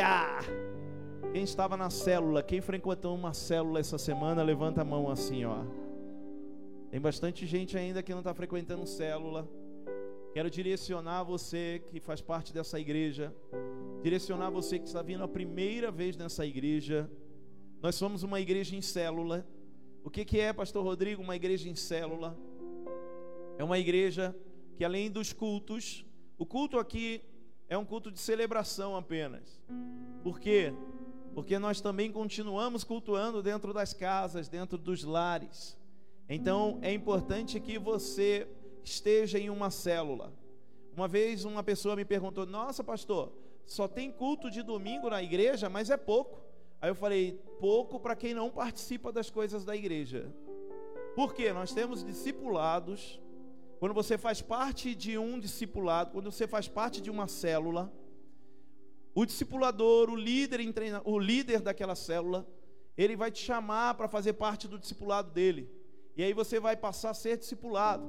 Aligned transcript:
Aleluia! 0.00 0.38
Quem 1.32 1.42
estava 1.42 1.76
na 1.76 1.90
célula, 1.90 2.42
quem 2.42 2.60
frequentou 2.60 3.14
uma 3.14 3.34
célula 3.34 3.80
essa 3.80 3.98
semana, 3.98 4.42
levanta 4.42 4.82
a 4.82 4.84
mão 4.84 5.10
assim, 5.10 5.44
ó. 5.44 5.64
Tem 6.90 7.00
bastante 7.00 7.44
gente 7.46 7.76
ainda 7.76 8.02
que 8.02 8.12
não 8.12 8.20
está 8.20 8.32
frequentando 8.32 8.86
célula. 8.86 9.48
Quero 10.32 10.50
direcionar 10.50 11.24
você 11.24 11.82
que 11.86 12.00
faz 12.00 12.20
parte 12.20 12.52
dessa 12.52 12.78
igreja, 12.78 13.34
direcionar 14.02 14.50
você 14.50 14.78
que 14.78 14.86
está 14.86 15.02
vindo 15.02 15.24
a 15.24 15.28
primeira 15.28 15.90
vez 15.90 16.16
nessa 16.16 16.46
igreja. 16.46 17.10
Nós 17.82 17.94
somos 17.96 18.22
uma 18.22 18.40
igreja 18.40 18.76
em 18.76 18.82
célula. 18.82 19.46
O 20.04 20.10
que, 20.10 20.24
que 20.24 20.38
é, 20.38 20.52
Pastor 20.52 20.84
Rodrigo, 20.84 21.22
uma 21.22 21.36
igreja 21.36 21.68
em 21.68 21.74
célula? 21.74 22.38
É 23.58 23.64
uma 23.64 23.78
igreja 23.78 24.34
que, 24.76 24.84
além 24.84 25.10
dos 25.10 25.32
cultos, 25.32 26.06
o 26.38 26.46
culto 26.46 26.78
aqui 26.78 27.20
é 27.68 27.76
um 27.76 27.84
culto 27.84 28.10
de 28.10 28.18
celebração 28.18 28.96
apenas. 28.96 29.60
Por 30.22 30.40
quê? 30.40 30.72
Porque 31.34 31.58
nós 31.58 31.80
também 31.80 32.10
continuamos 32.10 32.82
cultuando 32.82 33.42
dentro 33.42 33.72
das 33.72 33.92
casas, 33.92 34.48
dentro 34.48 34.78
dos 34.78 35.04
lares. 35.04 35.76
Então 36.28 36.78
é 36.82 36.92
importante 36.92 37.60
que 37.60 37.78
você 37.78 38.48
esteja 38.82 39.38
em 39.38 39.50
uma 39.50 39.70
célula. 39.70 40.32
Uma 40.96 41.06
vez 41.06 41.44
uma 41.44 41.62
pessoa 41.62 41.94
me 41.94 42.04
perguntou: 42.04 42.44
Nossa, 42.46 42.82
pastor, 42.82 43.32
só 43.64 43.86
tem 43.86 44.10
culto 44.10 44.50
de 44.50 44.62
domingo 44.62 45.10
na 45.10 45.22
igreja, 45.22 45.68
mas 45.68 45.90
é 45.90 45.96
pouco. 45.96 46.40
Aí 46.80 46.90
eu 46.90 46.94
falei: 46.94 47.40
Pouco 47.60 48.00
para 48.00 48.16
quem 48.16 48.34
não 48.34 48.50
participa 48.50 49.12
das 49.12 49.30
coisas 49.30 49.64
da 49.64 49.76
igreja. 49.76 50.32
Por 51.14 51.34
quê? 51.34 51.52
Nós 51.52 51.72
temos 51.72 52.02
discipulados. 52.02 53.20
Quando 53.78 53.94
você 53.94 54.18
faz 54.18 54.42
parte 54.42 54.94
de 54.94 55.16
um 55.16 55.38
discipulado, 55.38 56.10
quando 56.10 56.30
você 56.30 56.48
faz 56.48 56.66
parte 56.66 57.00
de 57.00 57.10
uma 57.10 57.28
célula, 57.28 57.92
o 59.14 59.24
discipulador, 59.24 60.10
o 60.10 60.16
líder, 60.16 60.60
o 61.04 61.18
líder 61.18 61.60
daquela 61.60 61.94
célula, 61.94 62.46
ele 62.96 63.16
vai 63.16 63.30
te 63.30 63.42
chamar 63.42 63.94
para 63.94 64.08
fazer 64.08 64.32
parte 64.32 64.66
do 64.66 64.78
discipulado 64.78 65.30
dele. 65.30 65.70
E 66.16 66.22
aí 66.24 66.32
você 66.32 66.58
vai 66.58 66.76
passar 66.76 67.10
a 67.10 67.14
ser 67.14 67.36
discipulado. 67.36 68.04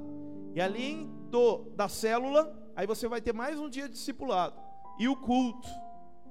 E 0.56 0.60
além 0.60 1.08
do, 1.30 1.70
da 1.76 1.88
célula, 1.88 2.52
aí 2.76 2.88
você 2.88 3.08
vai 3.08 3.22
ter 3.22 3.34
mais 3.34 3.60
um 3.60 3.70
dia 3.70 3.88
de 3.88 3.94
discipulado. 3.94 4.60
E 4.98 5.08
o 5.08 5.16
culto. 5.16 5.68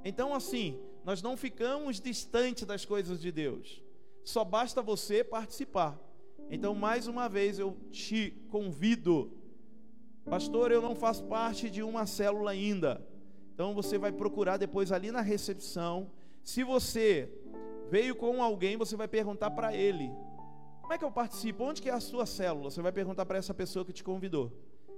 Então, 0.05 0.35
assim, 0.35 0.81
nós 1.05 1.23
não 1.23 1.37
ficamos 1.37 2.01
distante 2.01 2.67
das 2.67 2.85
coisas 2.85 3.21
de 3.21 3.31
Deus. 3.31 3.81
Só 4.25 4.45
basta 4.45 4.83
você 4.83 5.23
participar. 5.23 5.97
Então, 6.51 6.75
mais 6.75 7.07
uma 7.07 7.29
vez, 7.29 7.59
eu 7.59 7.77
te 7.91 8.31
convido. 8.51 9.33
Pastor, 10.25 10.71
eu 10.71 10.83
não 10.83 10.95
faço 10.95 11.25
parte 11.25 11.71
de 11.71 11.83
uma 11.83 12.07
célula 12.07 12.51
ainda. 12.51 13.07
Então, 13.55 13.75
você 13.75 13.99
vai 13.99 14.13
procurar 14.13 14.57
depois 14.57 14.93
ali 14.93 15.11
na 15.11 15.21
recepção. 15.21 16.11
Se 16.43 16.63
você 16.63 17.33
veio 17.91 18.15
com 18.15 18.43
alguém, 18.43 18.77
você 18.77 18.97
vai 18.97 19.09
perguntar 19.09 19.51
para 19.51 19.75
ele 19.75 20.11
como 20.89 20.95
é 20.95 20.99
que 20.99 21.05
eu 21.05 21.13
participo? 21.13 21.65
Onde 21.65 21.83
que 21.83 21.91
é 21.91 21.93
a 21.93 22.01
sua 22.01 22.25
célula? 22.25 22.71
Você 22.71 22.81
vai 22.81 22.91
perguntar 22.91 23.27
para 23.27 23.37
essa 23.37 23.53
pessoa 23.53 23.85
que 23.85 23.93
te 23.93 24.03
convidou. 24.03 24.51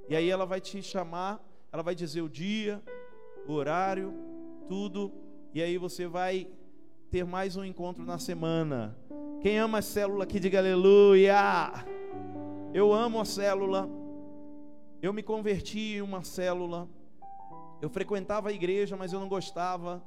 E 0.09 0.15
aí 0.15 0.31
ela 0.31 0.47
vai 0.47 0.61
te 0.61 0.81
chamar, 0.81 1.45
ela 1.73 1.83
vai 1.83 1.97
dizer 1.97 2.23
o 2.23 2.29
dia, 2.29 2.81
o 3.45 3.53
horário, 3.53 4.15
tudo. 4.69 5.13
E 5.53 5.61
aí 5.61 5.77
você 5.79 6.07
vai 6.07 6.47
ter 7.11 7.25
mais 7.25 7.57
um 7.57 7.65
encontro 7.65 8.05
na 8.05 8.21
semana. 8.21 8.97
Quem 9.41 9.59
ama 9.59 9.79
a 9.79 9.83
célula 9.83 10.25
aqui, 10.25 10.39
diga 10.39 10.59
aleluia. 10.59 11.73
Eu 12.75 12.93
amo 12.93 13.19
a 13.19 13.25
célula. 13.25 13.89
Eu 15.01 15.15
me 15.15 15.23
converti 15.23 15.95
em 15.95 16.03
uma 16.03 16.23
célula. 16.23 16.87
Eu 17.81 17.89
frequentava 17.89 18.51
a 18.51 18.53
igreja, 18.53 18.99
mas 18.99 19.15
eu 19.15 19.19
não 19.19 19.31
gostava. 19.31 20.05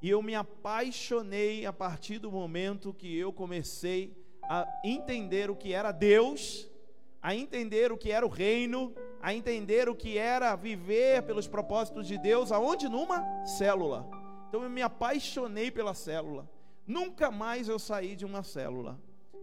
E 0.00 0.08
eu 0.08 0.22
me 0.22 0.36
apaixonei 0.36 1.66
a 1.66 1.72
partir 1.72 2.20
do 2.20 2.30
momento 2.30 2.94
que 2.94 3.18
eu 3.18 3.32
comecei 3.32 4.16
a 4.44 4.68
entender 4.84 5.50
o 5.50 5.56
que 5.56 5.72
era 5.72 5.90
Deus, 5.90 6.70
a 7.20 7.34
entender 7.34 7.90
o 7.90 7.98
que 7.98 8.12
era 8.12 8.24
o 8.24 8.28
reino, 8.30 8.94
a 9.20 9.34
entender 9.34 9.88
o 9.88 9.96
que 9.96 10.16
era 10.16 10.54
viver 10.54 11.24
pelos 11.24 11.48
propósitos 11.48 12.06
de 12.06 12.16
Deus, 12.16 12.52
aonde? 12.52 12.88
Numa 12.88 13.44
célula. 13.46 14.08
Então 14.48 14.62
eu 14.62 14.70
me 14.70 14.80
apaixonei 14.80 15.72
pela 15.72 15.92
célula. 15.92 16.48
Nunca 16.86 17.30
mais 17.30 17.68
eu 17.68 17.78
saí 17.78 18.14
de 18.14 18.24
uma 18.24 18.42
célula. 18.42 18.98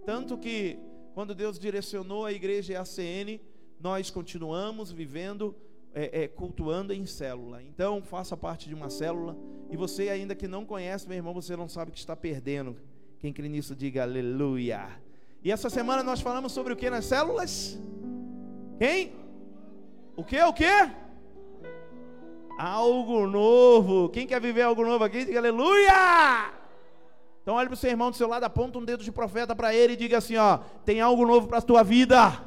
Tanto 0.06 0.38
que, 0.38 0.80
quando 1.14 1.36
Deus 1.36 1.60
direcionou 1.60 2.26
a 2.26 2.32
igreja 2.32 2.74
e 2.74 2.76
a 2.76 2.82
ACN, 2.82 3.40
nós 3.80 4.10
continuamos 4.10 4.92
vivendo, 4.92 5.56
é, 5.94 6.24
é, 6.24 6.28
cultuando 6.28 6.94
em 6.94 7.06
célula. 7.06 7.62
Então, 7.62 8.02
faça 8.02 8.38
parte 8.38 8.70
de 8.70 8.74
uma 8.74 8.90
célula. 8.90 9.38
E 9.70 9.76
você, 9.76 10.10
ainda 10.10 10.36
que 10.36 10.48
não 10.48 10.66
conhece, 10.66 11.08
meu 11.08 11.18
irmão, 11.18 11.34
você 11.34 11.56
não 11.56 11.68
sabe 11.68 11.92
que 11.92 11.98
está 11.98 12.16
perdendo. 12.16 12.78
Quem 13.20 13.34
crê 13.34 13.50
nisso, 13.50 13.76
diga 13.76 14.04
aleluia. 14.04 14.88
E 15.44 15.52
essa 15.52 15.70
semana 15.70 16.02
nós 16.02 16.22
falamos 16.22 16.54
sobre 16.54 16.72
o 16.72 16.76
que 16.76 16.90
nas 16.90 17.06
células? 17.06 17.78
Quem? 18.78 19.14
O 20.16 20.24
que? 20.24 20.42
O 20.42 20.54
que? 20.54 20.66
Algo 22.58 23.28
novo. 23.28 24.10
Quem 24.10 24.26
quer 24.26 24.40
viver 24.40 24.62
algo 24.62 24.86
novo 24.86 25.04
aqui, 25.04 25.26
diga 25.26 25.40
aleluia. 25.40 26.63
Então 27.44 27.56
olhe 27.56 27.68
para 27.68 27.76
o 27.76 27.78
seu 27.78 27.92
irmão 27.92 28.10
do 28.10 28.16
seu 28.16 28.28
lado, 28.28 28.46
aponta 28.46 28.80
um 28.80 28.86
dedo 28.86 29.04
de 29.04 29.12
profeta 29.12 29.56
para 29.56 29.76
ele 29.76 29.94
e 29.94 29.98
diga 29.98 30.18
assim: 30.18 30.38
ó, 30.38 30.60
tem 30.84 31.00
algo 31.02 31.26
novo 31.26 31.48
para 31.48 31.60
a 31.60 31.62
tua 31.62 31.84
vida. 31.84 32.42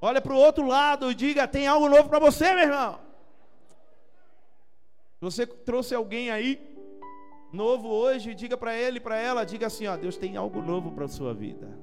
Olha 0.00 0.20
para 0.20 0.32
o 0.32 0.38
outro 0.38 0.64
lado 0.66 1.10
e 1.10 1.14
diga: 1.14 1.46
tem 1.46 1.66
algo 1.66 1.88
novo 1.88 2.08
para 2.08 2.20
você, 2.20 2.54
meu 2.54 2.64
irmão. 2.64 3.00
Você 5.20 5.46
trouxe 5.46 5.94
alguém 5.94 6.30
aí 6.30 6.60
novo 7.52 7.88
hoje, 7.88 8.34
diga 8.34 8.56
para 8.56 8.76
ele, 8.76 9.00
para 9.00 9.16
ela, 9.16 9.44
diga 9.44 9.66
assim, 9.66 9.86
ó, 9.86 9.96
Deus 9.96 10.16
tem 10.16 10.36
algo 10.36 10.60
novo 10.60 10.92
para 10.92 11.06
a 11.06 11.08
sua 11.08 11.32
vida. 11.32 11.78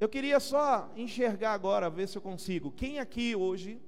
Eu 0.00 0.08
queria 0.08 0.40
só 0.40 0.90
enxergar 0.96 1.52
agora, 1.52 1.90
ver 1.90 2.08
se 2.08 2.16
eu 2.18 2.22
consigo. 2.22 2.72
Quem 2.72 2.98
aqui 2.98 3.36
hoje 3.36 3.80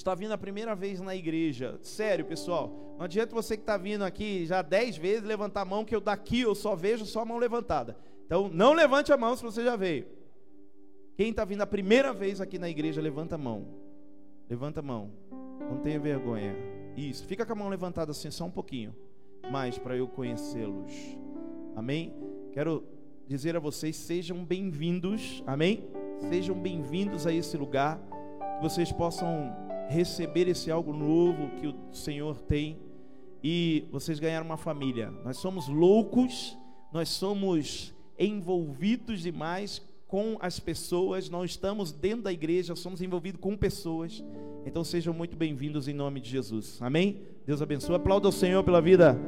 está 0.00 0.14
vindo 0.14 0.32
a 0.32 0.38
primeira 0.38 0.74
vez 0.74 1.00
na 1.00 1.14
igreja? 1.14 1.78
Sério, 1.82 2.24
pessoal. 2.24 2.96
Não 2.98 3.04
adianta 3.04 3.34
você 3.34 3.56
que 3.56 3.62
está 3.62 3.76
vindo 3.76 4.02
aqui 4.02 4.46
já 4.46 4.62
dez 4.62 4.96
vezes 4.96 5.22
levantar 5.22 5.62
a 5.62 5.64
mão, 5.64 5.84
que 5.84 5.94
eu 5.94 6.00
daqui 6.00 6.40
eu 6.40 6.54
só 6.54 6.74
vejo 6.74 7.04
só 7.06 7.20
a 7.20 7.24
mão 7.24 7.38
levantada. 7.38 7.96
Então, 8.26 8.48
não 8.48 8.72
levante 8.72 9.12
a 9.12 9.16
mão 9.16 9.36
se 9.36 9.42
você 9.42 9.64
já 9.64 9.76
veio. 9.76 10.06
Quem 11.16 11.30
está 11.30 11.44
vindo 11.44 11.62
a 11.62 11.66
primeira 11.66 12.12
vez 12.12 12.40
aqui 12.40 12.58
na 12.58 12.68
igreja, 12.68 13.00
levanta 13.00 13.34
a 13.34 13.38
mão. 13.38 13.66
Levanta 14.48 14.80
a 14.80 14.82
mão. 14.82 15.10
Não 15.60 15.78
tenha 15.78 16.00
vergonha. 16.00 16.56
Isso. 16.96 17.26
Fica 17.26 17.44
com 17.44 17.52
a 17.52 17.56
mão 17.56 17.68
levantada 17.68 18.10
assim, 18.10 18.30
só 18.30 18.44
um 18.44 18.50
pouquinho 18.50 18.94
mais 19.50 19.78
para 19.78 19.96
eu 19.96 20.08
conhecê-los. 20.08 20.92
Amém? 21.76 22.14
Quero 22.52 22.84
dizer 23.26 23.56
a 23.56 23.60
vocês: 23.60 23.96
sejam 23.96 24.44
bem-vindos, 24.44 25.42
amém? 25.46 25.88
Sejam 26.28 26.54
bem-vindos 26.54 27.26
a 27.26 27.32
esse 27.32 27.56
lugar, 27.56 27.98
que 28.56 28.62
vocês 28.62 28.92
possam 28.92 29.69
receber 29.90 30.48
esse 30.48 30.70
algo 30.70 30.92
novo 30.92 31.50
que 31.60 31.66
o 31.66 31.74
Senhor 31.92 32.40
tem 32.42 32.78
e 33.42 33.88
vocês 33.90 34.20
ganharam 34.20 34.46
uma 34.46 34.56
família. 34.56 35.10
Nós 35.24 35.36
somos 35.38 35.66
loucos, 35.68 36.56
nós 36.92 37.08
somos 37.08 37.92
envolvidos 38.18 39.20
demais 39.20 39.82
com 40.06 40.36
as 40.40 40.60
pessoas, 40.60 41.28
não 41.28 41.44
estamos 41.44 41.92
dentro 41.92 42.22
da 42.22 42.32
igreja, 42.32 42.76
somos 42.76 43.02
envolvidos 43.02 43.40
com 43.40 43.56
pessoas. 43.56 44.22
Então 44.64 44.84
sejam 44.84 45.12
muito 45.12 45.36
bem-vindos 45.36 45.88
em 45.88 45.94
nome 45.94 46.20
de 46.20 46.30
Jesus. 46.30 46.78
Amém? 46.80 47.22
Deus 47.44 47.60
abençoe. 47.60 47.96
Aplauda 47.96 48.28
o 48.28 48.32
Senhor 48.32 48.62
pela 48.62 48.80
vida 48.80 49.18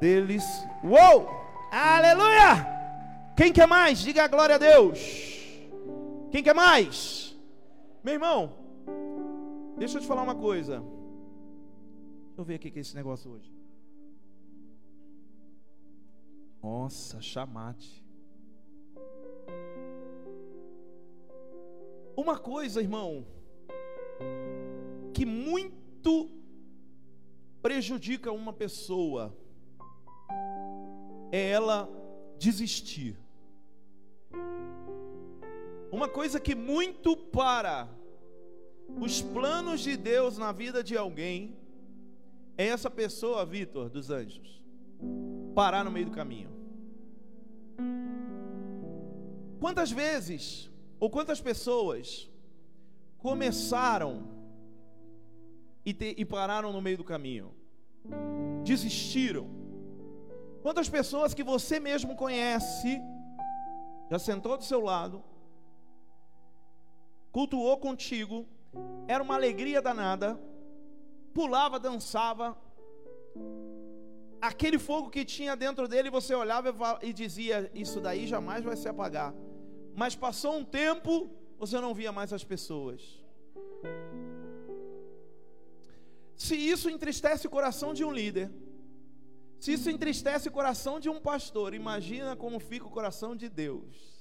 deles. 0.00 0.44
Uou! 0.84 1.28
Aleluia! 1.72 2.66
Quem 3.36 3.52
quer 3.52 3.66
mais? 3.66 3.98
Diga 3.98 4.24
a 4.24 4.28
glória 4.28 4.54
a 4.54 4.58
Deus. 4.58 4.98
Quem 6.30 6.42
quer 6.42 6.54
mais? 6.54 7.36
Meu 8.04 8.14
irmão, 8.14 8.67
deixa 9.78 9.98
eu 9.98 10.02
te 10.02 10.06
falar 10.06 10.22
uma 10.22 10.34
coisa. 10.34 10.80
Deixa 10.80 12.38
eu 12.38 12.44
ver 12.44 12.56
o 12.56 12.58
que 12.58 12.78
é 12.78 12.80
esse 12.80 12.94
negócio 12.94 13.30
hoje. 13.30 13.52
Nossa, 16.62 17.20
chamate. 17.20 18.04
Uma 22.16 22.36
coisa, 22.36 22.80
irmão, 22.80 23.24
que 25.14 25.24
muito 25.24 26.28
prejudica 27.62 28.32
uma 28.32 28.52
pessoa 28.52 29.36
é 31.30 31.50
ela 31.50 31.88
desistir. 32.38 33.16
Uma 35.90 36.08
coisa 36.08 36.40
que 36.40 36.54
muito 36.54 37.16
para 37.16 37.88
os 39.00 39.20
planos 39.20 39.80
de 39.80 39.96
Deus 39.96 40.38
na 40.38 40.52
vida 40.52 40.82
de 40.82 40.96
alguém 40.96 41.56
é 42.56 42.66
essa 42.66 42.90
pessoa, 42.90 43.44
Vitor, 43.46 43.88
dos 43.88 44.10
anjos, 44.10 44.62
parar 45.54 45.84
no 45.84 45.90
meio 45.90 46.06
do 46.06 46.12
caminho. 46.12 46.50
Quantas 49.60 49.90
vezes 49.90 50.70
ou 50.98 51.10
quantas 51.10 51.40
pessoas 51.40 52.30
começaram 53.18 54.28
e, 55.84 55.92
te, 55.92 56.14
e 56.16 56.24
pararam 56.24 56.72
no 56.72 56.80
meio 56.80 56.96
do 56.96 57.04
caminho? 57.04 57.54
Desistiram. 58.64 59.48
Quantas 60.62 60.88
pessoas 60.88 61.34
que 61.34 61.42
você 61.42 61.78
mesmo 61.78 62.16
conhece 62.16 63.00
já 64.10 64.18
sentou 64.18 64.56
do 64.56 64.64
seu 64.64 64.80
lado, 64.80 65.22
cultuou 67.30 67.76
contigo, 67.76 68.46
era 69.08 69.22
uma 69.22 69.34
alegria 69.34 69.80
danada, 69.80 70.38
pulava, 71.32 71.80
dançava, 71.80 72.56
aquele 74.40 74.78
fogo 74.78 75.08
que 75.08 75.24
tinha 75.24 75.56
dentro 75.56 75.88
dele, 75.88 76.10
você 76.10 76.34
olhava 76.34 76.74
e 77.02 77.12
dizia: 77.12 77.70
Isso 77.74 78.00
daí 78.00 78.26
jamais 78.26 78.62
vai 78.62 78.76
se 78.76 78.88
apagar. 78.88 79.34
Mas 79.94 80.14
passou 80.14 80.56
um 80.58 80.64
tempo, 80.64 81.30
você 81.58 81.80
não 81.80 81.94
via 81.94 82.12
mais 82.12 82.32
as 82.32 82.44
pessoas. 82.44 83.00
Se 86.36 86.54
isso 86.54 86.88
entristece 86.88 87.46
o 87.46 87.50
coração 87.50 87.92
de 87.92 88.04
um 88.04 88.12
líder, 88.12 88.52
se 89.58 89.72
isso 89.72 89.90
entristece 89.90 90.48
o 90.48 90.52
coração 90.52 91.00
de 91.00 91.08
um 91.08 91.18
pastor, 91.18 91.74
imagina 91.74 92.36
como 92.36 92.60
fica 92.60 92.86
o 92.86 92.90
coração 92.90 93.34
de 93.34 93.48
Deus. 93.48 94.17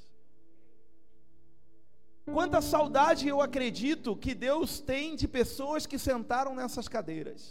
Quanta 2.34 2.62
saudade 2.62 3.28
eu 3.28 3.42
acredito 3.42 4.16
que 4.16 4.34
Deus 4.36 4.80
tem 4.80 5.16
de 5.16 5.28
pessoas 5.28 5.86
que 5.86 5.98
sentaram 5.98 6.54
nessas 6.54 6.88
cadeiras. 6.88 7.42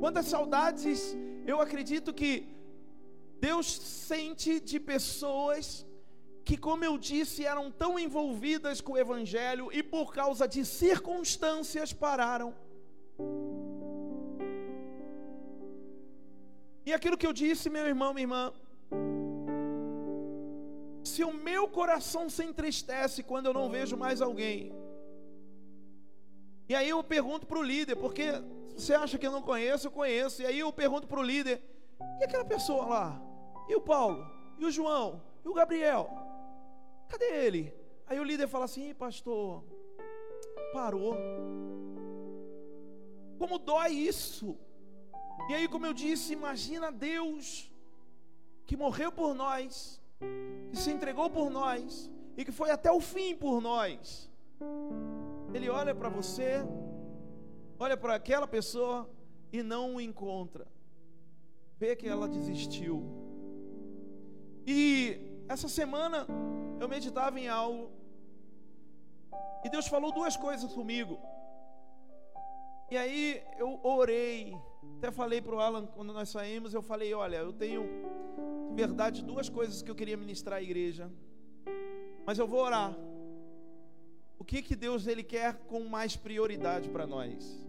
Quantas 0.00 0.26
saudades 0.26 1.16
eu 1.46 1.60
acredito 1.60 2.12
que 2.12 2.32
Deus 3.40 3.66
sente 4.10 4.60
de 4.60 4.78
pessoas 4.78 5.86
que, 6.44 6.56
como 6.56 6.84
eu 6.84 6.96
disse, 6.98 7.44
eram 7.52 7.70
tão 7.70 7.98
envolvidas 7.98 8.80
com 8.80 8.92
o 8.92 8.98
Evangelho 8.98 9.70
e 9.72 9.82
por 9.82 10.12
causa 10.12 10.46
de 10.46 10.64
circunstâncias 10.64 11.92
pararam. 11.92 12.54
E 16.86 16.92
aquilo 16.92 17.16
que 17.16 17.26
eu 17.26 17.32
disse, 17.32 17.70
meu 17.70 17.86
irmão, 17.86 18.12
minha 18.12 18.24
irmã, 18.24 18.52
se 21.14 21.22
o 21.22 21.32
meu 21.32 21.68
coração 21.68 22.28
se 22.28 22.42
entristece 22.44 23.22
quando 23.22 23.46
eu 23.46 23.54
não 23.54 23.70
vejo 23.70 23.96
mais 23.96 24.20
alguém, 24.20 24.72
e 26.68 26.74
aí 26.74 26.88
eu 26.88 27.02
pergunto 27.04 27.46
para 27.46 27.58
o 27.58 27.62
líder, 27.62 27.96
porque 27.96 28.32
você 28.74 28.94
acha 28.94 29.18
que 29.18 29.26
eu 29.26 29.30
não 29.30 29.42
conheço? 29.42 29.86
Eu 29.86 29.92
conheço. 29.92 30.42
E 30.42 30.46
aí 30.46 30.58
eu 30.58 30.72
pergunto 30.72 31.06
para 31.06 31.20
o 31.20 31.22
líder: 31.22 31.62
e 32.20 32.24
aquela 32.24 32.44
pessoa 32.44 32.86
lá? 32.86 33.22
E 33.68 33.76
o 33.76 33.80
Paulo? 33.80 34.26
E 34.58 34.64
o 34.64 34.70
João? 34.70 35.22
E 35.44 35.48
o 35.48 35.54
Gabriel? 35.54 36.10
Cadê 37.08 37.26
ele? 37.46 37.74
Aí 38.06 38.18
o 38.18 38.24
líder 38.24 38.48
fala 38.48 38.64
assim: 38.64 38.94
pastor, 38.94 39.62
parou. 40.72 41.16
Como 43.38 43.58
dói 43.58 43.92
isso? 43.92 44.58
E 45.48 45.54
aí, 45.54 45.68
como 45.68 45.86
eu 45.86 45.92
disse, 45.92 46.32
imagina 46.32 46.90
Deus 46.90 47.70
que 48.66 48.76
morreu 48.76 49.12
por 49.12 49.34
nós, 49.34 50.00
que 50.70 50.76
se 50.76 50.90
entregou 50.90 51.30
por 51.30 51.50
nós 51.50 52.10
e 52.36 52.44
que 52.44 52.52
foi 52.52 52.70
até 52.70 52.90
o 52.90 53.00
fim 53.00 53.34
por 53.36 53.60
nós. 53.60 54.30
Ele 55.52 55.68
olha 55.68 55.94
para 55.94 56.08
você, 56.08 56.64
olha 57.78 57.96
para 57.96 58.14
aquela 58.14 58.46
pessoa 58.46 59.08
e 59.52 59.62
não 59.62 59.94
o 59.96 60.00
encontra. 60.00 60.66
Vê 61.78 61.94
que 61.94 62.08
ela 62.08 62.28
desistiu. 62.28 63.02
E 64.66 65.20
essa 65.48 65.68
semana 65.68 66.26
eu 66.80 66.88
meditava 66.88 67.38
em 67.38 67.48
algo 67.48 67.90
e 69.64 69.68
Deus 69.68 69.86
falou 69.86 70.12
duas 70.12 70.36
coisas 70.36 70.72
comigo. 70.72 71.18
E 72.90 72.96
aí 72.96 73.42
eu 73.58 73.80
orei, 73.82 74.54
até 74.98 75.10
falei 75.10 75.40
para 75.40 75.54
o 75.54 75.60
Alan 75.60 75.86
quando 75.86 76.12
nós 76.12 76.28
saímos, 76.30 76.72
eu 76.72 76.82
falei, 76.82 77.12
olha, 77.12 77.36
eu 77.36 77.52
tenho 77.52 77.82
de 78.70 78.74
verdade 78.74 79.22
duas 79.22 79.48
coisas 79.48 79.82
que 79.82 79.90
eu 79.90 79.94
queria 79.94 80.16
ministrar 80.16 80.58
à 80.58 80.62
igreja, 80.62 81.10
mas 82.26 82.38
eu 82.38 82.46
vou 82.46 82.60
orar. 82.60 82.96
O 84.38 84.44
que 84.44 84.62
que 84.62 84.74
Deus 84.74 85.06
ele 85.06 85.22
quer 85.22 85.54
com 85.66 85.80
mais 85.84 86.16
prioridade 86.16 86.88
para 86.88 87.06
nós? 87.06 87.66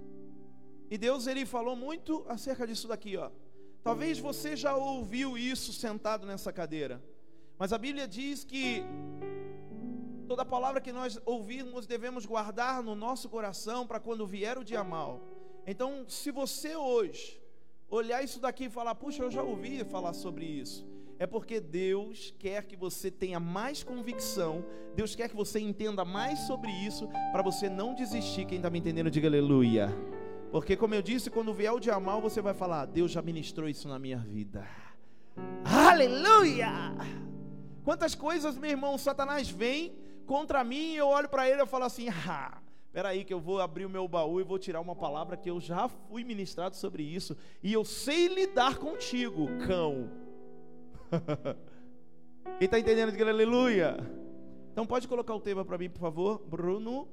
E 0.89 0.97
Deus 0.97 1.27
ele 1.27 1.45
falou 1.45 1.75
muito 1.75 2.25
acerca 2.27 2.65
disso 2.65 2.87
daqui, 2.87 3.17
ó. 3.17 3.29
Talvez 3.83 4.17
você 4.17 4.55
já 4.55 4.75
ouviu 4.75 5.37
isso 5.37 5.73
sentado 5.73 6.25
nessa 6.25 6.51
cadeira. 6.51 7.03
Mas 7.57 7.71
a 7.71 7.77
Bíblia 7.77 8.07
diz 8.07 8.43
que 8.43 8.83
toda 10.27 10.43
palavra 10.43 10.81
que 10.81 10.91
nós 10.91 11.19
ouvirmos 11.25 11.85
devemos 11.85 12.25
guardar 12.25 12.81
no 12.81 12.95
nosso 12.95 13.29
coração 13.29 13.85
para 13.85 13.99
quando 13.99 14.25
vier 14.25 14.57
o 14.57 14.63
dia 14.63 14.83
mal. 14.83 15.34
Então, 15.67 16.05
se 16.07 16.31
você 16.31 16.75
hoje 16.75 17.41
olhar 17.89 18.23
isso 18.23 18.39
daqui 18.39 18.65
e 18.65 18.69
falar, 18.69 18.95
puxa, 18.95 19.23
eu 19.23 19.31
já 19.31 19.41
ouvi 19.41 19.83
falar 19.83 20.13
sobre 20.13 20.45
isso, 20.45 20.85
é 21.17 21.25
porque 21.25 21.59
Deus 21.59 22.33
quer 22.37 22.65
que 22.65 22.75
você 22.75 23.09
tenha 23.09 23.39
mais 23.39 23.83
convicção, 23.83 24.65
Deus 24.95 25.15
quer 25.15 25.29
que 25.29 25.35
você 25.35 25.59
entenda 25.59 26.03
mais 26.03 26.39
sobre 26.39 26.71
isso, 26.71 27.07
para 27.31 27.41
você 27.41 27.69
não 27.69 27.93
desistir. 27.93 28.45
Quem 28.45 28.57
está 28.57 28.69
me 28.69 28.79
entendendo, 28.79 29.09
diga 29.09 29.27
aleluia. 29.27 29.89
Porque, 30.51 30.75
como 30.75 30.93
eu 30.93 31.01
disse, 31.01 31.29
quando 31.29 31.53
vier 31.53 31.73
o 31.73 31.79
dia 31.79 31.99
mal, 31.99 32.21
você 32.21 32.41
vai 32.41 32.53
falar: 32.53 32.85
Deus 32.85 33.11
já 33.11 33.21
ministrou 33.21 33.67
isso 33.67 33.87
na 33.87 33.97
minha 33.97 34.17
vida. 34.17 34.67
Aleluia! 35.63 36.69
Quantas 37.83 38.15
coisas, 38.15 38.57
meu 38.57 38.69
irmão, 38.69 38.97
Satanás 38.97 39.49
vem 39.49 39.95
contra 40.25 40.63
mim 40.63 40.93
e 40.93 40.97
eu 40.97 41.07
olho 41.07 41.29
para 41.29 41.49
ele 41.49 41.61
e 41.61 41.65
falo 41.65 41.85
assim: 41.85 42.07
ah, 42.09 42.61
peraí, 42.95 43.25
que 43.25 43.33
eu 43.33 43.41
vou 43.41 43.59
abrir 43.59 43.85
o 43.85 43.89
meu 43.89 44.07
baú 44.07 44.39
e 44.39 44.43
vou 44.43 44.57
tirar 44.57 44.79
uma 44.79 44.95
palavra 44.95 45.35
que 45.35 45.49
eu 45.49 45.59
já 45.59 45.89
fui 45.89 46.23
ministrado 46.23 46.77
sobre 46.77 47.03
isso, 47.03 47.35
e 47.61 47.73
eu 47.73 47.83
sei 47.83 48.29
lidar 48.29 48.77
contigo, 48.77 49.49
cão. 49.67 50.09
Quem 52.57 52.67
está 52.67 52.79
entendendo, 52.79 53.11
diga 53.11 53.29
aleluia. 53.29 53.97
Então 54.71 54.87
pode 54.87 55.09
colocar 55.09 55.35
o 55.35 55.41
tema 55.41 55.65
para 55.65 55.77
mim, 55.77 55.89
por 55.89 55.99
favor, 55.99 56.41
Bruno. 56.47 57.05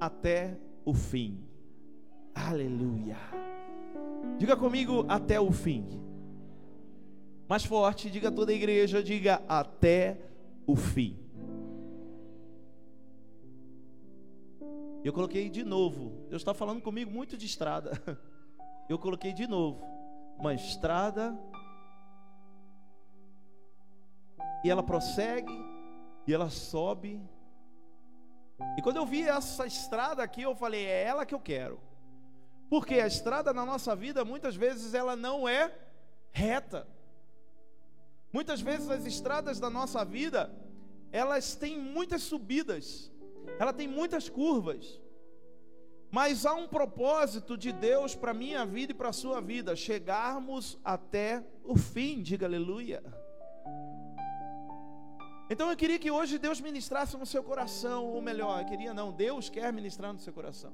Até 0.00 0.58
o 0.84 0.92
fim. 0.92 1.44
Aleluia. 2.34 3.18
Diga 4.36 4.56
comigo 4.56 5.06
até 5.08 5.38
o 5.38 5.52
fim. 5.52 5.86
Mais 7.48 7.64
forte, 7.64 8.10
diga 8.10 8.32
toda 8.32 8.50
a 8.50 8.54
igreja, 8.54 9.00
diga 9.00 9.44
até 9.46 10.18
o 10.66 10.74
fim. 10.74 11.25
Eu 15.06 15.12
coloquei 15.12 15.48
de 15.48 15.62
novo. 15.62 16.26
Deus 16.28 16.42
está 16.42 16.52
falando 16.52 16.82
comigo 16.82 17.12
muito 17.12 17.36
de 17.36 17.46
estrada. 17.46 17.92
Eu 18.88 18.98
coloquei 18.98 19.32
de 19.32 19.46
novo 19.46 19.84
uma 20.36 20.52
estrada 20.52 21.36
e 24.64 24.70
ela 24.70 24.82
prossegue 24.82 25.52
e 26.26 26.34
ela 26.34 26.50
sobe. 26.50 27.20
E 28.76 28.82
quando 28.82 28.96
eu 28.98 29.06
vi 29.06 29.22
essa 29.22 29.66
estrada 29.66 30.22
aqui, 30.22 30.42
eu 30.42 30.54
falei, 30.54 30.84
é 30.84 31.04
ela 31.04 31.26
que 31.26 31.34
eu 31.34 31.40
quero. 31.40 31.80
Porque 32.68 32.94
a 32.94 33.06
estrada 33.06 33.52
na 33.52 33.64
nossa 33.64 33.96
vida, 33.96 34.24
muitas 34.24 34.54
vezes, 34.54 34.94
ela 34.94 35.16
não 35.16 35.48
é 35.48 35.72
reta. 36.30 36.86
Muitas 38.32 38.60
vezes 38.60 38.88
as 38.88 39.04
estradas 39.04 39.58
da 39.58 39.70
nossa 39.70 40.04
vida, 40.04 40.54
elas 41.10 41.54
têm 41.54 41.78
muitas 41.78 42.22
subidas, 42.22 43.10
ela 43.58 43.72
tem 43.72 43.88
muitas 43.88 44.28
curvas. 44.28 45.00
Mas 46.10 46.46
há 46.46 46.54
um 46.54 46.68
propósito 46.68 47.56
de 47.56 47.72
Deus 47.72 48.14
para 48.14 48.32
minha 48.32 48.64
vida 48.64 48.92
e 48.92 48.94
para 48.94 49.08
a 49.08 49.12
sua 49.12 49.40
vida, 49.40 49.74
chegarmos 49.74 50.78
até 50.84 51.44
o 51.64 51.76
fim, 51.76 52.22
diga 52.22 52.46
aleluia. 52.46 53.02
Então 55.48 55.70
eu 55.70 55.76
queria 55.76 55.98
que 55.98 56.10
hoje 56.10 56.38
Deus 56.38 56.60
ministrasse 56.60 57.16
no 57.16 57.26
seu 57.26 57.42
coração, 57.42 58.06
ou 58.06 58.20
melhor, 58.20 58.60
eu 58.60 58.66
queria 58.66 58.92
não, 58.92 59.12
Deus 59.12 59.48
quer 59.48 59.72
ministrar 59.72 60.12
no 60.12 60.18
seu 60.18 60.32
coração, 60.32 60.72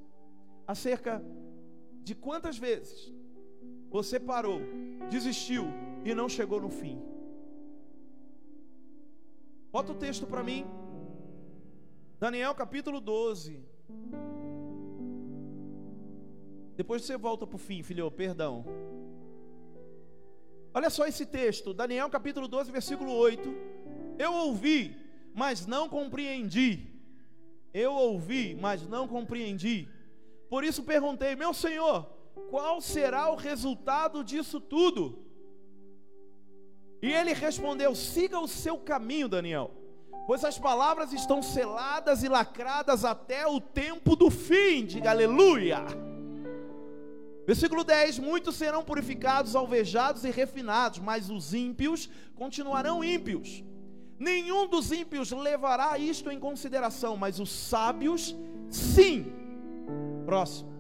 acerca 0.67 1.23
de 2.03 2.15
quantas 2.15 2.57
vezes 2.57 3.13
você 3.91 4.19
parou, 4.19 4.61
desistiu 5.11 5.67
e 6.05 6.15
não 6.15 6.29
chegou 6.29 6.61
no 6.61 6.71
fim. 6.71 7.01
Bota 9.71 9.93
o 9.93 9.95
texto 9.95 10.27
para 10.27 10.43
mim, 10.43 10.67
Daniel 12.23 12.55
capítulo 12.55 13.01
12. 13.01 13.61
Depois 16.77 17.03
você 17.03 17.17
volta 17.17 17.45
para 17.49 17.57
o 17.57 17.59
fim, 17.59 17.83
filho, 17.83 18.09
perdão. 18.13 18.65
Olha 20.73 20.89
só 20.89 21.05
esse 21.05 21.27
texto, 21.27 21.75
Daniel 21.75 22.09
capítulo 22.09 22.47
12, 22.47 22.71
versículo 22.71 23.13
8. 23.13 23.53
Eu 24.21 24.33
ouvi, 24.35 24.97
mas 25.35 25.67
não 25.67 25.89
compreendi. 25.89 26.87
Eu 27.75 27.93
ouvi, 27.93 28.55
mas 28.55 28.87
não 28.87 29.09
compreendi. 29.09 29.89
Por 30.49 30.63
isso 30.63 30.85
perguntei, 30.85 31.35
meu 31.35 31.53
Senhor, 31.53 32.05
qual 32.51 32.81
será 32.81 33.33
o 33.33 33.35
resultado 33.35 34.23
disso 34.23 34.61
tudo? 34.61 35.27
E 37.03 37.13
ele 37.13 37.33
respondeu: 37.33 37.97
siga 37.97 38.39
o 38.39 38.47
seu 38.47 38.79
caminho, 38.79 39.29
Daniel, 39.29 39.82
pois 40.27 40.45
as 40.45 40.59
palavras 40.59 41.13
estão 41.13 41.43
seladas 41.43 42.23
e 42.23 42.29
lacradas 42.29 43.05
até 43.05 43.47
o 43.47 43.61
tempo 43.61 44.15
do 44.17 44.31
fim. 44.31 44.85
Diga 44.85 45.11
aleluia. 45.11 45.85
Versículo 47.47 47.83
10: 47.85 48.19
Muitos 48.19 48.57
serão 48.57 48.85
purificados, 48.85 49.57
alvejados 49.57 50.25
e 50.25 50.31
refinados, 50.31 50.99
mas 51.01 51.29
os 51.29 51.53
ímpios 51.53 52.09
continuarão 52.37 53.03
ímpios. 53.03 53.65
Nenhum 54.19 54.69
dos 54.69 54.93
ímpios 54.93 55.33
levará 55.33 55.99
isto 55.99 56.31
em 56.31 56.39
consideração, 56.39 57.17
mas 57.17 57.41
os 57.41 57.51
sábios, 57.51 58.37
sim. 58.69 59.33
Próximo. 60.25 60.71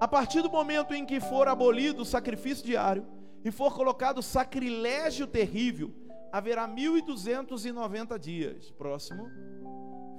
A 0.00 0.06
partir 0.06 0.42
do 0.42 0.50
momento 0.50 0.94
em 0.94 1.04
que 1.04 1.20
for 1.20 1.48
abolido 1.48 2.02
o 2.02 2.04
sacrifício 2.04 2.64
diário 2.64 3.04
e 3.44 3.50
for 3.50 3.74
colocado 3.74 4.22
sacrilégio 4.22 5.26
terrível, 5.26 5.92
haverá 6.32 6.66
1290 6.66 8.18
dias. 8.18 8.70
Próximo. 8.70 9.30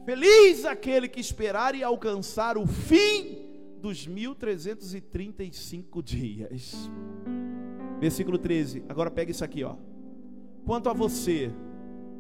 Feliz 0.05 0.63
aquele 0.65 1.10
que 1.10 1.20
esperar 1.20 1.74
e 1.74 1.84
alcançar 1.84 2.58
o 2.58 2.67
fim 2.67 3.48
dos 3.82 4.05
1335 4.05 6.03
dias. 6.03 6.89
Versículo 8.00 8.38
13. 8.38 8.86
Agora 8.88 9.10
pega 9.10 9.32
isso 9.32 9.43
aqui, 9.43 9.63
ó. 9.63 9.75
Quanto 10.65 10.89
a 10.89 10.93
você, 10.93 11.51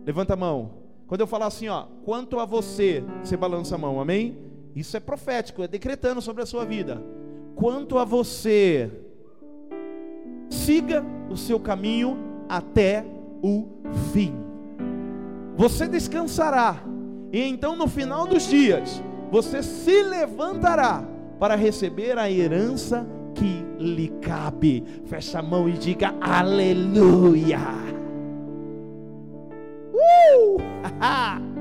levanta 0.05 0.33
a 0.33 0.37
mão. 0.37 0.81
Quando 1.05 1.21
eu 1.21 1.27
falar 1.27 1.45
assim, 1.47 1.67
ó, 1.67 1.85
quanto 2.03 2.39
a 2.39 2.45
você, 2.45 3.03
você 3.21 3.37
balança 3.37 3.75
a 3.75 3.77
mão, 3.77 4.01
amém? 4.01 4.37
Isso 4.75 4.97
é 4.97 4.99
profético, 4.99 5.61
é 5.61 5.67
decretando 5.67 6.21
sobre 6.21 6.41
a 6.41 6.45
sua 6.45 6.65
vida. 6.65 7.03
Quanto 7.55 7.99
a 7.99 8.05
você, 8.05 8.89
siga 10.49 11.05
o 11.29 11.37
seu 11.37 11.59
caminho 11.59 12.17
até 12.49 13.05
o 13.43 13.67
fim. 14.13 14.33
Você 15.57 15.87
descansará, 15.87 16.81
e 17.31 17.41
então 17.43 17.75
no 17.75 17.87
final 17.87 18.25
dos 18.25 18.47
dias, 18.47 19.03
você 19.29 19.61
se 19.61 20.01
levantará 20.01 21.03
para 21.39 21.55
receber 21.55 22.17
a 22.17 22.31
herança 22.31 23.05
que 23.35 23.65
lhe 23.77 24.07
cabe. 24.21 24.83
Fecha 25.05 25.39
a 25.39 25.41
mão 25.41 25.67
e 25.67 25.73
diga 25.73 26.15
aleluia. 26.21 27.59
Uh! 29.93 30.57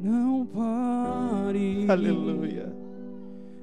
Não 0.00 0.46
pare. 0.46 1.86
aleluia. 1.88 2.72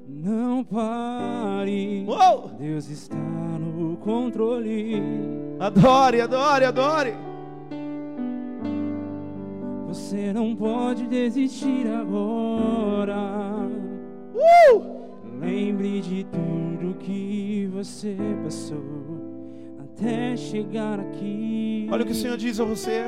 Não 0.06 0.62
pare. 0.62 2.04
Uou! 2.06 2.50
Deus 2.58 2.90
está 2.90 3.16
no 3.16 3.96
controle. 3.96 5.45
Adore, 5.58 6.20
adore, 6.20 6.64
adore. 6.66 7.14
Você 9.88 10.32
não 10.32 10.54
pode 10.54 11.06
desistir 11.06 11.86
agora. 11.86 13.16
Uh! 14.34 14.96
Lembre 15.40 16.00
de 16.02 16.24
tudo 16.24 16.98
que 16.98 17.70
você 17.72 18.16
passou 18.44 19.06
até 19.78 20.36
chegar 20.36 21.00
aqui. 21.00 21.88
Olha 21.90 22.02
o 22.02 22.06
que 22.06 22.12
o 22.12 22.14
Senhor 22.14 22.36
diz 22.36 22.60
a 22.60 22.64
você. 22.64 23.04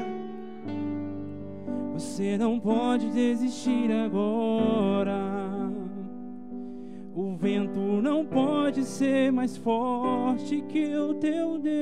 Você 1.92 2.38
não 2.38 2.58
pode 2.58 3.10
desistir 3.10 3.92
agora. 3.92 5.37
O 7.20 7.34
vento 7.34 7.80
não 7.80 8.24
pode 8.24 8.84
ser 8.84 9.32
mais 9.32 9.56
forte 9.56 10.62
que 10.68 10.96
o 10.96 11.14
teu 11.14 11.58
Deus. 11.58 11.74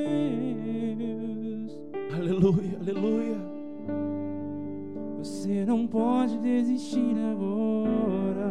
Aleluia, 2.11 2.79
aleluia. 2.81 3.37
Você 5.19 5.67
não 5.67 5.87
pode 5.87 6.39
desistir 6.39 7.15
agora. 7.33 8.47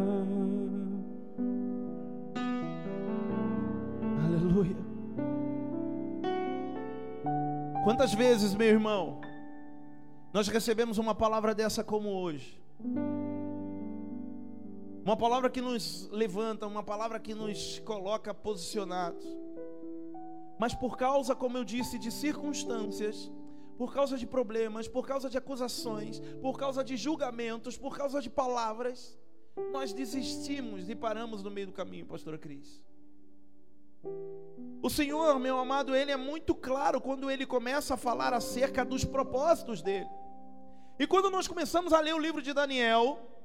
Aleluia. 4.24 4.76
Quantas 7.82 8.14
vezes, 8.14 8.54
meu 8.54 8.68
irmão, 8.68 9.20
nós 10.32 10.46
recebemos 10.46 10.98
uma 10.98 11.16
palavra 11.16 11.52
dessa 11.52 11.82
como 11.82 12.10
hoje? 12.10 12.56
Uma 15.06 15.16
palavra 15.16 15.48
que 15.48 15.60
nos 15.60 16.08
levanta, 16.10 16.66
uma 16.66 16.82
palavra 16.82 17.20
que 17.20 17.32
nos 17.32 17.78
coloca 17.78 18.34
posicionados. 18.34 19.24
Mas 20.58 20.74
por 20.74 20.96
causa, 20.96 21.32
como 21.32 21.56
eu 21.56 21.62
disse, 21.62 21.96
de 21.96 22.10
circunstâncias, 22.10 23.30
por 23.78 23.94
causa 23.94 24.18
de 24.18 24.26
problemas, 24.26 24.88
por 24.88 25.06
causa 25.06 25.30
de 25.30 25.38
acusações, 25.38 26.18
por 26.42 26.58
causa 26.58 26.82
de 26.82 26.96
julgamentos, 26.96 27.78
por 27.78 27.96
causa 27.96 28.20
de 28.20 28.28
palavras, 28.28 29.16
nós 29.72 29.92
desistimos 29.92 30.88
e 30.88 30.96
paramos 30.96 31.40
no 31.40 31.52
meio 31.52 31.68
do 31.68 31.72
caminho, 31.72 32.04
pastora 32.04 32.36
Cris. 32.36 32.82
O 34.82 34.90
Senhor, 34.90 35.38
meu 35.38 35.56
amado, 35.56 35.94
ele 35.94 36.10
é 36.10 36.16
muito 36.16 36.52
claro 36.52 37.00
quando 37.00 37.30
ele 37.30 37.46
começa 37.46 37.94
a 37.94 37.96
falar 37.96 38.34
acerca 38.34 38.84
dos 38.84 39.04
propósitos 39.04 39.82
dele. 39.82 40.10
E 40.98 41.06
quando 41.06 41.30
nós 41.30 41.46
começamos 41.46 41.92
a 41.92 42.00
ler 42.00 42.12
o 42.12 42.18
livro 42.18 42.42
de 42.42 42.52
Daniel, 42.52 43.35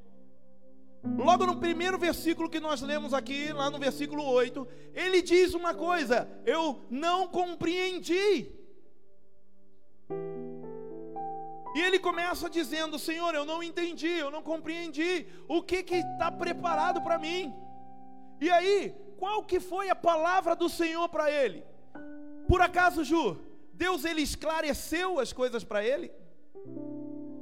logo 1.04 1.46
no 1.46 1.58
primeiro 1.58 1.98
versículo 1.98 2.50
que 2.50 2.60
nós 2.60 2.82
lemos 2.82 3.14
aqui, 3.14 3.52
lá 3.52 3.70
no 3.70 3.80
versículo 3.80 4.24
8, 4.24 4.68
ele 4.94 5.22
diz 5.22 5.54
uma 5.54 5.74
coisa: 5.74 6.30
Eu 6.46 6.86
não 6.90 7.28
compreendi. 7.28 8.52
E 11.74 11.80
ele 11.80 12.00
começa 12.00 12.50
dizendo: 12.50 13.00
Senhor, 13.00 13.34
eu 13.34 13.46
não 13.46 13.64
entendi, 13.64 14.10
eu 14.10 14.30
não 14.30 14.44
compreendi 14.44 15.28
o 15.48 15.64
que 15.64 15.78
está 15.78 16.32
preparado 16.32 17.02
para 17.02 17.18
mim. 17.18 17.54
E 18.40 18.50
aí, 18.50 18.96
qual 19.18 19.44
que 19.44 19.60
foi 19.60 19.90
a 19.90 19.96
palavra 19.96 20.56
do 20.56 20.68
Senhor 20.68 21.08
para 21.10 21.32
ele? 21.32 21.64
Por 22.48 22.62
acaso, 22.62 23.04
Ju, 23.04 23.40
Deus 23.74 24.04
ele 24.04 24.22
esclareceu 24.22 25.20
as 25.20 25.32
coisas 25.32 25.64
para 25.64 25.84
ele? 25.86 26.12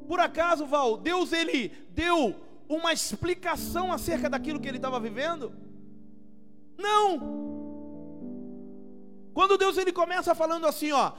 Por 0.08 0.20
acaso, 0.20 0.66
Val, 0.66 0.98
Deus 0.98 1.32
ele 1.34 1.70
deu 1.90 2.36
uma 2.70 2.94
explicação 2.94 3.92
acerca 3.92 4.30
daquilo 4.30 4.60
que 4.60 4.68
ele 4.68 4.78
estava 4.78 5.00
vivendo? 5.00 5.52
Não. 6.78 7.50
Quando 9.34 9.58
Deus 9.58 9.78
ele 9.78 9.92
começa 9.92 10.36
falando 10.36 10.68
assim, 10.68 10.92
ó, 10.92 11.14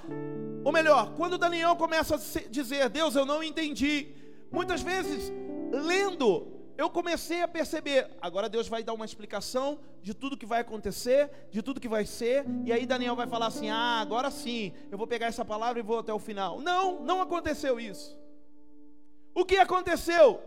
ou 0.64 0.72
melhor, 0.72 1.14
quando 1.16 1.36
Daniel 1.36 1.74
começa 1.74 2.14
a 2.14 2.48
dizer, 2.48 2.88
Deus, 2.88 3.16
eu 3.16 3.26
não 3.26 3.42
entendi. 3.42 4.08
Muitas 4.50 4.82
vezes, 4.82 5.32
lendo, 5.72 6.46
eu 6.78 6.88
comecei 6.88 7.42
a 7.42 7.48
perceber, 7.48 8.08
agora 8.20 8.48
Deus 8.48 8.68
vai 8.68 8.82
dar 8.82 8.92
uma 8.92 9.04
explicação 9.04 9.78
de 10.02 10.14
tudo 10.14 10.36
que 10.36 10.46
vai 10.46 10.60
acontecer, 10.60 11.30
de 11.50 11.62
tudo 11.62 11.80
que 11.80 11.88
vai 11.88 12.06
ser, 12.06 12.44
e 12.64 12.72
aí 12.72 12.86
Daniel 12.86 13.16
vai 13.16 13.26
falar 13.26 13.46
assim: 13.46 13.68
"Ah, 13.70 14.00
agora 14.00 14.30
sim, 14.30 14.72
eu 14.90 14.96
vou 14.96 15.06
pegar 15.06 15.26
essa 15.26 15.44
palavra 15.44 15.78
e 15.78 15.82
vou 15.82 15.98
até 15.98 16.12
o 16.12 16.18
final". 16.18 16.60
Não, 16.60 17.02
não 17.02 17.20
aconteceu 17.20 17.78
isso. 17.78 18.18
O 19.34 19.44
que 19.44 19.56
aconteceu? 19.56 20.40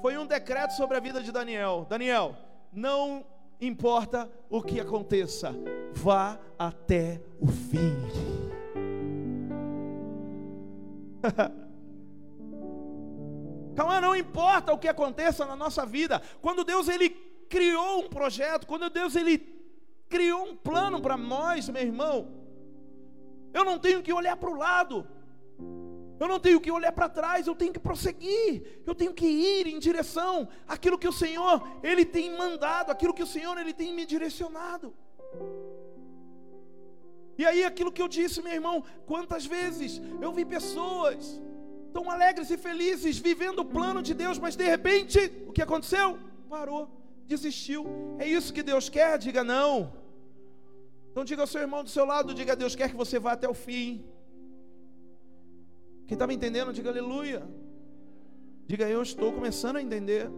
Foi 0.00 0.16
um 0.16 0.26
decreto 0.26 0.72
sobre 0.72 0.96
a 0.96 1.00
vida 1.00 1.20
de 1.20 1.32
Daniel. 1.32 1.86
Daniel, 1.88 2.36
não 2.72 3.26
importa 3.60 4.30
o 4.48 4.62
que 4.62 4.78
aconteça, 4.80 5.52
vá 5.92 6.38
até 6.58 7.20
o 7.40 7.48
fim. 7.48 7.96
Calma, 13.74 14.00
não 14.00 14.14
importa 14.16 14.72
o 14.72 14.78
que 14.78 14.88
aconteça 14.88 15.44
na 15.44 15.56
nossa 15.56 15.84
vida. 15.84 16.22
Quando 16.40 16.64
Deus 16.64 16.88
ele 16.88 17.10
criou 17.48 18.00
um 18.00 18.08
projeto, 18.08 18.66
quando 18.66 18.90
Deus 18.90 19.14
ele 19.16 19.38
criou 20.08 20.44
um 20.44 20.56
plano 20.56 21.00
para 21.00 21.16
nós, 21.16 21.68
meu 21.68 21.82
irmão, 21.82 22.28
eu 23.52 23.64
não 23.64 23.78
tenho 23.78 24.02
que 24.02 24.12
olhar 24.12 24.36
para 24.36 24.50
o 24.50 24.56
lado. 24.56 25.06
Eu 26.20 26.26
não 26.26 26.40
tenho 26.40 26.60
que 26.60 26.70
olhar 26.70 26.92
para 26.92 27.08
trás, 27.08 27.46
eu 27.46 27.54
tenho 27.54 27.72
que 27.72 27.78
prosseguir. 27.78 28.82
Eu 28.84 28.94
tenho 28.94 29.14
que 29.14 29.26
ir 29.26 29.66
em 29.66 29.78
direção 29.78 30.48
àquilo 30.66 30.98
que 30.98 31.08
o 31.08 31.12
Senhor 31.12 31.62
ele 31.82 32.04
tem 32.04 32.36
mandado, 32.36 32.90
aquilo 32.90 33.14
que 33.14 33.22
o 33.22 33.26
Senhor 33.26 33.56
ele 33.56 33.72
tem 33.72 33.94
me 33.94 34.04
direcionado. 34.04 34.92
E 37.36 37.44
aí 37.46 37.62
aquilo 37.62 37.92
que 37.92 38.02
eu 38.02 38.08
disse, 38.08 38.42
meu 38.42 38.52
irmão, 38.52 38.82
quantas 39.06 39.46
vezes 39.46 40.02
eu 40.20 40.32
vi 40.32 40.44
pessoas 40.44 41.40
tão 41.92 42.10
alegres 42.10 42.50
e 42.50 42.58
felizes 42.58 43.18
vivendo 43.18 43.60
o 43.60 43.64
plano 43.64 44.02
de 44.02 44.12
Deus, 44.12 44.38
mas 44.38 44.56
de 44.56 44.64
repente, 44.64 45.20
o 45.46 45.52
que 45.52 45.62
aconteceu? 45.62 46.18
Parou, 46.48 46.90
desistiu. 47.26 47.86
É 48.18 48.26
isso 48.26 48.52
que 48.52 48.62
Deus 48.62 48.88
quer? 48.88 49.18
Diga 49.18 49.44
não. 49.44 49.92
Então 51.10 51.24
diga 51.24 51.42
ao 51.42 51.46
seu 51.46 51.60
irmão 51.60 51.84
do 51.84 51.90
seu 51.90 52.04
lado, 52.04 52.34
diga 52.34 52.56
Deus 52.56 52.74
quer 52.74 52.90
que 52.90 52.96
você 52.96 53.18
vá 53.20 53.32
até 53.32 53.48
o 53.48 53.54
fim. 53.54 54.04
Quem 56.08 56.14
está 56.14 56.26
me 56.26 56.34
entendendo, 56.34 56.72
diga 56.72 56.88
aleluia. 56.88 57.46
Diga 58.66 58.88
eu 58.88 59.02
estou 59.02 59.30
começando 59.30 59.76
a 59.76 59.82
entender. 59.82 60.30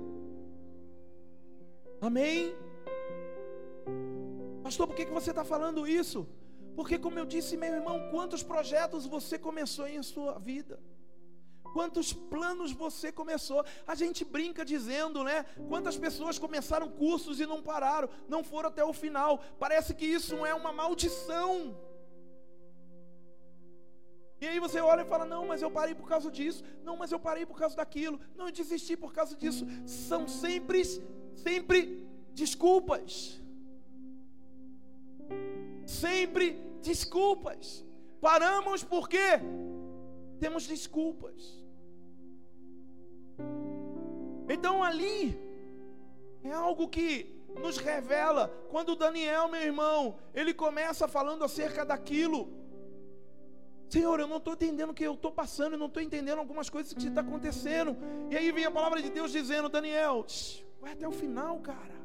Amém. 2.00 2.52
Pastor, 4.64 4.88
por 4.88 4.96
que, 4.96 5.04
que 5.06 5.12
você 5.12 5.30
está 5.30 5.44
falando 5.44 5.86
isso? 5.86 6.28
Porque, 6.74 6.98
como 6.98 7.20
eu 7.20 7.24
disse, 7.24 7.56
meu 7.56 7.72
irmão, 7.72 8.08
quantos 8.10 8.42
projetos 8.42 9.06
você 9.06 9.38
começou 9.38 9.86
em 9.86 10.02
sua 10.02 10.40
vida? 10.40 10.80
Quantos 11.72 12.12
planos 12.12 12.72
você 12.72 13.12
começou? 13.12 13.64
A 13.86 13.94
gente 13.94 14.24
brinca 14.24 14.64
dizendo, 14.64 15.22
né? 15.22 15.44
Quantas 15.68 15.96
pessoas 15.96 16.36
começaram 16.36 16.88
cursos 16.88 17.38
e 17.38 17.46
não 17.46 17.62
pararam, 17.62 18.08
não 18.28 18.42
foram 18.42 18.70
até 18.70 18.84
o 18.84 18.92
final. 18.92 19.40
Parece 19.56 19.94
que 19.94 20.04
isso 20.04 20.44
é 20.44 20.52
uma 20.52 20.72
maldição. 20.72 21.76
E 24.40 24.46
aí 24.46 24.58
você 24.58 24.80
olha 24.80 25.02
e 25.02 25.04
fala: 25.04 25.24
Não, 25.24 25.46
mas 25.46 25.60
eu 25.60 25.70
parei 25.70 25.94
por 25.94 26.08
causa 26.08 26.30
disso. 26.30 26.64
Não, 26.82 26.96
mas 26.96 27.12
eu 27.12 27.20
parei 27.20 27.44
por 27.44 27.58
causa 27.58 27.76
daquilo. 27.76 28.18
Não, 28.36 28.46
eu 28.46 28.52
desisti 28.52 28.96
por 28.96 29.12
causa 29.12 29.36
disso. 29.36 29.66
São 29.86 30.26
sempre, 30.26 30.82
sempre 31.34 32.08
desculpas. 32.32 33.40
Sempre 35.84 36.52
desculpas. 36.80 37.84
Paramos 38.20 38.82
porque 38.82 39.18
temos 40.38 40.66
desculpas. 40.66 41.60
Então 44.48 44.82
ali 44.82 45.38
é 46.42 46.52
algo 46.52 46.88
que 46.88 47.38
nos 47.58 47.76
revela 47.76 48.48
quando 48.70 48.96
Daniel, 48.96 49.48
meu 49.48 49.60
irmão, 49.60 50.18
ele 50.34 50.54
começa 50.54 51.06
falando 51.06 51.44
acerca 51.44 51.84
daquilo. 51.84 52.59
Senhor, 53.90 54.20
eu 54.20 54.28
não 54.28 54.36
estou 54.36 54.54
entendendo 54.54 54.90
o 54.90 54.94
que 54.94 55.02
eu 55.02 55.14
estou 55.14 55.32
passando, 55.32 55.72
eu 55.72 55.78
não 55.78 55.88
estou 55.88 56.00
entendendo 56.00 56.38
algumas 56.38 56.70
coisas 56.70 56.92
que 56.92 57.08
está 57.08 57.22
acontecendo. 57.22 57.96
E 58.30 58.36
aí 58.36 58.52
vem 58.52 58.64
a 58.64 58.70
palavra 58.70 59.02
de 59.02 59.10
Deus 59.10 59.32
dizendo: 59.32 59.68
Daniel, 59.68 60.24
vai 60.80 60.92
até 60.92 61.08
o 61.08 61.10
final, 61.10 61.58
cara. 61.58 61.98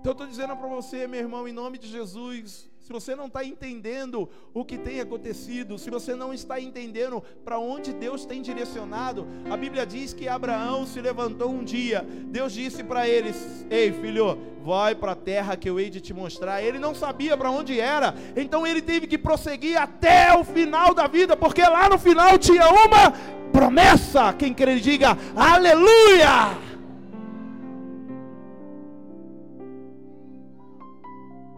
Então 0.00 0.12
eu 0.12 0.12
estou 0.12 0.26
dizendo 0.26 0.56
para 0.56 0.66
você, 0.68 1.06
meu 1.06 1.20
irmão, 1.20 1.46
em 1.46 1.52
nome 1.52 1.76
de 1.76 1.86
Jesus, 1.86 2.70
se 2.86 2.92
você 2.92 3.16
não 3.16 3.26
está 3.26 3.44
entendendo 3.44 4.28
o 4.54 4.64
que 4.64 4.78
tem 4.78 5.00
acontecido, 5.00 5.76
se 5.76 5.90
você 5.90 6.14
não 6.14 6.32
está 6.32 6.60
entendendo 6.60 7.20
para 7.44 7.58
onde 7.58 7.92
Deus 7.92 8.24
tem 8.24 8.40
direcionado, 8.40 9.26
a 9.50 9.56
Bíblia 9.56 9.84
diz 9.84 10.12
que 10.12 10.28
Abraão 10.28 10.86
se 10.86 11.00
levantou 11.00 11.50
um 11.50 11.64
dia, 11.64 12.06
Deus 12.26 12.52
disse 12.52 12.84
para 12.84 13.08
eles: 13.08 13.66
Ei 13.68 13.90
filho, 13.90 14.38
vai 14.64 14.94
para 14.94 15.12
a 15.12 15.16
terra 15.16 15.56
que 15.56 15.68
eu 15.68 15.80
hei 15.80 15.90
de 15.90 16.00
te 16.00 16.14
mostrar. 16.14 16.62
Ele 16.62 16.78
não 16.78 16.94
sabia 16.94 17.36
para 17.36 17.50
onde 17.50 17.80
era, 17.80 18.14
então 18.36 18.64
ele 18.64 18.80
teve 18.80 19.08
que 19.08 19.18
prosseguir 19.18 19.76
até 19.76 20.32
o 20.38 20.44
final 20.44 20.94
da 20.94 21.08
vida, 21.08 21.36
porque 21.36 21.62
lá 21.62 21.88
no 21.88 21.98
final 21.98 22.38
tinha 22.38 22.68
uma 22.68 23.10
promessa. 23.52 24.32
Quem 24.32 24.54
quer 24.54 24.78
diga 24.78 25.18
aleluia! 25.34 26.65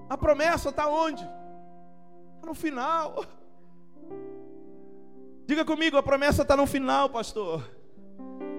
A 0.09 0.17
promessa 0.17 0.71
está 0.71 0.89
onde? 0.89 1.23
Está 1.23 2.47
no 2.47 2.55
final. 2.55 3.25
Diga 5.47 5.65
comigo, 5.65 5.97
a 5.97 6.03
promessa 6.03 6.43
está 6.43 6.57
no 6.57 6.67
final, 6.67 7.11
pastor. 7.11 7.63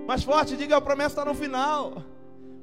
Mais 0.07 0.23
forte, 0.23 0.57
diga 0.57 0.77
a 0.77 0.81
promessa 0.81 1.21
está 1.21 1.25
no 1.25 1.33
final. 1.33 2.03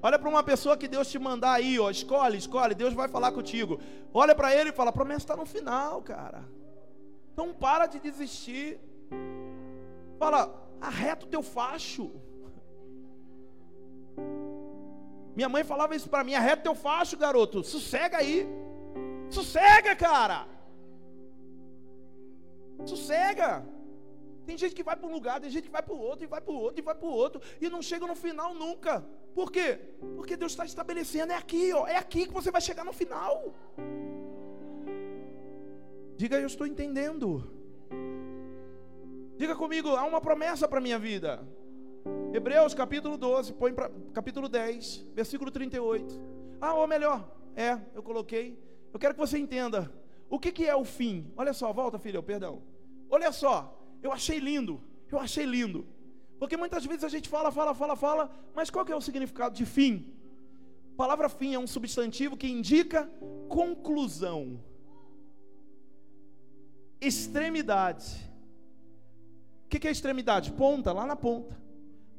Olha 0.02 0.18
para 0.18 0.28
uma 0.28 0.42
pessoa 0.42 0.76
que 0.76 0.86
Deus 0.86 1.08
te 1.08 1.18
mandar 1.18 1.54
aí, 1.54 1.78
ó, 1.78 1.90
escolhe, 1.90 2.36
escolhe, 2.36 2.74
Deus 2.74 2.94
vai 2.94 3.08
falar 3.08 3.32
contigo. 3.32 3.80
Olha 4.12 4.34
para 4.34 4.54
ele 4.54 4.70
e 4.70 4.72
fala: 4.72 4.90
a 4.90 4.92
promessa 4.92 5.20
está 5.20 5.36
no 5.36 5.46
final, 5.46 6.02
cara. 6.02 6.44
Então 7.32 7.52
para 7.52 7.86
de 7.86 7.98
desistir. 7.98 8.78
Fala, 10.18 10.54
arreta 10.80 11.24
o 11.24 11.28
teu 11.28 11.42
facho. 11.42 12.10
Minha 15.34 15.48
mãe 15.48 15.64
falava 15.64 15.94
isso 15.94 16.08
para 16.08 16.24
mim: 16.24 16.34
arreta 16.34 16.60
o 16.60 16.64
teu 16.64 16.74
facho, 16.74 17.16
garoto. 17.16 17.62
Sossega 17.62 18.18
aí. 18.18 18.46
Sossega, 19.30 19.94
cara. 19.96 20.46
Sossega. 22.84 23.64
Tem 24.46 24.56
gente 24.56 24.74
que 24.76 24.82
vai 24.84 24.94
para 24.94 25.08
um 25.08 25.12
lugar, 25.12 25.40
tem 25.40 25.50
gente 25.50 25.64
que 25.64 25.70
vai 25.70 25.82
para 25.82 25.94
o 25.94 25.98
outro, 25.98 26.24
e 26.24 26.28
vai 26.28 26.40
para 26.40 26.52
o 26.52 26.56
outro, 26.56 26.80
e 26.80 26.82
vai 26.82 26.94
para 26.94 27.08
o 27.08 27.12
outro, 27.12 27.40
e 27.60 27.68
não 27.68 27.82
chega 27.82 28.06
no 28.06 28.14
final 28.14 28.54
nunca. 28.54 29.04
Por 29.34 29.50
quê? 29.50 29.78
Porque 30.14 30.36
Deus 30.36 30.52
está 30.52 30.64
estabelecendo, 30.64 31.32
é 31.32 31.36
aqui, 31.36 31.72
ó, 31.72 31.86
é 31.86 31.96
aqui 31.96 32.26
que 32.26 32.32
você 32.32 32.50
vai 32.50 32.60
chegar 32.60 32.84
no 32.84 32.92
final. 32.92 33.52
Diga, 36.16 36.38
eu 36.38 36.46
estou 36.46 36.66
entendendo. 36.66 37.50
Diga 39.36 39.56
comigo, 39.56 39.88
há 39.90 40.04
uma 40.04 40.20
promessa 40.20 40.68
para 40.68 40.78
a 40.78 40.80
minha 40.80 40.98
vida. 40.98 41.46
Hebreus 42.32 42.72
capítulo 42.72 43.18
12, 43.18 43.52
põe 43.54 43.72
para 43.72 43.90
capítulo 44.14 44.48
10, 44.48 45.06
versículo 45.12 45.50
38. 45.50 46.20
Ah, 46.60 46.74
ou 46.74 46.86
melhor, 46.86 47.28
é, 47.56 47.80
eu 47.94 48.02
coloquei 48.02 48.56
eu 48.96 48.98
quero 48.98 49.12
que 49.12 49.20
você 49.20 49.38
entenda 49.38 49.92
o 50.30 50.38
que, 50.38 50.50
que 50.50 50.64
é 50.64 50.74
o 50.74 50.84
fim. 50.84 51.30
Olha 51.36 51.52
só, 51.52 51.70
volta, 51.70 51.98
filho, 51.98 52.22
perdão. 52.22 52.62
Olha 53.10 53.30
só, 53.30 53.56
eu 54.02 54.10
achei 54.10 54.38
lindo, 54.38 54.82
eu 55.12 55.18
achei 55.18 55.44
lindo. 55.44 55.86
Porque 56.38 56.56
muitas 56.56 56.86
vezes 56.86 57.04
a 57.04 57.08
gente 57.10 57.28
fala, 57.28 57.52
fala, 57.52 57.74
fala, 57.74 57.94
fala, 57.94 58.30
mas 58.54 58.70
qual 58.70 58.86
que 58.86 58.92
é 58.92 58.96
o 58.96 59.00
significado 59.02 59.54
de 59.54 59.66
fim? 59.66 60.14
A 60.94 60.96
palavra 60.96 61.28
fim 61.28 61.52
é 61.52 61.58
um 61.58 61.66
substantivo 61.66 62.38
que 62.38 62.48
indica 62.48 63.06
conclusão, 63.50 64.58
extremidade. 66.98 68.16
O 69.66 69.68
que, 69.68 69.78
que 69.78 69.88
é 69.88 69.90
extremidade? 69.90 70.52
Ponta, 70.52 70.90
lá 70.90 71.04
na 71.04 71.16
ponta. 71.16 71.54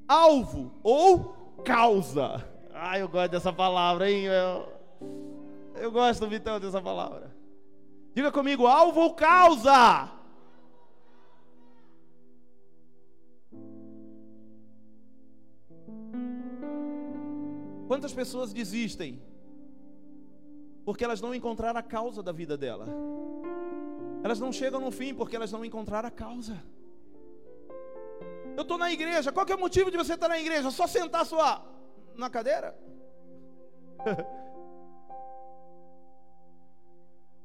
Alvo 0.08 0.80
ou 0.84 1.58
causa. 1.66 2.48
Ah, 2.72 3.00
eu 3.00 3.10
gosto 3.10 3.32
dessa 3.32 3.52
palavra, 3.52 4.12
hein? 4.12 4.26
Eu... 4.26 5.37
Eu 5.80 5.92
gosto, 5.92 6.28
Vitão, 6.28 6.60
dessa 6.60 6.82
palavra. 6.82 7.36
Diga 8.14 8.32
comigo, 8.32 8.66
alvo 8.66 9.02
ou 9.02 9.14
causa? 9.14 10.12
Quantas 17.88 18.12
pessoas 18.12 18.52
desistem? 18.52 19.22
Porque 20.84 21.04
elas 21.04 21.22
não 21.22 21.34
encontraram 21.34 21.80
a 21.80 21.84
causa 21.84 22.24
da 22.24 22.32
vida 22.32 22.58
dela. 22.58 22.88
Elas 24.24 24.40
não 24.40 24.52
chegam 24.52 24.82
no 24.82 24.92
fim 24.92 25.14
porque 25.14 25.36
elas 25.36 25.52
não 25.52 25.64
encontraram 25.64 26.08
a 26.08 26.12
causa. 26.12 26.62
Eu 28.56 28.64
estou 28.64 28.78
na 28.78 28.92
igreja. 28.92 29.32
Qual 29.32 29.46
é 29.48 29.56
o 29.56 29.60
motivo 29.60 29.92
de 29.92 29.98
você 29.98 30.16
estar 30.16 30.28
na 30.28 30.40
igreja? 30.40 30.72
Só 30.72 30.88
sentar 30.88 31.26
sua 31.26 31.64
na 32.16 32.30
cadeira? 32.30 32.76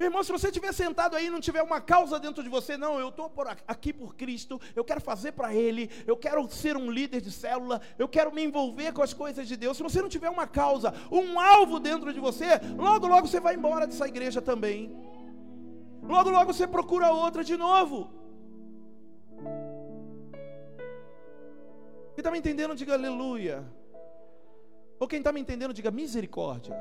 Irmão, 0.07 0.23
se 0.23 0.33
você 0.33 0.49
estiver 0.49 0.73
sentado 0.73 1.17
aí 1.17 1.27
e 1.27 1.31
não 1.31 1.41
tiver 1.41 1.63
uma 1.63 1.81
causa 1.81 2.19
dentro 2.19 2.43
de 2.43 2.49
você, 2.49 2.77
não, 2.77 2.99
eu 2.99 3.09
estou 3.09 3.33
aqui 3.67 3.93
por 3.93 4.15
Cristo, 4.15 4.61
eu 4.75 4.85
quero 4.85 5.01
fazer 5.01 5.33
para 5.33 5.55
Ele, 5.55 5.91
eu 6.07 6.17
quero 6.17 6.49
ser 6.51 6.77
um 6.77 6.91
líder 6.91 7.21
de 7.21 7.31
célula, 7.31 7.81
eu 7.99 8.09
quero 8.09 8.33
me 8.35 8.43
envolver 8.43 8.93
com 8.93 9.03
as 9.03 9.13
coisas 9.13 9.47
de 9.47 9.57
Deus. 9.57 9.77
Se 9.77 9.83
você 9.83 10.01
não 10.01 10.09
tiver 10.09 10.31
uma 10.31 10.47
causa, 10.47 10.95
um 11.11 11.39
alvo 11.39 11.79
dentro 11.79 12.13
de 12.13 12.21
você, 12.21 12.47
logo, 12.77 13.07
logo 13.07 13.27
você 13.27 13.41
vai 13.41 13.55
embora 13.55 13.87
dessa 13.87 14.07
igreja 14.07 14.41
também. 14.43 14.95
Logo, 16.03 16.31
logo 16.31 16.53
você 16.53 16.67
procura 16.67 17.13
outra 17.13 17.45
de 17.45 17.57
novo. 17.57 18.11
Quem 22.15 22.19
está 22.19 22.31
me 22.31 22.39
entendendo, 22.39 22.75
diga 22.75 22.95
aleluia. 22.95 23.65
Ou 24.99 25.09
quem 25.09 25.19
está 25.19 25.33
me 25.33 25.41
entendendo, 25.41 25.73
diga 25.73 25.91
misericórdia. 25.91 26.77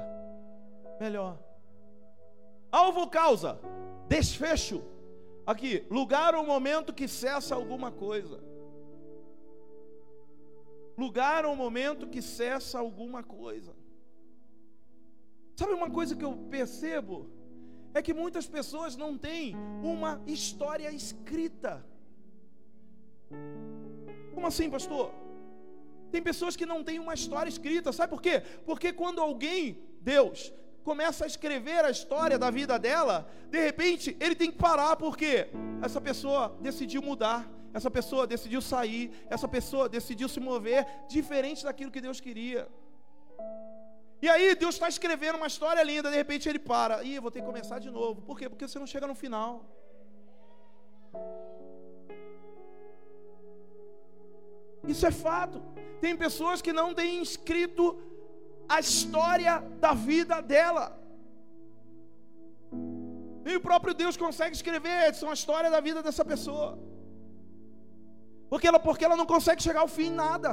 Melhor. 1.00 1.51
Alvo 2.72 3.08
causa, 3.08 3.60
desfecho. 4.08 4.82
Aqui, 5.46 5.86
lugar 5.90 6.34
ou 6.36 6.46
momento 6.46 6.94
que 6.94 7.08
cessa 7.08 7.56
alguma 7.56 7.92
coisa. 7.92 8.42
Lugar 10.98 11.46
ou 11.46 11.56
momento 11.56 12.08
que 12.08 12.22
cessa 12.22 12.80
alguma 12.80 13.24
coisa. 13.24 13.74
Sabe 15.56 15.74
uma 15.74 15.90
coisa 15.90 16.16
que 16.16 16.24
eu 16.24 16.34
percebo? 16.50 17.30
É 17.94 18.02
que 18.02 18.14
muitas 18.14 18.48
pessoas 18.48 18.96
não 18.96 19.18
têm 19.18 19.56
uma 19.84 20.22
história 20.26 20.90
escrita. 20.92 21.86
Como 24.34 24.48
assim, 24.48 24.70
pastor? 24.70 25.12
Tem 26.12 26.22
pessoas 26.22 26.56
que 26.56 26.66
não 26.66 26.84
têm 26.84 27.00
uma 27.00 27.14
história 27.14 27.50
escrita, 27.50 27.92
sabe 27.92 28.12
por 28.12 28.22
quê? 28.22 28.42
Porque 28.66 28.92
quando 28.92 29.20
alguém, 29.20 29.78
Deus, 30.02 30.54
começa 30.84 31.24
a 31.24 31.28
escrever 31.28 31.86
a 31.86 31.92
história 31.92 32.38
da 32.38 32.50
vida 32.50 32.78
dela, 32.80 33.30
de 33.50 33.60
repente 33.60 34.18
ele 34.20 34.36
tem 34.36 34.52
que 34.52 34.58
parar 34.58 34.96
porque 34.96 35.48
essa 35.82 36.02
pessoa 36.02 36.56
decidiu 36.60 37.02
mudar, 37.02 37.50
essa 37.74 37.90
pessoa 37.90 38.28
decidiu 38.28 38.62
sair, 38.62 39.12
essa 39.30 39.48
pessoa 39.48 39.88
decidiu 39.88 40.28
se 40.28 40.40
mover 40.40 40.86
diferente 41.08 41.64
daquilo 41.64 41.92
que 41.92 42.02
Deus 42.02 42.20
queria. 42.20 42.68
E 44.22 44.30
aí 44.30 44.54
Deus 44.54 44.76
está 44.76 44.88
escrevendo 44.88 45.38
uma 45.38 45.48
história 45.48 45.82
linda, 45.82 46.12
de 46.12 46.16
repente 46.16 46.48
ele 46.48 46.60
para, 46.60 47.04
e 47.04 47.16
eu 47.16 47.22
vou 47.22 47.32
ter 47.32 47.40
que 47.42 47.46
começar 47.46 47.80
de 47.80 47.90
novo. 47.90 48.22
Por 48.22 48.38
quê? 48.38 48.48
Porque 48.48 48.68
você 48.68 48.78
não 48.78 48.86
chega 48.86 49.08
no 49.08 49.16
final. 49.16 49.66
Isso 54.88 55.06
é 55.06 55.12
fato. 55.12 55.62
Tem 56.00 56.16
pessoas 56.16 56.62
que 56.62 56.74
não 56.74 56.94
têm 56.94 57.22
escrito 57.22 57.84
a 58.74 58.80
história 58.80 59.54
da 59.84 59.94
vida 59.94 60.36
dela. 60.52 60.86
E 63.50 63.56
o 63.56 63.62
próprio 63.68 63.94
Deus 64.02 64.16
consegue 64.24 64.56
escrever 64.56 64.96
Edson, 65.08 65.30
a 65.30 65.40
história 65.40 65.70
da 65.76 65.82
vida 65.88 66.02
dessa 66.08 66.24
pessoa. 66.24 66.70
Porque 68.50 68.68
ela, 68.70 68.80
porque 68.80 69.06
ela 69.08 69.18
não 69.22 69.26
consegue 69.34 69.62
chegar 69.68 69.82
ao 69.82 69.92
fim 69.98 70.08
em 70.12 70.18
nada. 70.26 70.52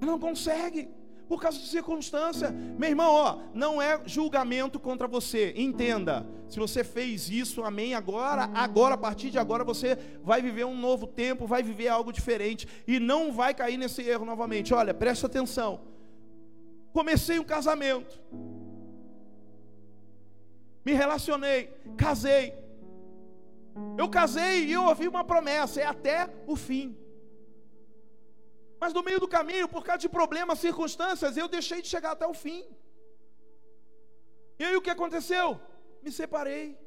Ela 0.00 0.10
não 0.12 0.20
consegue 0.28 0.82
por 1.28 1.40
causa 1.40 1.58
de 1.58 1.66
circunstância. 1.66 2.50
Meu 2.50 2.88
irmão, 2.88 3.12
ó, 3.12 3.38
não 3.52 3.80
é 3.80 4.00
julgamento 4.06 4.80
contra 4.80 5.06
você. 5.06 5.52
Entenda. 5.56 6.26
Se 6.48 6.58
você 6.58 6.82
fez 6.82 7.28
isso, 7.28 7.62
amém, 7.62 7.94
agora, 7.94 8.44
agora, 8.54 8.94
a 8.94 8.98
partir 8.98 9.30
de 9.30 9.38
agora, 9.38 9.62
você 9.62 9.98
vai 10.24 10.40
viver 10.40 10.64
um 10.64 10.76
novo 10.76 11.06
tempo, 11.06 11.46
vai 11.46 11.62
viver 11.62 11.88
algo 11.88 12.10
diferente 12.10 12.66
e 12.86 12.98
não 12.98 13.30
vai 13.30 13.52
cair 13.52 13.76
nesse 13.76 14.02
erro 14.02 14.24
novamente. 14.24 14.72
Olha, 14.72 14.94
presta 14.94 15.26
atenção. 15.26 15.80
Comecei 16.92 17.38
um 17.38 17.44
casamento. 17.44 18.18
Me 20.84 20.94
relacionei, 20.94 21.70
casei. 21.98 22.54
Eu 23.98 24.08
casei 24.08 24.64
e 24.64 24.72
eu 24.72 24.84
ouvi 24.84 25.06
uma 25.06 25.22
promessa, 25.22 25.80
é 25.80 25.86
até 25.86 26.28
o 26.46 26.56
fim. 26.56 26.96
Mas 28.80 28.92
no 28.92 29.02
meio 29.02 29.20
do 29.20 29.28
caminho, 29.28 29.68
por 29.68 29.84
causa 29.84 30.00
de 30.00 30.08
problemas, 30.08 30.58
circunstâncias, 30.58 31.36
eu 31.36 31.48
deixei 31.48 31.82
de 31.82 31.88
chegar 31.88 32.12
até 32.12 32.26
o 32.26 32.34
fim. 32.34 32.64
E 34.58 34.64
aí 34.64 34.76
o 34.76 34.82
que 34.82 34.90
aconteceu? 34.90 35.60
Me 36.02 36.12
separei. 36.12 36.78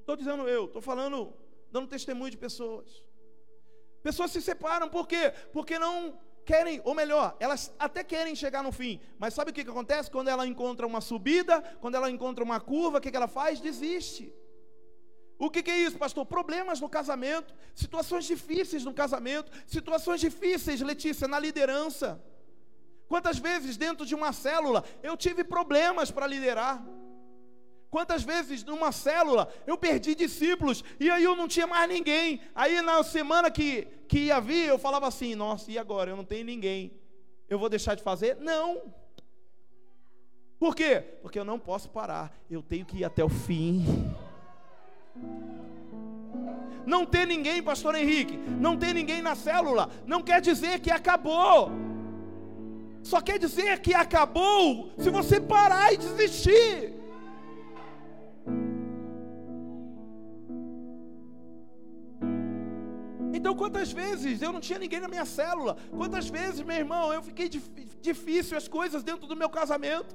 Estou 0.00 0.16
dizendo 0.16 0.48
eu, 0.48 0.64
estou 0.66 0.82
falando, 0.82 1.32
dando 1.70 1.88
testemunho 1.88 2.30
de 2.30 2.36
pessoas. 2.36 3.04
Pessoas 4.02 4.30
se 4.30 4.40
separam 4.40 4.88
por 4.88 5.06
quê? 5.06 5.32
Porque 5.52 5.78
não 5.78 6.18
querem, 6.44 6.80
ou 6.84 6.94
melhor, 6.94 7.36
elas 7.38 7.72
até 7.78 8.02
querem 8.02 8.34
chegar 8.34 8.62
no 8.62 8.72
fim, 8.72 9.00
mas 9.18 9.34
sabe 9.34 9.50
o 9.50 9.54
que, 9.54 9.62
que 9.62 9.70
acontece? 9.70 10.10
Quando 10.10 10.28
ela 10.28 10.46
encontra 10.46 10.86
uma 10.86 11.00
subida, 11.00 11.62
quando 11.80 11.94
ela 11.94 12.10
encontra 12.10 12.42
uma 12.42 12.58
curva, 12.60 12.98
o 12.98 13.00
que, 13.00 13.10
que 13.10 13.16
ela 13.16 13.28
faz? 13.28 13.60
Desiste. 13.60 14.34
O 15.40 15.48
que, 15.48 15.62
que, 15.62 15.70
é 15.70 15.78
isso, 15.78 15.96
pastor? 15.96 16.26
Problemas 16.26 16.82
no 16.82 16.88
casamento, 16.88 17.54
situações 17.74 18.26
difíceis 18.26 18.84
no 18.84 18.92
casamento, 18.92 19.50
situações 19.66 20.20
difíceis, 20.20 20.82
Letícia, 20.82 21.26
na 21.26 21.38
liderança. 21.38 22.22
Quantas 23.08 23.38
vezes 23.38 23.78
dentro 23.78 24.04
de 24.04 24.14
uma 24.14 24.34
célula 24.34 24.84
eu 25.02 25.16
tive 25.16 25.42
problemas 25.42 26.10
para 26.10 26.26
liderar? 26.26 26.84
Quantas 27.88 28.22
vezes 28.22 28.62
numa 28.62 28.92
célula 28.92 29.50
eu 29.66 29.78
perdi 29.78 30.14
discípulos 30.14 30.84
e 31.00 31.10
aí 31.10 31.24
eu 31.24 31.34
não 31.34 31.48
tinha 31.48 31.66
mais 31.66 31.88
ninguém? 31.88 32.42
Aí 32.54 32.82
na 32.82 33.02
semana 33.02 33.50
que, 33.50 33.88
que 34.06 34.26
ia 34.26 34.38
vir, 34.40 34.68
eu 34.68 34.78
falava 34.78 35.08
assim: 35.08 35.34
nossa, 35.34 35.72
e 35.72 35.78
agora? 35.78 36.10
Eu 36.10 36.16
não 36.16 36.24
tenho 36.24 36.44
ninguém. 36.44 36.92
Eu 37.48 37.58
vou 37.58 37.70
deixar 37.70 37.94
de 37.94 38.02
fazer? 38.02 38.36
Não. 38.36 38.92
Por 40.58 40.76
quê? 40.76 41.00
Porque 41.22 41.38
eu 41.38 41.46
não 41.46 41.58
posso 41.58 41.88
parar, 41.88 42.30
eu 42.50 42.62
tenho 42.62 42.84
que 42.84 42.98
ir 42.98 43.04
até 43.04 43.24
o 43.24 43.30
fim. 43.30 43.86
Não 46.86 47.04
ter 47.04 47.26
ninguém, 47.26 47.62
pastor 47.62 47.94
Henrique, 47.94 48.36
não 48.36 48.76
ter 48.76 48.94
ninguém 48.94 49.20
na 49.22 49.34
célula, 49.34 49.90
não 50.06 50.22
quer 50.22 50.40
dizer 50.40 50.80
que 50.80 50.90
acabou. 50.90 51.70
Só 53.02 53.20
quer 53.20 53.38
dizer 53.38 53.80
que 53.80 53.94
acabou 53.94 54.92
se 54.98 55.10
você 55.10 55.40
parar 55.40 55.92
e 55.92 55.96
desistir. 55.96 56.94
Então, 63.32 63.54
quantas 63.54 63.90
vezes 63.90 64.42
eu 64.42 64.52
não 64.52 64.60
tinha 64.60 64.78
ninguém 64.78 65.00
na 65.00 65.08
minha 65.08 65.24
célula? 65.24 65.76
Quantas 65.96 66.28
vezes, 66.28 66.60
meu 66.62 66.76
irmão, 66.76 67.12
eu 67.12 67.22
fiquei 67.22 67.48
difícil 68.00 68.56
as 68.56 68.68
coisas 68.68 69.02
dentro 69.02 69.26
do 69.26 69.36
meu 69.36 69.48
casamento? 69.48 70.14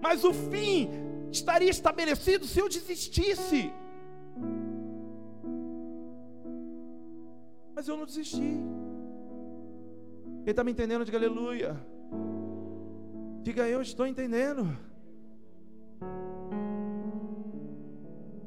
Mas 0.00 0.22
o 0.22 0.32
fim 0.32 0.88
estaria 1.32 1.70
estabelecido 1.70 2.46
se 2.46 2.60
eu 2.60 2.68
desistisse. 2.68 3.72
Mas 7.74 7.88
eu 7.88 7.96
não 7.96 8.06
desisti. 8.06 8.56
Quem 10.44 10.50
está 10.50 10.64
me 10.64 10.72
entendendo, 10.72 11.04
diga 11.04 11.18
aleluia. 11.18 11.76
Diga 13.42 13.68
eu 13.68 13.82
estou 13.82 14.06
entendendo. 14.06 14.76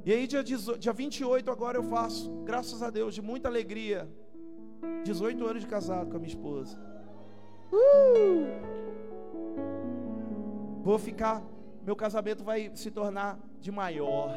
E 0.05 0.11
aí, 0.11 0.25
dia, 0.25 0.43
dia 0.43 0.93
28 0.93 1.51
agora 1.51 1.77
eu 1.77 1.83
faço, 1.83 2.31
graças 2.43 2.81
a 2.81 2.89
Deus, 2.89 3.13
de 3.13 3.21
muita 3.21 3.47
alegria. 3.47 4.09
18 5.03 5.45
anos 5.45 5.61
de 5.61 5.67
casado 5.67 6.09
com 6.09 6.15
a 6.15 6.19
minha 6.19 6.29
esposa. 6.29 6.77
Uh! 7.71 8.47
Vou 10.81 10.97
ficar, 10.97 11.43
meu 11.85 11.95
casamento 11.95 12.43
vai 12.43 12.71
se 12.73 12.89
tornar 12.89 13.39
de 13.59 13.71
maior. 13.71 14.31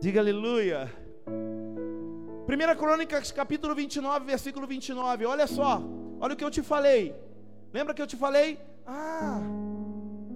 Diga 0.00 0.20
aleluia. 0.20 0.92
1 1.26 2.78
Crônicas, 2.78 3.32
capítulo 3.32 3.74
29, 3.74 4.26
versículo 4.26 4.66
29. 4.66 5.24
Olha 5.24 5.46
só, 5.46 5.82
olha 6.20 6.34
o 6.34 6.36
que 6.36 6.44
eu 6.44 6.50
te 6.50 6.62
falei. 6.62 7.14
Lembra 7.72 7.94
que 7.94 8.02
eu 8.02 8.06
te 8.06 8.16
falei? 8.16 8.58
Ah, 8.86 9.40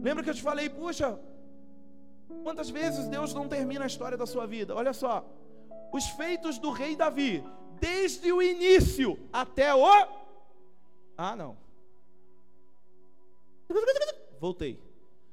lembra 0.03 0.25
que 0.25 0.31
eu 0.31 0.35
te 0.35 0.43
falei, 0.43 0.71
puxa, 0.71 1.19
quantas 2.43 2.71
vezes 2.71 3.09
Deus 3.09 3.35
não 3.35 3.47
termina 3.47 3.85
a 3.85 3.87
história 3.87 4.17
da 4.17 4.27
sua 4.27 4.47
vida? 4.47 4.75
Olha 4.75 4.95
só, 4.95 5.25
os 5.93 6.07
feitos 6.11 6.59
do 6.59 6.71
rei 6.71 6.97
Davi, 6.97 7.45
desde 7.79 8.33
o 8.33 8.41
início 8.41 9.19
até 9.33 9.75
o. 9.75 9.87
Ah, 11.17 11.37
não. 11.37 11.57
Voltei. 14.41 14.81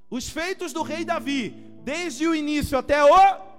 Os 0.09 0.27
feitos 0.27 0.73
do 0.73 0.81
rei 0.81 1.05
Davi, 1.05 1.51
desde 1.83 2.27
o 2.27 2.35
início 2.35 2.77
até 2.77 3.01
o 3.03 3.54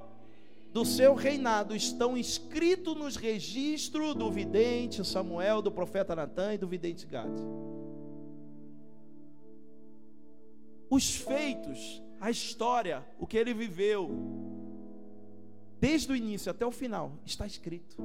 do 0.77 0.85
seu 0.85 1.15
reinado 1.15 1.75
estão 1.75 2.19
escritos 2.19 2.95
nos 2.95 3.17
registros 3.17 4.15
do 4.15 4.31
vidente 4.31 5.03
Samuel, 5.07 5.63
do 5.63 5.73
profeta 5.73 6.15
Natan 6.15 6.53
e 6.53 6.59
do 6.59 6.69
vidente 6.69 7.07
Gade. 7.07 7.43
Os 10.91 11.17
feitos, 11.17 12.03
a 12.21 12.31
história, 12.31 13.03
o 13.19 13.27
que 13.27 13.39
ele 13.39 13.55
viveu, 13.55 14.11
desde 15.81 16.13
o 16.13 16.15
início 16.15 16.51
até 16.51 16.67
o 16.67 16.71
final, 16.71 17.11
está 17.25 17.47
escrito. 17.47 17.97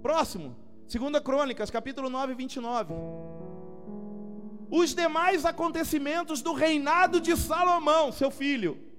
Próximo, 0.00 0.56
2 0.90 1.22
Crônicas, 1.22 1.68
capítulo 1.68 2.08
9, 2.08 2.32
29. 2.32 2.94
Os 4.70 4.94
demais 4.94 5.44
acontecimentos 5.44 6.40
do 6.40 6.54
reinado 6.54 7.20
de 7.20 7.36
Salomão, 7.36 8.10
seu 8.10 8.30
filho 8.30 8.93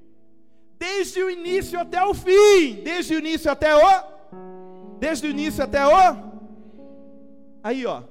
desde 0.78 1.22
o 1.24 1.30
início 1.30 1.80
até 1.80 2.04
o 2.04 2.14
fim, 2.14 2.82
desde 2.84 3.16
o 3.16 3.20
início 3.20 3.52
até 3.52 3.76
o 3.76 4.16
desde 5.00 5.28
o 5.28 5.30
início 5.30 5.64
até 5.64 5.86
o 5.86 6.36
Aí, 7.64 7.86
ó. 7.86 8.04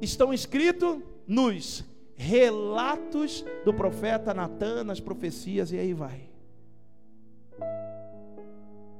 Estão 0.00 0.34
escritos 0.34 1.00
nos 1.26 1.84
relatos 2.14 3.44
do 3.64 3.72
profeta 3.72 4.34
Natan, 4.34 4.84
nas 4.84 5.00
profecias 5.00 5.72
e 5.72 5.78
aí 5.78 5.94
vai. 5.94 6.28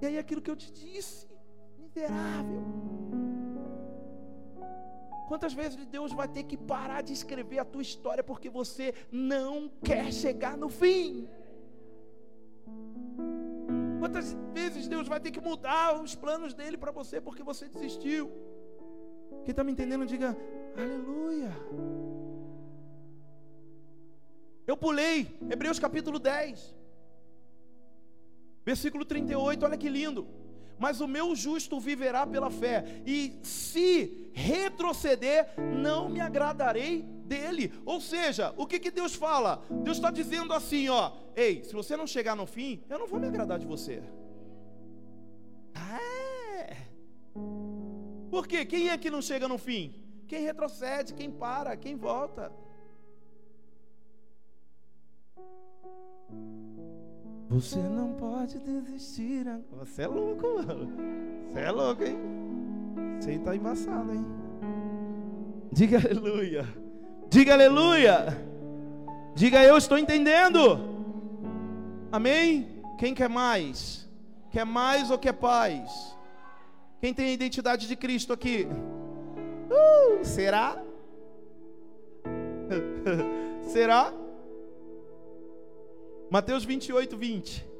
E 0.00 0.06
aí 0.06 0.18
aquilo 0.18 0.40
que 0.40 0.50
eu 0.50 0.56
te 0.56 0.72
disse, 0.72 1.28
miserável. 1.78 2.62
Quantas 5.28 5.52
vezes 5.52 5.86
Deus 5.86 6.12
vai 6.12 6.28
ter 6.28 6.42
que 6.44 6.56
parar 6.56 7.02
de 7.02 7.12
escrever 7.12 7.58
a 7.58 7.64
tua 7.64 7.82
história 7.82 8.22
porque 8.22 8.50
você 8.50 8.92
não 9.10 9.70
quer 9.82 10.12
chegar 10.12 10.56
no 10.56 10.68
fim? 10.68 11.28
Quantas 14.02 14.36
vezes 14.52 14.88
Deus 14.88 15.06
vai 15.06 15.20
ter 15.20 15.30
que 15.30 15.40
mudar 15.40 16.02
os 16.02 16.12
planos 16.16 16.52
dele 16.54 16.76
para 16.76 16.90
você 16.90 17.20
porque 17.20 17.40
você 17.40 17.68
desistiu? 17.68 18.32
Quem 19.44 19.52
está 19.52 19.62
me 19.62 19.70
entendendo, 19.70 20.04
diga 20.04 20.36
aleluia. 20.76 21.52
Eu 24.66 24.76
pulei, 24.76 25.38
Hebreus 25.48 25.78
capítulo 25.78 26.18
10, 26.18 26.74
versículo 28.64 29.04
38, 29.04 29.64
olha 29.64 29.78
que 29.78 29.88
lindo. 29.88 30.26
Mas 30.80 31.00
o 31.00 31.06
meu 31.06 31.36
justo 31.36 31.78
viverá 31.78 32.26
pela 32.26 32.50
fé, 32.50 33.04
e 33.06 33.38
se 33.44 34.21
retroceder, 34.32 35.54
não 35.58 36.08
me 36.08 36.20
agradarei 36.20 37.02
dele. 37.02 37.72
Ou 37.84 38.00
seja, 38.00 38.52
o 38.56 38.66
que, 38.66 38.78
que 38.78 38.90
Deus 38.90 39.14
fala? 39.14 39.64
Deus 39.70 39.96
está 39.96 40.10
dizendo 40.10 40.52
assim: 40.52 40.88
ó, 40.88 41.12
ei, 41.36 41.62
se 41.64 41.72
você 41.72 41.96
não 41.96 42.06
chegar 42.06 42.36
no 42.36 42.46
fim, 42.46 42.82
eu 42.88 42.98
não 42.98 43.06
vou 43.06 43.20
me 43.20 43.26
agradar 43.26 43.58
de 43.58 43.66
você. 43.66 44.02
É. 45.74 46.76
Por 48.30 48.46
quê? 48.46 48.64
Quem 48.64 48.88
é 48.90 48.98
que 48.98 49.10
não 49.10 49.22
chega 49.22 49.46
no 49.46 49.58
fim? 49.58 49.94
Quem 50.26 50.42
retrocede, 50.42 51.12
quem 51.14 51.30
para, 51.30 51.76
quem 51.76 51.96
volta. 51.96 52.50
Você 57.48 57.76
não 57.76 58.14
pode 58.14 58.58
desistir. 58.60 59.44
Você 59.72 60.02
é 60.02 60.06
louco, 60.06 60.46
mano. 60.54 60.88
Você 61.52 61.60
é 61.60 61.70
louco, 61.70 62.02
hein? 62.02 62.16
Você 63.20 63.32
está 63.32 63.54
embaçado, 63.54 64.12
hein? 64.12 64.26
Diga 65.72 65.98
aleluia. 65.98 66.66
Diga 67.30 67.54
aleluia. 67.54 68.38
Diga 69.34 69.64
eu 69.64 69.76
estou 69.76 69.96
entendendo. 69.96 70.58
Amém? 72.10 72.82
Quem 72.98 73.14
quer 73.14 73.28
mais? 73.28 74.08
Quer 74.50 74.66
mais 74.66 75.10
ou 75.10 75.18
quer 75.18 75.32
paz? 75.32 76.16
Quem 77.00 77.14
tem 77.14 77.26
a 77.26 77.32
identidade 77.32 77.88
de 77.88 77.96
Cristo 77.96 78.32
aqui? 78.32 78.66
Uh, 79.70 80.24
será? 80.24 80.82
será? 83.72 84.12
Mateus 86.30 86.64
28, 86.64 87.16
20. 87.16 87.71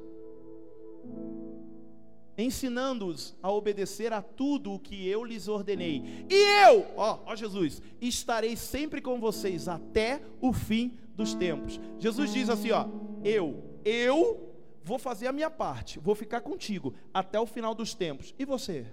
Ensinando-os 2.37 3.37
a 3.42 3.51
obedecer 3.51 4.12
a 4.12 4.23
tudo 4.23 4.73
o 4.73 4.79
que 4.79 5.07
eu 5.07 5.25
lhes 5.25 5.49
ordenei. 5.49 6.27
E 6.31 6.66
eu, 6.66 6.87
ó, 6.97 7.21
ó 7.27 7.37
Jesus, 7.37 7.83
estarei 8.01 8.57
sempre 8.57 9.01
com 9.01 9.21
vocês 9.21 9.68
até 9.68 10.23
o 10.40 10.53
fim 10.53 10.97
dos 11.14 11.35
tempos. 11.35 11.81
Jesus 11.99 12.33
diz 12.33 12.49
assim, 12.49 12.71
ó, 12.71 12.87
eu, 13.23 13.62
eu 13.85 14.55
vou 14.83 14.99
fazer 14.99 15.27
a 15.27 15.33
minha 15.33 15.51
parte, 15.51 15.99
vou 15.99 16.14
ficar 16.14 16.40
contigo 16.40 16.95
até 17.12 17.38
o 17.38 17.47
final 17.47 17.75
dos 17.75 17.95
tempos. 17.95 18.35
E 18.38 18.45
você? 18.45 18.87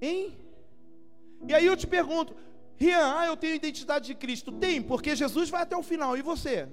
Hein? 0.00 0.36
E 1.46 1.54
aí 1.54 1.66
eu 1.66 1.76
te 1.76 1.86
pergunto, 1.86 2.34
Rian, 2.76 3.14
ah, 3.16 3.26
eu 3.26 3.36
tenho 3.36 3.54
identidade 3.54 4.06
de 4.06 4.14
Cristo. 4.14 4.50
Tem, 4.50 4.82
porque 4.82 5.14
Jesus 5.14 5.48
vai 5.48 5.62
até 5.62 5.76
o 5.76 5.82
final. 5.82 6.16
E 6.16 6.22
você? 6.22 6.68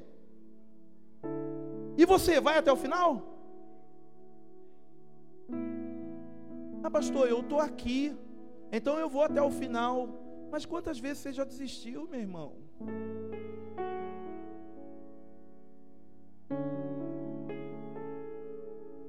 E 2.02 2.06
você, 2.06 2.40
vai 2.40 2.58
até 2.58 2.72
o 2.72 2.78
final? 2.78 3.10
Ah, 6.82 6.90
pastor, 6.90 7.28
eu 7.28 7.42
estou 7.42 7.60
aqui. 7.60 8.16
Então 8.72 8.98
eu 8.98 9.10
vou 9.10 9.24
até 9.24 9.42
o 9.42 9.52
final. 9.52 10.08
Mas 10.50 10.66
quantas 10.66 10.98
vezes 10.98 11.18
você 11.18 11.34
já 11.34 11.44
desistiu, 11.44 12.08
meu 12.08 12.22
irmão? 12.22 12.54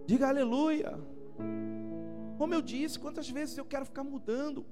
Diga 0.05 0.27
aleluia. 0.27 0.99
Como 2.39 2.53
eu 2.53 2.61
disse, 2.61 2.99
quantas 2.99 3.31
vezes 3.31 3.57
eu 3.57 3.65
quero 3.65 3.85
ficar 3.85 4.03
mudando. 4.03 4.67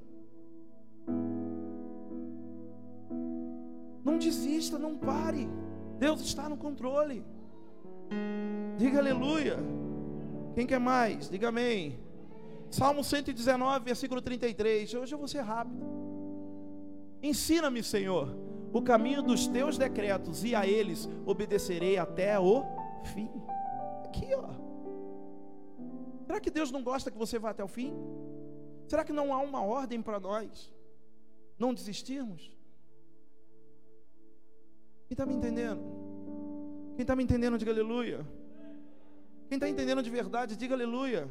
Não 4.04 4.18
desista, 4.18 4.76
não 4.76 4.98
pare. 4.98 5.48
Deus 6.00 6.20
está 6.20 6.48
no 6.48 6.56
controle. 6.56 7.24
Diga 8.76 8.98
aleluia. 8.98 9.58
Quem 10.54 10.66
quer 10.66 10.80
mais? 10.80 11.28
Diga 11.28 11.48
amém. 11.48 11.98
Salmo 12.70 13.02
119, 13.02 13.84
versículo 13.84 14.20
33. 14.20 14.94
Hoje 14.94 15.14
eu 15.14 15.18
vou 15.18 15.28
ser 15.28 15.40
rápido. 15.40 15.84
Ensina-me, 17.22 17.82
Senhor, 17.82 18.36
o 18.72 18.82
caminho 18.82 19.22
dos 19.22 19.48
teus 19.48 19.76
decretos, 19.76 20.44
e 20.44 20.54
a 20.54 20.66
eles 20.66 21.08
obedecerei 21.26 21.98
até 21.98 22.38
o 22.38 22.62
fim. 23.14 23.30
Aqui, 24.04 24.28
ó. 24.34 24.48
Será 26.26 26.40
que 26.40 26.50
Deus 26.50 26.70
não 26.70 26.82
gosta 26.82 27.10
que 27.10 27.18
você 27.18 27.38
vá 27.38 27.50
até 27.50 27.64
o 27.64 27.68
fim? 27.68 27.94
Será 28.86 29.04
que 29.04 29.12
não 29.12 29.32
há 29.32 29.38
uma 29.38 29.62
ordem 29.62 30.00
para 30.00 30.20
nós? 30.20 30.72
Não 31.58 31.74
desistirmos? 31.74 32.42
Quem 35.06 35.14
está 35.14 35.24
me 35.24 35.34
entendendo? 35.34 35.97
Quem 36.98 37.04
está 37.04 37.14
me 37.14 37.22
entendendo, 37.22 37.56
diga 37.56 37.70
aleluia. 37.70 38.26
Quem 39.48 39.54
está 39.54 39.68
entendendo 39.68 40.02
de 40.02 40.10
verdade, 40.10 40.56
diga 40.56 40.74
aleluia. 40.74 41.30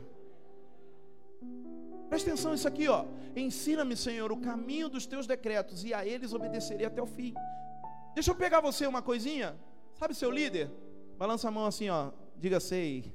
Presta 2.07 2.29
atenção 2.29 2.53
nisso 2.53 2.69
aqui, 2.69 2.87
ó. 2.87 3.03
Ensina-me, 3.35 3.97
Senhor, 3.97 4.31
o 4.31 4.37
caminho 4.37 4.87
dos 4.87 5.05
teus 5.05 5.27
decretos 5.27 5.83
e 5.83 5.93
a 5.93 6.05
eles 6.05 6.31
obedecerei 6.31 6.85
até 6.85 7.01
o 7.01 7.05
fim. 7.05 7.33
Deixa 8.15 8.31
eu 8.31 8.35
pegar 8.35 8.61
você 8.61 8.87
uma 8.87 9.01
coisinha. 9.01 9.57
Sabe 9.99 10.15
seu 10.15 10.31
líder? 10.31 10.71
Balança 11.17 11.49
a 11.49 11.51
mão 11.51 11.65
assim, 11.65 11.89
ó. 11.89 12.11
Diga 12.37 12.61
sei. 12.61 13.13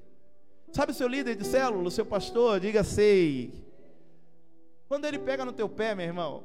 Sabe 0.72 0.92
seu 0.92 1.08
líder 1.08 1.34
de 1.34 1.46
célula, 1.46 1.90
seu 1.90 2.04
pastor? 2.04 2.60
Diga 2.60 2.84
sei. 2.84 3.64
Quando 4.86 5.06
ele 5.06 5.18
pega 5.18 5.42
no 5.42 5.54
teu 5.54 5.70
pé, 5.70 5.94
meu 5.94 6.04
irmão, 6.04 6.42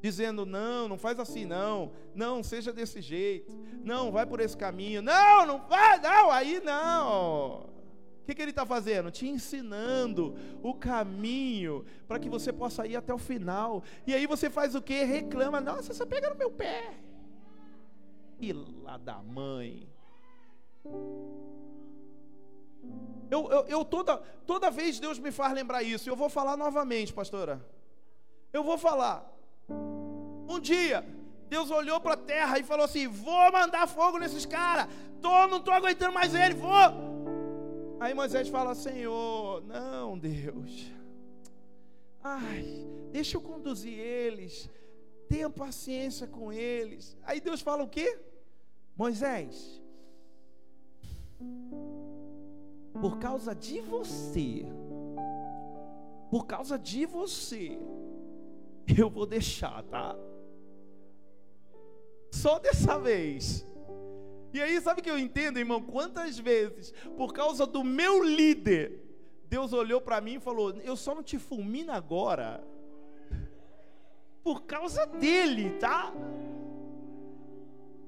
dizendo: 0.00 0.44
não, 0.44 0.88
não 0.88 0.98
faz 0.98 1.18
assim, 1.18 1.44
não, 1.44 1.92
não, 2.14 2.42
seja 2.42 2.72
desse 2.72 3.00
jeito, 3.00 3.52
não, 3.84 4.10
vai 4.10 4.26
por 4.26 4.40
esse 4.40 4.56
caminho, 4.56 5.02
não, 5.02 5.46
não 5.46 5.58
vai, 5.66 5.98
não, 6.00 6.30
aí 6.30 6.60
não. 6.60 7.76
O 8.22 8.26
que, 8.26 8.34
que 8.34 8.42
ele 8.42 8.50
está 8.50 8.66
fazendo? 8.66 9.08
Te 9.08 9.28
ensinando 9.28 10.34
o 10.60 10.74
caminho 10.74 11.84
para 12.08 12.18
que 12.18 12.28
você 12.28 12.52
possa 12.52 12.84
ir 12.84 12.96
até 12.96 13.14
o 13.14 13.18
final. 13.18 13.84
E 14.04 14.12
aí 14.12 14.26
você 14.26 14.50
faz 14.50 14.74
o 14.74 14.82
que? 14.82 15.04
Reclama, 15.04 15.60
nossa, 15.60 15.94
você 15.94 16.04
pega 16.04 16.30
no 16.30 16.34
meu 16.34 16.50
pé. 16.50 16.92
E 18.40 18.52
lá 18.52 18.96
da 18.96 19.22
mãe. 19.22 19.88
Eu, 23.30 23.48
eu, 23.48 23.66
eu, 23.66 23.84
toda, 23.84 24.16
toda 24.44 24.72
vez 24.72 24.98
Deus 24.98 25.20
me 25.20 25.30
faz 25.30 25.52
lembrar 25.52 25.84
isso. 25.84 26.10
Eu 26.10 26.16
vou 26.16 26.28
falar 26.28 26.56
novamente, 26.56 27.12
pastora. 27.12 27.64
Eu 28.52 28.64
vou 28.64 28.76
falar. 28.76 29.35
Um 30.48 30.60
dia, 30.60 31.04
Deus 31.48 31.70
olhou 31.70 32.00
para 32.00 32.14
a 32.14 32.16
terra 32.16 32.58
e 32.58 32.64
falou 32.64 32.84
assim: 32.84 33.06
Vou 33.06 33.52
mandar 33.52 33.86
fogo 33.86 34.18
nesses 34.18 34.46
caras. 34.46 34.86
Tô, 35.20 35.46
não 35.48 35.58
estou 35.58 35.74
aguentando 35.74 36.12
mais 36.12 36.34
ele, 36.34 36.54
vou. 36.54 37.98
Aí 38.00 38.14
Moisés 38.14 38.48
fala: 38.48 38.74
Senhor, 38.74 39.62
não, 39.64 40.18
Deus. 40.18 40.92
Ai, 42.22 42.64
deixa 43.12 43.36
eu 43.36 43.40
conduzir 43.40 43.98
eles. 43.98 44.68
Tenha 45.28 45.48
paciência 45.48 46.26
com 46.26 46.52
eles. 46.52 47.16
Aí 47.24 47.40
Deus 47.40 47.60
fala 47.60 47.82
o 47.82 47.88
quê? 47.88 48.18
Moisés, 48.96 49.82
por 53.00 53.18
causa 53.18 53.54
de 53.54 53.80
você, 53.80 54.64
por 56.30 56.46
causa 56.46 56.78
de 56.78 57.04
você, 57.04 57.78
eu 58.96 59.10
vou 59.10 59.26
deixar, 59.26 59.82
tá? 59.82 60.16
Só 62.42 62.58
dessa 62.58 62.98
vez. 62.98 63.66
E 64.52 64.60
aí, 64.60 64.78
sabe 64.80 65.00
o 65.00 65.04
que 65.04 65.10
eu 65.10 65.18
entendo, 65.18 65.58
irmão? 65.58 65.80
Quantas 65.82 66.38
vezes, 66.38 66.92
por 67.16 67.32
causa 67.32 67.66
do 67.66 67.82
meu 67.82 68.22
líder, 68.22 69.00
Deus 69.48 69.72
olhou 69.72 70.00
para 70.00 70.20
mim 70.20 70.34
e 70.34 70.40
falou: 70.40 70.74
Eu 70.84 70.96
só 70.96 71.14
não 71.14 71.22
te 71.22 71.38
fulmino 71.38 71.92
agora, 71.92 72.62
por 74.44 74.64
causa 74.64 75.06
dele, 75.06 75.70
tá? 75.78 76.12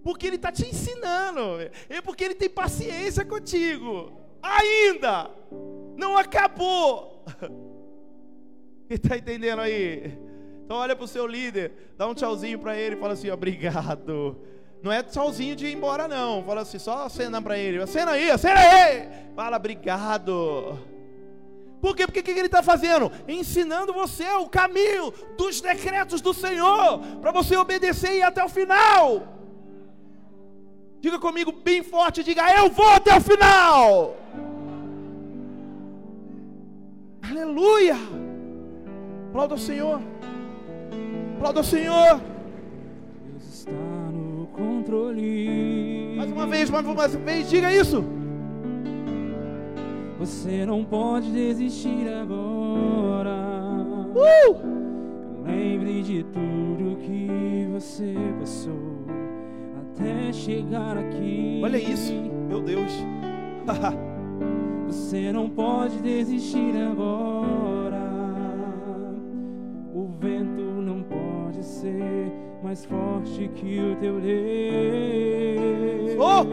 Porque 0.03 0.27
ele 0.27 0.37
está 0.37 0.53
te 0.53 0.67
ensinando, 0.67 1.41
é 1.89 2.01
porque 2.03 2.25
ele 2.25 2.35
tem 2.35 2.51
paciência 2.51 3.25
contigo, 3.25 4.13
ainda, 4.43 5.31
não 5.97 6.17
acabou. 6.17 7.25
Está 8.89 9.19
entendendo 9.19 9.61
aí? 9.61 10.19
Então 10.69 10.77
olha 10.77 10.95
para 10.95 11.07
o 11.07 11.09
seu 11.09 11.27
líder, 11.27 11.73
dá 11.97 12.07
um 12.07 12.13
tchauzinho 12.13 12.59
para 12.59 12.77
ele 12.77 12.95
e 12.95 12.99
fala 12.99 13.15
assim: 13.15 13.31
obrigado. 13.31 14.37
Não 14.83 14.93
é 14.93 15.03
tchauzinho 15.03 15.57
de 15.57 15.67
ir 15.67 15.75
embora, 15.75 16.07
não. 16.07 16.45
Fala 16.45 16.61
assim, 16.61 16.79
só 16.79 17.07
acena 17.07 17.41
para 17.41 17.57
ele. 17.57 17.81
Acena 17.81 18.11
aí, 18.11 18.31
acena 18.31 18.61
aí. 18.61 19.09
Fala, 19.35 19.57
obrigado. 19.57 20.79
Por 21.81 21.97
quê? 21.97 22.05
Porque 22.05 22.21
o 22.21 22.23
que 22.23 22.33
ele 22.33 22.43
está 22.43 22.63
fazendo? 22.63 23.11
Ensinando 23.27 23.95
você 23.95 24.29
o 24.33 24.47
caminho 24.47 25.11
dos 25.39 25.63
decretos 25.63 26.21
do 26.21 26.35
Senhor, 26.35 26.99
para 27.23 27.33
você 27.33 27.57
obedecer 27.57 28.13
e 28.13 28.19
ir 28.19 28.23
até 28.23 28.45
o 28.45 28.49
final. 28.51 29.27
Diga 31.01 31.19
comigo 31.19 31.51
bem 31.51 31.83
forte, 31.83 32.23
diga, 32.23 32.43
eu 32.59 32.69
vou 32.69 32.91
até 32.91 33.17
o 33.17 33.21
final. 33.23 34.17
Aleluia. 37.27 37.97
Aplauda 39.31 39.55
o 39.55 39.59
Senhor. 39.59 40.03
Aplauda 41.39 41.61
o 41.61 41.65
Senhor. 41.65 42.21
Deus 43.31 43.45
está 43.45 43.71
no 43.71 44.49
controle. 44.49 46.17
Mais 46.17 46.33
uma 46.33 46.49
vez, 46.49 46.69
mais 46.69 46.85
uma 46.85 47.07
vez, 47.07 47.49
diga 47.49 47.73
isso. 47.73 48.05
Você 50.19 50.67
não 50.67 50.85
pode 50.85 51.31
desistir 51.31 52.09
agora. 52.09 53.37
Uh! 54.17 55.45
Lembre 55.47 56.03
de 56.03 56.25
tudo 56.25 56.99
que 57.07 57.69
você 57.73 58.17
passou 58.41 59.07
até 59.95 60.33
chegar 60.33 60.99
aqui. 60.99 61.61
Olha 61.63 61.79
isso, 61.79 62.13
meu 62.49 62.61
Deus. 62.61 62.93
você 64.89 65.31
não 65.31 65.49
pode 65.49 65.99
desistir 65.99 66.77
agora. 66.77 67.68
Mais 72.69 72.85
forte 72.85 73.49
que 73.55 73.81
o 73.81 73.97
teu 73.97 74.21
Deus. 74.21 74.39
Oh! 76.21 76.45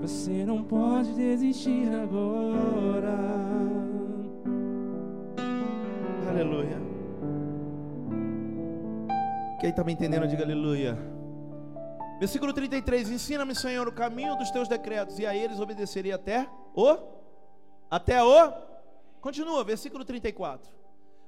Você 0.00 0.44
não 0.44 0.64
pode 0.64 1.12
desistir 1.12 1.88
agora. 2.02 3.16
Aleluia. 6.28 6.82
Quem 9.60 9.70
está 9.70 9.84
me 9.84 9.92
entendendo, 9.92 10.26
diga 10.26 10.42
aleluia. 10.42 10.98
Versículo 12.18 12.52
33: 12.52 13.08
Ensina-me, 13.08 13.54
Senhor, 13.54 13.86
o 13.86 13.92
caminho 13.92 14.34
dos 14.34 14.50
teus 14.50 14.66
decretos, 14.66 15.20
e 15.20 15.26
a 15.26 15.32
eles 15.32 15.60
obedecerei 15.60 16.10
até 16.10 16.48
o. 16.74 16.96
Até 17.88 18.20
o. 18.20 18.52
Continua, 19.20 19.62
versículo 19.62 20.04
34. 20.04 20.68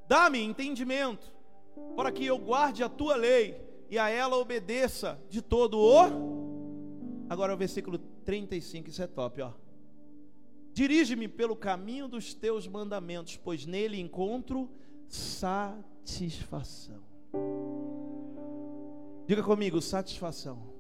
Dá-me 0.09 0.42
entendimento, 0.42 1.34
para 1.96 2.12
que 2.12 2.24
eu 2.24 2.38
guarde 2.38 2.82
a 2.82 2.88
tua 2.88 3.16
lei 3.16 3.60
e 3.90 3.98
a 3.98 4.08
ela 4.08 4.37
obedeça 4.37 5.18
de 5.28 5.40
todo 5.42 5.78
o. 5.78 7.26
Agora 7.28 7.54
o 7.54 7.56
versículo 7.56 7.98
35, 7.98 8.90
isso 8.90 9.02
é 9.02 9.06
top, 9.06 9.42
ó. 9.42 9.52
Dirige-me 10.72 11.28
pelo 11.28 11.54
caminho 11.54 12.08
dos 12.08 12.34
teus 12.34 12.66
mandamentos, 12.66 13.37
pois 13.37 13.64
nele 13.64 14.00
encontro 14.00 14.68
satisfação. 15.08 17.00
Diga 19.26 19.42
comigo, 19.42 19.80
satisfação. 19.80 20.74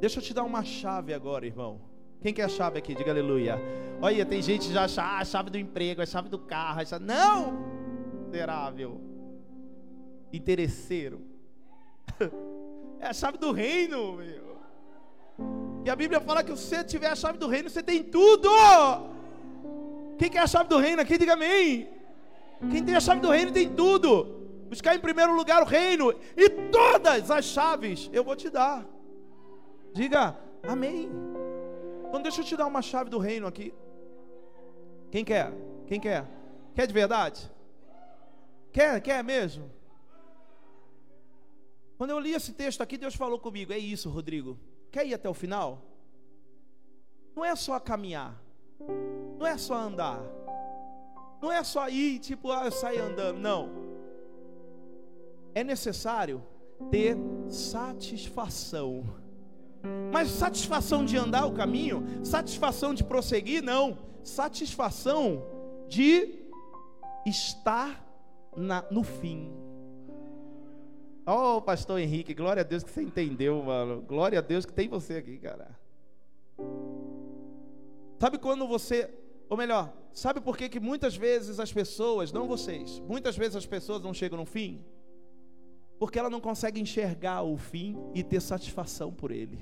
Deixa 0.00 0.18
eu 0.18 0.22
te 0.22 0.32
dar 0.32 0.44
uma 0.44 0.64
chave 0.64 1.12
agora, 1.12 1.46
irmão. 1.46 1.80
Quem 2.20 2.32
quer 2.32 2.44
a 2.44 2.48
chave 2.48 2.78
aqui? 2.78 2.94
Diga 2.94 3.10
aleluia. 3.10 3.58
Olha, 4.00 4.24
tem 4.24 4.40
gente 4.40 4.72
já 4.72 4.84
acha 4.84 5.02
ah, 5.02 5.18
a 5.18 5.24
chave 5.24 5.50
do 5.50 5.58
emprego, 5.58 6.00
a 6.00 6.06
chave 6.06 6.30
do 6.30 6.38
carro, 6.38 6.80
a 6.80 6.84
chave... 6.84 7.04
Não! 7.04 7.52
Miserável. 8.24 9.13
Interesseiro. 10.36 11.20
É 12.98 13.06
a 13.06 13.12
chave 13.12 13.38
do 13.38 13.52
reino, 13.52 14.14
meu. 14.14 14.56
E 15.84 15.90
a 15.90 15.94
Bíblia 15.94 16.20
fala 16.20 16.42
que 16.42 16.56
se 16.56 16.66
você 16.66 16.82
tiver 16.82 17.08
a 17.08 17.14
chave 17.14 17.38
do 17.38 17.46
reino, 17.46 17.68
você 17.68 17.82
tem 17.82 18.02
tudo. 18.02 18.48
Quem 20.18 20.30
quer 20.30 20.40
a 20.40 20.46
chave 20.46 20.68
do 20.68 20.78
reino 20.78 21.02
aqui, 21.02 21.18
diga 21.18 21.34
amém. 21.34 21.88
Quem 22.70 22.84
tem 22.84 22.96
a 22.96 23.00
chave 23.00 23.20
do 23.20 23.30
reino 23.30 23.52
tem 23.52 23.68
tudo. 23.68 24.42
Buscar 24.68 24.96
em 24.96 24.98
primeiro 24.98 25.36
lugar 25.36 25.62
o 25.62 25.66
reino 25.66 26.12
e 26.36 26.48
todas 26.48 27.30
as 27.30 27.44
chaves 27.44 28.10
eu 28.12 28.24
vou 28.24 28.34
te 28.34 28.50
dar. 28.50 28.84
Diga 29.92 30.36
amém. 30.66 31.10
Então 32.08 32.22
deixa 32.22 32.40
eu 32.40 32.44
te 32.44 32.56
dar 32.56 32.66
uma 32.66 32.82
chave 32.82 33.10
do 33.10 33.18
reino 33.18 33.46
aqui. 33.46 33.72
Quem 35.10 35.24
quer? 35.24 35.52
Quem 35.86 36.00
quer? 36.00 36.26
Quer 36.74 36.86
de 36.86 36.92
verdade? 36.92 37.50
Quer? 38.72 39.00
Quer 39.00 39.22
mesmo? 39.22 39.70
Quando 41.96 42.10
eu 42.10 42.18
li 42.18 42.32
esse 42.32 42.52
texto 42.52 42.80
aqui, 42.80 42.96
Deus 42.98 43.14
falou 43.14 43.38
comigo: 43.38 43.72
é 43.72 43.78
isso, 43.78 44.10
Rodrigo. 44.10 44.58
Quer 44.90 45.06
ir 45.06 45.14
até 45.14 45.28
o 45.28 45.34
final? 45.34 45.82
Não 47.34 47.44
é 47.44 47.54
só 47.56 47.78
caminhar, 47.80 48.40
não 49.38 49.46
é 49.46 49.58
só 49.58 49.74
andar, 49.74 50.20
não 51.42 51.50
é 51.50 51.64
só 51.64 51.88
ir, 51.88 52.20
tipo, 52.20 52.52
ah, 52.52 52.64
eu 52.66 52.72
saio 52.72 53.04
andando, 53.04 53.38
não. 53.38 53.70
É 55.52 55.64
necessário 55.64 56.42
ter 56.90 57.16
satisfação. 57.48 59.04
Mas 60.12 60.30
satisfação 60.30 61.04
de 61.04 61.16
andar 61.16 61.46
o 61.46 61.52
caminho, 61.52 62.04
satisfação 62.24 62.94
de 62.94 63.04
prosseguir, 63.04 63.62
não. 63.62 63.98
Satisfação 64.22 65.44
de 65.88 66.46
estar 67.26 68.02
na, 68.56 68.82
no 68.90 69.02
fim. 69.02 69.63
Oh, 71.26 71.62
pastor 71.62 71.98
Henrique, 72.00 72.34
glória 72.34 72.60
a 72.60 72.64
Deus 72.64 72.82
que 72.82 72.90
você 72.90 73.02
entendeu, 73.02 73.62
mano. 73.62 74.02
Glória 74.02 74.38
a 74.38 74.42
Deus 74.42 74.66
que 74.66 74.72
tem 74.72 74.88
você 74.88 75.14
aqui, 75.14 75.38
cara. 75.38 75.78
Sabe 78.18 78.38
quando 78.38 78.66
você, 78.68 79.10
ou 79.48 79.56
melhor, 79.56 79.92
sabe 80.12 80.40
por 80.40 80.56
que, 80.56 80.68
que 80.68 80.78
muitas 80.78 81.16
vezes 81.16 81.58
as 81.58 81.72
pessoas, 81.72 82.30
não 82.30 82.46
vocês, 82.46 83.00
muitas 83.00 83.36
vezes 83.36 83.56
as 83.56 83.66
pessoas 83.66 84.02
não 84.02 84.12
chegam 84.12 84.38
no 84.38 84.44
fim? 84.44 84.84
Porque 85.98 86.18
ela 86.18 86.28
não 86.28 86.40
consegue 86.40 86.80
enxergar 86.80 87.42
o 87.42 87.56
fim 87.56 87.96
e 88.14 88.22
ter 88.22 88.40
satisfação 88.40 89.10
por 89.10 89.30
ele. 89.30 89.58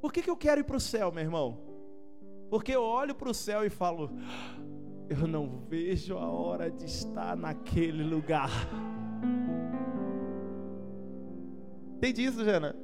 Por 0.00 0.12
que, 0.12 0.20
que 0.20 0.30
eu 0.30 0.36
quero 0.36 0.60
ir 0.60 0.64
para 0.64 0.76
o 0.76 0.80
céu, 0.80 1.12
meu 1.12 1.22
irmão? 1.22 1.58
Porque 2.50 2.72
eu 2.72 2.82
olho 2.82 3.14
para 3.14 3.30
o 3.30 3.34
céu 3.34 3.64
e 3.64 3.70
falo, 3.70 4.10
eu 5.08 5.26
não 5.26 5.60
vejo 5.68 6.16
a 6.16 6.28
hora 6.28 6.70
de 6.70 6.84
estar 6.84 7.36
naquele 7.36 8.02
lugar. 8.02 8.50
Entende 11.96 12.24
isso, 12.24 12.44
Jana? 12.44 12.76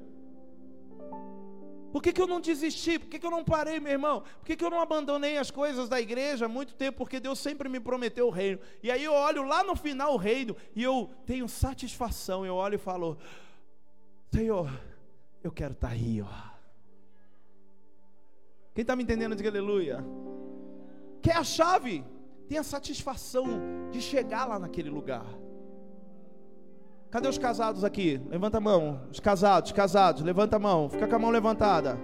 Por 1.92 2.00
que, 2.00 2.12
que 2.12 2.22
eu 2.22 2.26
não 2.26 2.40
desisti? 2.40 2.98
Por 2.98 3.08
que, 3.08 3.18
que 3.18 3.26
eu 3.26 3.30
não 3.30 3.44
parei, 3.44 3.80
meu 3.80 3.92
irmão? 3.92 4.22
Por 4.38 4.44
que, 4.44 4.56
que 4.56 4.64
eu 4.64 4.70
não 4.70 4.80
abandonei 4.80 5.38
as 5.38 5.50
coisas 5.50 5.88
da 5.88 6.00
igreja 6.00 6.46
há 6.46 6.48
muito 6.48 6.74
tempo? 6.74 6.98
Porque 6.98 7.18
Deus 7.18 7.38
sempre 7.40 7.68
me 7.68 7.80
prometeu 7.80 8.28
o 8.28 8.30
reino. 8.30 8.60
E 8.82 8.90
aí 8.90 9.02
eu 9.02 9.12
olho 9.12 9.42
lá 9.42 9.64
no 9.64 9.74
final 9.74 10.14
o 10.14 10.16
reino 10.16 10.56
e 10.74 10.82
eu 10.82 11.10
tenho 11.26 11.48
satisfação. 11.48 12.46
Eu 12.46 12.54
olho 12.54 12.76
e 12.76 12.78
falo: 12.78 13.18
Senhor, 14.32 14.70
eu 15.42 15.50
quero 15.50 15.72
estar 15.72 15.88
aí, 15.88 16.22
ó. 16.22 16.50
Quem 18.72 18.82
está 18.82 18.94
me 18.94 19.02
entendendo, 19.02 19.34
diga 19.34 19.50
aleluia. 19.50 20.04
Quer 21.22 21.36
a 21.36 21.44
chave? 21.44 22.04
Tem 22.48 22.58
a 22.58 22.62
satisfação 22.62 23.46
de 23.90 24.00
chegar 24.00 24.46
lá 24.46 24.58
naquele 24.58 24.90
lugar. 24.90 25.24
Cadê 27.10 27.28
os 27.28 27.38
casados 27.38 27.84
aqui? 27.84 28.20
Levanta 28.28 28.58
a 28.58 28.60
mão. 28.60 29.00
Os 29.10 29.20
casados, 29.20 29.72
casados, 29.72 30.22
levanta 30.22 30.56
a 30.56 30.58
mão. 30.58 30.88
Fica 30.88 31.06
com 31.06 31.16
a 31.16 31.18
mão 31.18 31.30
levantada. 31.30 31.98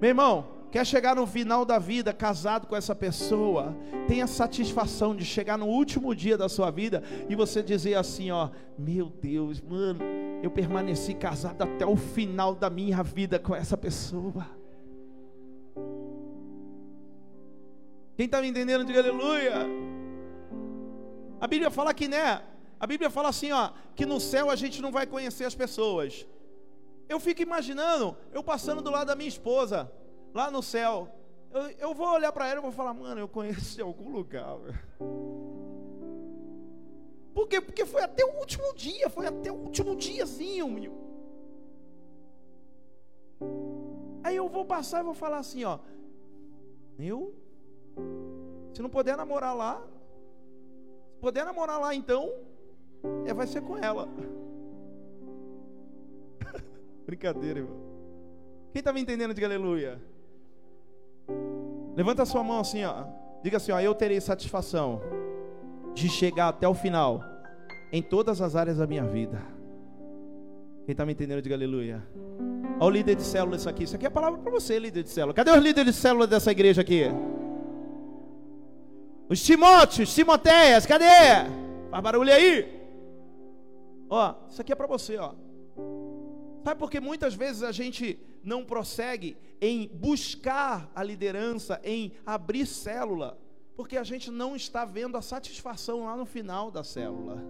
Meu 0.00 0.08
irmão, 0.08 0.46
quer 0.70 0.84
chegar 0.86 1.14
no 1.14 1.26
final 1.26 1.64
da 1.64 1.78
vida 1.78 2.12
casado 2.12 2.66
com 2.66 2.74
essa 2.74 2.94
pessoa? 2.94 3.76
Tenha 4.08 4.26
satisfação 4.26 5.14
de 5.14 5.24
chegar 5.24 5.56
no 5.56 5.66
último 5.66 6.14
dia 6.14 6.38
da 6.38 6.48
sua 6.48 6.70
vida 6.70 7.02
e 7.28 7.36
você 7.36 7.62
dizer 7.62 7.94
assim, 7.94 8.30
ó, 8.30 8.50
meu 8.78 9.08
Deus, 9.08 9.60
mano, 9.60 10.00
eu 10.42 10.50
permaneci 10.50 11.14
casado 11.14 11.62
até 11.62 11.86
o 11.86 11.96
final 11.96 12.54
da 12.54 12.70
minha 12.70 13.02
vida 13.02 13.38
com 13.38 13.54
essa 13.54 13.76
pessoa. 13.76 14.61
Quem 18.22 18.26
está 18.26 18.40
me 18.40 18.46
entendendo, 18.46 18.84
diga 18.84 19.00
aleluia. 19.00 19.66
A 21.40 21.46
Bíblia 21.48 21.72
fala 21.72 21.92
que, 21.92 22.06
né? 22.06 22.40
A 22.78 22.86
Bíblia 22.86 23.10
fala 23.10 23.30
assim, 23.30 23.50
ó, 23.50 23.72
que 23.96 24.06
no 24.06 24.20
céu 24.20 24.48
a 24.48 24.54
gente 24.54 24.80
não 24.80 24.92
vai 24.92 25.08
conhecer 25.08 25.44
as 25.44 25.56
pessoas. 25.56 26.24
Eu 27.08 27.18
fico 27.18 27.42
imaginando, 27.42 28.16
eu 28.32 28.40
passando 28.40 28.80
do 28.80 28.92
lado 28.92 29.08
da 29.08 29.16
minha 29.16 29.28
esposa, 29.28 29.90
lá 30.32 30.52
no 30.52 30.62
céu. 30.62 31.08
Eu, 31.52 31.62
eu 31.80 31.94
vou 31.94 32.06
olhar 32.12 32.30
para 32.30 32.46
ela 32.46 32.60
e 32.60 32.62
vou 32.62 32.70
falar, 32.70 32.94
mano, 32.94 33.20
eu 33.20 33.26
conheço 33.26 33.82
algum 33.82 34.12
lugar. 34.12 34.56
Por 37.34 37.48
quê? 37.48 37.60
Porque 37.60 37.84
foi 37.84 38.02
até 38.02 38.24
o 38.24 38.38
último 38.38 38.72
dia, 38.76 39.10
foi 39.10 39.26
até 39.26 39.50
o 39.50 39.56
último 39.56 39.96
diazinho, 39.96 40.68
meu. 40.68 40.94
Aí 44.22 44.36
eu 44.36 44.48
vou 44.48 44.64
passar 44.64 45.00
e 45.00 45.04
vou 45.10 45.14
falar 45.14 45.38
assim, 45.38 45.64
ó. 45.64 45.80
Eu, 47.00 47.41
se 48.72 48.80
não 48.80 48.88
puder 48.88 49.16
namorar 49.16 49.54
lá, 49.54 49.82
se 51.14 51.20
puder 51.20 51.44
namorar 51.44 51.80
lá 51.80 51.94
então, 51.94 52.32
é, 53.26 53.34
vai 53.34 53.46
ser 53.46 53.60
com 53.62 53.76
ela. 53.76 54.08
Brincadeira, 57.06 57.60
irmão. 57.60 57.76
Quem 58.72 58.80
está 58.80 58.92
me 58.92 59.00
entendendo, 59.00 59.34
diga 59.34 59.46
aleluia. 59.46 60.00
Levanta 61.94 62.22
a 62.22 62.26
sua 62.26 62.42
mão 62.42 62.60
assim, 62.60 62.84
ó. 62.84 63.04
Diga 63.42 63.58
assim, 63.58 63.72
ó, 63.72 63.80
eu 63.80 63.94
terei 63.94 64.20
satisfação 64.20 65.00
de 65.94 66.08
chegar 66.08 66.48
até 66.48 66.66
o 66.66 66.74
final 66.74 67.22
em 67.92 68.02
todas 68.02 68.40
as 68.40 68.56
áreas 68.56 68.78
da 68.78 68.86
minha 68.86 69.04
vida. 69.04 69.42
Quem 70.86 70.92
está 70.92 71.04
me 71.04 71.12
entendendo, 71.12 71.42
diga 71.42 71.54
aleluia. 71.54 72.02
Olha 72.80 72.86
o 72.86 72.90
líder 72.90 73.14
de 73.14 73.22
célula 73.22 73.56
isso 73.56 73.68
aqui. 73.68 73.84
Isso 73.84 73.94
aqui 73.94 74.06
é 74.06 74.08
a 74.08 74.10
palavra 74.10 74.40
para 74.40 74.50
você, 74.50 74.78
líder 74.78 75.02
de 75.02 75.10
célula. 75.10 75.34
Cadê 75.34 75.50
os 75.50 75.62
líderes 75.62 75.94
de 75.94 76.00
célula 76.00 76.26
dessa 76.26 76.50
igreja 76.50 76.80
aqui? 76.80 77.04
Os 79.28 79.42
Timóteos, 79.42 80.14
Timoteias, 80.14 80.84
cadê? 80.84 81.04
Faz 81.90 82.02
barulho 82.02 82.32
aí. 82.32 82.80
Ó, 84.10 84.34
isso 84.48 84.60
aqui 84.60 84.72
é 84.72 84.74
para 84.74 84.86
você, 84.86 85.16
ó. 85.16 85.32
Sabe 86.64 86.78
por 86.78 86.90
que 86.90 87.00
muitas 87.00 87.34
vezes 87.34 87.62
a 87.62 87.72
gente 87.72 88.18
não 88.44 88.64
prossegue 88.64 89.36
em 89.60 89.88
buscar 89.88 90.90
a 90.94 91.02
liderança, 91.02 91.80
em 91.82 92.12
abrir 92.26 92.66
célula? 92.66 93.38
Porque 93.74 93.96
a 93.96 94.04
gente 94.04 94.30
não 94.30 94.54
está 94.54 94.84
vendo 94.84 95.16
a 95.16 95.22
satisfação 95.22 96.04
lá 96.04 96.16
no 96.16 96.26
final 96.26 96.70
da 96.70 96.84
célula. 96.84 97.42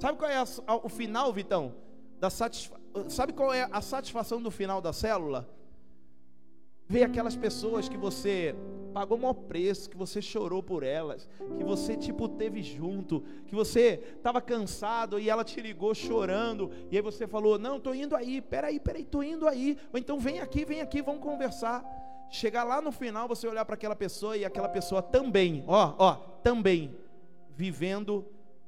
Sabe 0.00 0.18
qual 0.18 0.30
é 0.30 0.36
a, 0.36 0.44
o 0.82 0.88
final, 0.88 1.32
Vitão? 1.32 1.74
Da 2.18 2.30
satisfa... 2.30 2.76
Sabe 3.08 3.32
qual 3.32 3.52
é 3.52 3.68
a 3.70 3.80
satisfação 3.80 4.42
do 4.42 4.50
final 4.50 4.80
da 4.80 4.92
célula? 4.92 5.48
Ver 6.88 7.02
aquelas 7.02 7.36
pessoas 7.36 7.88
que 7.88 7.96
você 7.96 8.54
pagou 8.96 9.18
o 9.18 9.20
maior 9.20 9.34
preço, 9.34 9.90
que 9.90 9.96
você 9.96 10.22
chorou 10.22 10.62
por 10.62 10.82
elas, 10.82 11.28
que 11.58 11.62
você 11.62 11.96
tipo 11.96 12.28
teve 12.28 12.62
junto, 12.62 13.22
que 13.46 13.54
você 13.54 14.00
estava 14.16 14.40
cansado 14.40 15.18
e 15.18 15.28
ela 15.28 15.44
te 15.44 15.60
ligou 15.60 15.94
chorando, 15.94 16.70
e 16.90 16.96
aí 16.96 17.02
você 17.02 17.26
falou: 17.26 17.58
"Não, 17.58 17.78
tô 17.78 17.92
indo 17.92 18.16
aí, 18.16 18.40
peraí, 18.40 18.80
peraí, 18.80 19.04
tô 19.04 19.22
indo 19.22 19.46
aí". 19.46 19.76
Ou 19.92 19.98
então 19.98 20.18
vem 20.18 20.40
aqui, 20.40 20.64
vem 20.64 20.80
aqui, 20.80 21.02
vamos 21.02 21.20
conversar. 21.20 21.84
Chegar 22.30 22.64
lá 22.64 22.80
no 22.80 22.90
final, 22.90 23.28
você 23.28 23.46
olhar 23.46 23.66
para 23.66 23.74
aquela 23.74 23.94
pessoa 23.94 24.36
e 24.36 24.46
aquela 24.46 24.68
pessoa 24.68 25.02
também, 25.02 25.62
ó, 25.66 25.94
ó, 25.98 26.14
também 26.42 26.96
vivendo 27.54 28.24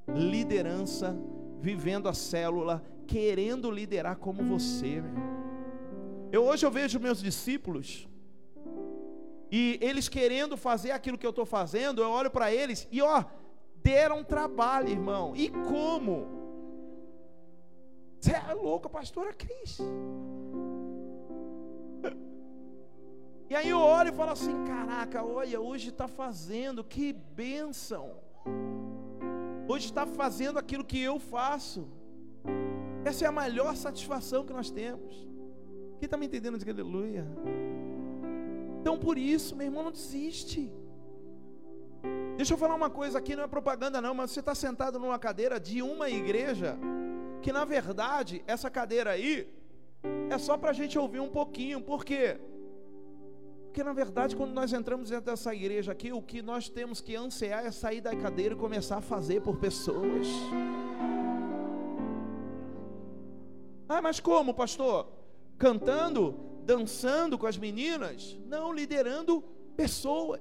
liderança, 0.06 1.16
vivendo 1.58 2.06
a 2.08 2.12
célula, 2.12 2.82
querendo 3.06 3.70
liderar 3.70 4.16
como 4.16 4.42
você. 4.42 5.02
Eu 6.30 6.44
hoje 6.44 6.64
eu 6.64 6.70
vejo 6.70 7.00
meus 7.00 7.22
discípulos 7.22 8.08
e 9.50 9.78
eles 9.80 10.08
querendo 10.08 10.56
fazer 10.56 10.90
aquilo 10.90 11.16
que 11.16 11.24
eu 11.26 11.30
estou 11.30 11.46
fazendo, 11.46 12.02
eu 12.02 12.10
olho 12.10 12.30
para 12.30 12.52
eles 12.52 12.86
e 12.92 13.00
ó, 13.00 13.24
deram 13.76 14.22
trabalho, 14.22 14.88
irmão. 14.88 15.34
E 15.34 15.48
como? 15.48 16.26
Você 18.20 18.32
é 18.32 18.52
louco, 18.52 18.90
pastora 18.90 19.32
Cris. 19.32 19.78
E 23.50 23.56
aí 23.56 23.70
eu 23.70 23.78
olho 23.78 24.10
e 24.10 24.12
falo 24.12 24.32
assim: 24.32 24.64
caraca, 24.66 25.24
olha, 25.24 25.58
hoje 25.58 25.88
está 25.88 26.06
fazendo, 26.06 26.84
que 26.84 27.12
bênção. 27.12 28.16
Hoje 29.66 29.86
está 29.86 30.04
fazendo 30.06 30.58
aquilo 30.58 30.84
que 30.84 31.00
eu 31.00 31.18
faço. 31.18 31.88
Essa 33.04 33.24
é 33.24 33.28
a 33.28 33.32
maior 33.32 33.74
satisfação 33.76 34.44
que 34.44 34.52
nós 34.52 34.70
temos. 34.70 35.26
Quem 35.98 36.06
está 36.06 36.16
me 36.16 36.26
entendendo? 36.26 36.56
Diga 36.56 36.72
aleluia. 36.72 37.26
Então 38.80 38.96
por 38.98 39.18
isso, 39.18 39.56
meu 39.56 39.66
irmão, 39.66 39.82
não 39.82 39.90
desiste. 39.90 40.72
Deixa 42.36 42.54
eu 42.54 42.58
falar 42.58 42.76
uma 42.76 42.88
coisa 42.88 43.18
aqui, 43.18 43.34
não 43.34 43.42
é 43.42 43.48
propaganda 43.48 44.00
não, 44.00 44.14
mas 44.14 44.30
você 44.30 44.38
está 44.38 44.54
sentado 44.54 44.98
numa 44.98 45.18
cadeira 45.18 45.58
de 45.58 45.82
uma 45.82 46.08
igreja, 46.08 46.78
que 47.42 47.52
na 47.52 47.64
verdade, 47.64 48.44
essa 48.46 48.70
cadeira 48.70 49.10
aí, 49.10 49.52
é 50.30 50.38
só 50.38 50.56
para 50.56 50.70
a 50.70 50.72
gente 50.72 50.96
ouvir 50.96 51.18
um 51.18 51.28
pouquinho, 51.28 51.80
por 51.80 52.04
quê? 52.04 52.38
Porque 53.64 53.82
na 53.82 53.92
verdade, 53.92 54.36
quando 54.36 54.52
nós 54.52 54.72
entramos 54.72 55.10
dentro 55.10 55.26
dessa 55.26 55.52
igreja 55.52 55.90
aqui, 55.90 56.12
o 56.12 56.22
que 56.22 56.40
nós 56.40 56.68
temos 56.68 57.00
que 57.00 57.16
ansiar 57.16 57.66
é 57.66 57.72
sair 57.72 58.00
da 58.00 58.14
cadeira 58.14 58.54
e 58.54 58.58
começar 58.58 58.98
a 58.98 59.00
fazer 59.02 59.42
por 59.42 59.56
pessoas. 59.56 60.28
Ah, 63.88 64.00
mas 64.00 64.20
como, 64.20 64.54
pastor? 64.54 65.17
Cantando, 65.58 66.34
dançando 66.64 67.36
com 67.36 67.46
as 67.46 67.58
meninas? 67.58 68.38
Não, 68.46 68.72
liderando 68.72 69.42
pessoas, 69.76 70.40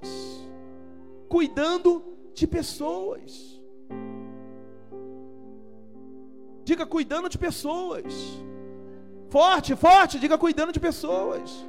cuidando 1.28 2.04
de 2.34 2.46
pessoas. 2.46 3.60
Diga 6.64 6.86
cuidando 6.86 7.30
de 7.30 7.38
pessoas. 7.38 8.14
Forte, 9.30 9.76
forte, 9.76 10.20
diga 10.20 10.38
cuidando 10.38 10.72
de 10.72 10.80
pessoas. 10.80 11.66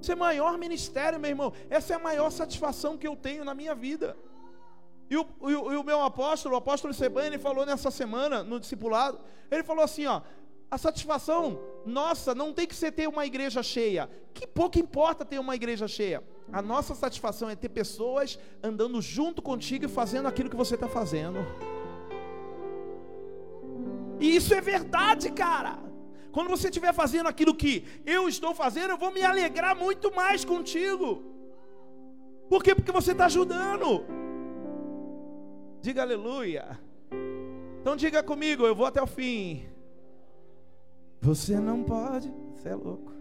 Isso 0.00 0.12
é 0.12 0.14
maior 0.14 0.56
ministério, 0.56 1.18
meu 1.18 1.30
irmão. 1.30 1.52
Essa 1.68 1.94
é 1.94 1.96
a 1.96 1.98
maior 1.98 2.30
satisfação 2.30 2.96
que 2.96 3.06
eu 3.06 3.16
tenho 3.16 3.44
na 3.44 3.54
minha 3.54 3.74
vida. 3.74 4.16
E 5.10 5.16
o, 5.16 5.26
e 5.42 5.54
o, 5.54 5.72
e 5.72 5.76
o 5.76 5.84
meu 5.84 6.00
apóstolo, 6.02 6.54
o 6.54 6.58
apóstolo 6.58 6.94
Seban, 6.94 7.24
ele 7.24 7.38
falou 7.38 7.66
nessa 7.66 7.90
semana, 7.90 8.42
no 8.42 8.58
discipulado, 8.58 9.20
ele 9.50 9.62
falou 9.62 9.84
assim: 9.84 10.06
ó, 10.06 10.20
a 10.70 10.76
satisfação 10.76 11.60
nossa 11.84 12.34
não 12.34 12.52
tem 12.52 12.66
que 12.66 12.74
ser 12.74 12.92
ter 12.92 13.08
uma 13.08 13.24
igreja 13.24 13.62
cheia. 13.62 14.10
Que 14.34 14.46
pouco 14.46 14.78
importa 14.78 15.24
ter 15.24 15.38
uma 15.38 15.54
igreja 15.54 15.86
cheia. 15.86 16.22
A 16.52 16.60
nossa 16.60 16.94
satisfação 16.94 17.48
é 17.48 17.56
ter 17.56 17.68
pessoas 17.68 18.38
andando 18.62 19.00
junto 19.00 19.40
contigo 19.40 19.84
e 19.84 19.88
fazendo 19.88 20.26
aquilo 20.26 20.50
que 20.50 20.56
você 20.56 20.74
está 20.74 20.88
fazendo. 20.88 21.38
E 24.20 24.34
isso 24.34 24.52
é 24.54 24.60
verdade, 24.60 25.30
cara. 25.30 25.78
Quando 26.32 26.48
você 26.48 26.68
estiver 26.68 26.92
fazendo 26.92 27.28
aquilo 27.28 27.54
que 27.54 27.84
eu 28.04 28.28
estou 28.28 28.54
fazendo, 28.54 28.90
eu 28.90 28.98
vou 28.98 29.12
me 29.12 29.22
alegrar 29.22 29.76
muito 29.76 30.14
mais 30.14 30.44
contigo. 30.44 31.22
Por 32.48 32.62
quê? 32.62 32.74
Porque 32.74 32.92
você 32.92 33.12
está 33.12 33.26
ajudando. 33.26 34.04
Diga 35.80 36.02
aleluia. 36.02 36.78
Então 37.80 37.96
diga 37.96 38.22
comigo, 38.22 38.66
eu 38.66 38.74
vou 38.74 38.86
até 38.86 39.00
o 39.00 39.06
fim. 39.06 39.64
Você 41.26 41.58
não 41.58 41.82
pode, 41.82 42.32
você 42.54 42.68
é 42.68 42.74
louco. 42.76 43.12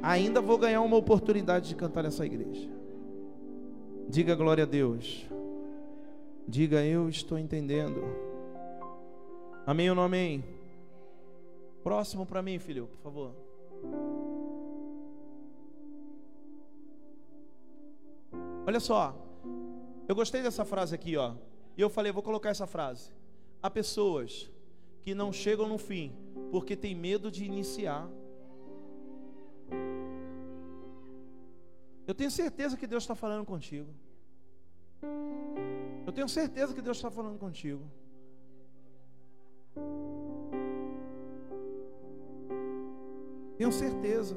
Ainda 0.00 0.40
vou 0.40 0.56
ganhar 0.56 0.80
uma 0.80 0.96
oportunidade 0.96 1.68
de 1.68 1.74
cantar 1.74 2.04
nessa 2.04 2.24
igreja. 2.24 2.70
Diga 4.08 4.36
glória 4.36 4.62
a 4.62 4.66
Deus. 4.68 5.26
Diga 6.46 6.84
eu 6.84 7.08
estou 7.08 7.36
entendendo. 7.36 8.04
Amém 9.66 9.90
ou 9.90 9.96
não 9.96 10.04
amém? 10.04 10.44
Próximo 11.82 12.24
para 12.24 12.40
mim, 12.40 12.60
filho, 12.60 12.86
por 12.86 12.98
favor. 12.98 13.32
Olha 18.64 18.78
só, 18.78 19.12
eu 20.06 20.14
gostei 20.14 20.40
dessa 20.40 20.64
frase 20.64 20.94
aqui, 20.94 21.16
ó. 21.16 21.34
E 21.76 21.80
eu 21.80 21.90
falei, 21.90 22.12
vou 22.12 22.22
colocar 22.22 22.50
essa 22.50 22.64
frase. 22.64 23.10
Há 23.60 23.68
pessoas 23.68 24.48
que 25.06 25.14
não 25.14 25.32
chegam 25.32 25.68
no 25.68 25.78
fim 25.78 26.12
porque 26.50 26.74
tem 26.74 26.92
medo 26.92 27.30
de 27.30 27.44
iniciar. 27.44 28.10
Eu 32.04 32.12
tenho 32.12 32.28
certeza 32.28 32.76
que 32.76 32.88
Deus 32.88 33.04
está 33.04 33.14
falando 33.14 33.44
contigo. 33.46 33.88
Eu 36.04 36.12
tenho 36.12 36.28
certeza 36.28 36.74
que 36.74 36.82
Deus 36.82 36.96
está 36.96 37.08
falando 37.08 37.38
contigo. 37.38 37.84
Tenho 43.56 43.70
certeza. 43.70 44.36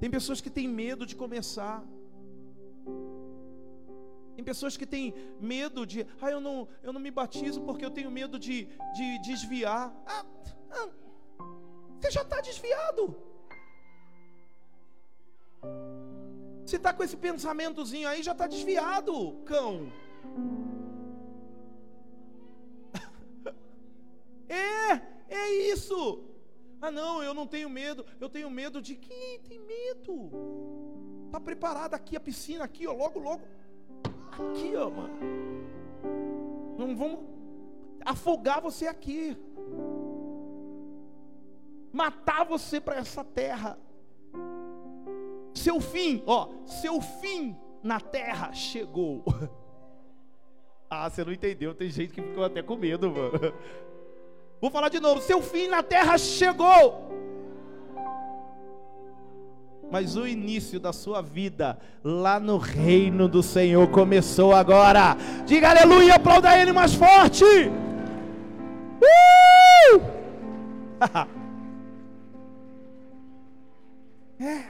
Tem 0.00 0.10
pessoas 0.10 0.40
que 0.40 0.48
têm 0.48 0.66
medo 0.66 1.04
de 1.04 1.14
começar. 1.14 1.84
Tem 4.36 4.44
pessoas 4.44 4.76
que 4.76 4.84
têm 4.84 5.14
medo 5.40 5.86
de, 5.86 6.06
ah, 6.20 6.30
eu 6.30 6.40
não, 6.40 6.68
eu 6.82 6.92
não 6.92 7.00
me 7.00 7.10
batizo 7.10 7.62
porque 7.62 7.82
eu 7.82 7.90
tenho 7.90 8.10
medo 8.10 8.38
de, 8.38 8.68
de 8.94 9.18
desviar. 9.22 9.90
Ah, 10.06 10.26
ah, 10.70 10.88
você 11.98 12.10
já 12.10 12.20
está 12.20 12.38
desviado. 12.42 13.16
Você 16.66 16.76
está 16.76 16.92
com 16.92 17.02
esse 17.02 17.16
pensamentozinho 17.16 18.06
aí, 18.06 18.22
já 18.22 18.32
está 18.32 18.46
desviado, 18.46 19.42
cão. 19.46 19.90
É, 24.48 25.02
é 25.28 25.50
isso. 25.72 26.22
Ah, 26.80 26.90
não, 26.90 27.22
eu 27.22 27.32
não 27.32 27.46
tenho 27.46 27.70
medo. 27.70 28.04
Eu 28.20 28.28
tenho 28.28 28.50
medo 28.50 28.82
de 28.82 28.94
que 28.94 29.40
tem 29.48 29.58
medo. 29.58 30.30
Tá 31.32 31.40
preparado 31.40 31.94
aqui 31.94 32.16
a 32.16 32.20
piscina 32.20 32.64
aqui, 32.64 32.86
ó, 32.86 32.92
logo 32.92 33.18
logo. 33.18 33.42
Aqui, 34.38 34.76
ó, 34.76 34.90
mano. 34.90 35.14
Não 36.78 36.94
vamos 36.94 37.20
afogar 38.04 38.60
você 38.60 38.86
aqui. 38.86 39.36
Matar 41.92 42.44
você 42.44 42.80
para 42.80 42.96
essa 42.96 43.24
terra. 43.24 43.78
Seu 45.54 45.80
fim, 45.80 46.22
ó, 46.26 46.50
seu 46.66 47.00
fim 47.00 47.56
na 47.82 48.00
terra 48.00 48.52
chegou. 48.52 49.24
Ah, 50.88 51.10
você 51.10 51.24
não 51.24 51.32
entendeu. 51.32 51.74
Tem 51.74 51.90
gente 51.90 52.12
que 52.12 52.22
ficou 52.22 52.44
até 52.44 52.62
com 52.62 52.76
medo, 52.76 53.10
mano. 53.10 53.52
Vou 54.60 54.70
falar 54.70 54.88
de 54.88 55.00
novo: 55.00 55.20
seu 55.20 55.42
fim 55.42 55.66
na 55.66 55.82
terra 55.82 56.16
chegou. 56.16 57.08
Mas 59.96 60.14
o 60.14 60.26
início 60.26 60.78
da 60.78 60.92
sua 60.92 61.22
vida 61.22 61.78
lá 62.04 62.38
no 62.38 62.58
reino 62.58 63.26
do 63.26 63.42
Senhor 63.42 63.90
começou 63.90 64.52
agora. 64.52 65.16
Diga 65.46 65.70
aleluia, 65.70 66.16
aplauda 66.16 66.54
Ele 66.58 66.70
mais 66.70 66.92
forte. 66.92 67.42
Uh! 69.00 70.02
é, 74.38 74.66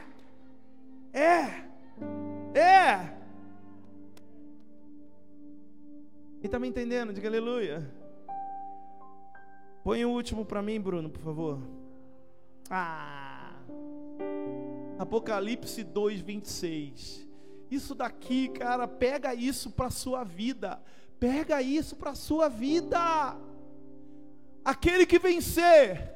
é, 1.12 1.64
é. 2.56 3.10
E 6.40 6.46
está 6.46 6.60
me 6.60 6.68
entendendo? 6.68 7.12
Diga 7.12 7.26
aleluia. 7.26 7.84
Põe 9.82 10.04
o 10.04 10.10
último 10.10 10.44
para 10.44 10.62
mim, 10.62 10.80
Bruno, 10.80 11.10
por 11.10 11.20
favor. 11.20 11.58
Ah. 12.70 13.25
Apocalipse 14.98 15.82
2, 15.82 16.20
26. 16.20 17.28
Isso 17.70 17.94
daqui, 17.94 18.48
cara, 18.48 18.86
pega 18.86 19.34
isso 19.34 19.70
para 19.70 19.90
sua 19.90 20.24
vida. 20.24 20.80
Pega 21.18 21.60
isso 21.62 21.96
para 21.96 22.14
sua 22.14 22.48
vida. 22.48 23.36
Aquele 24.64 25.06
que 25.06 25.18
vencer. 25.18 26.14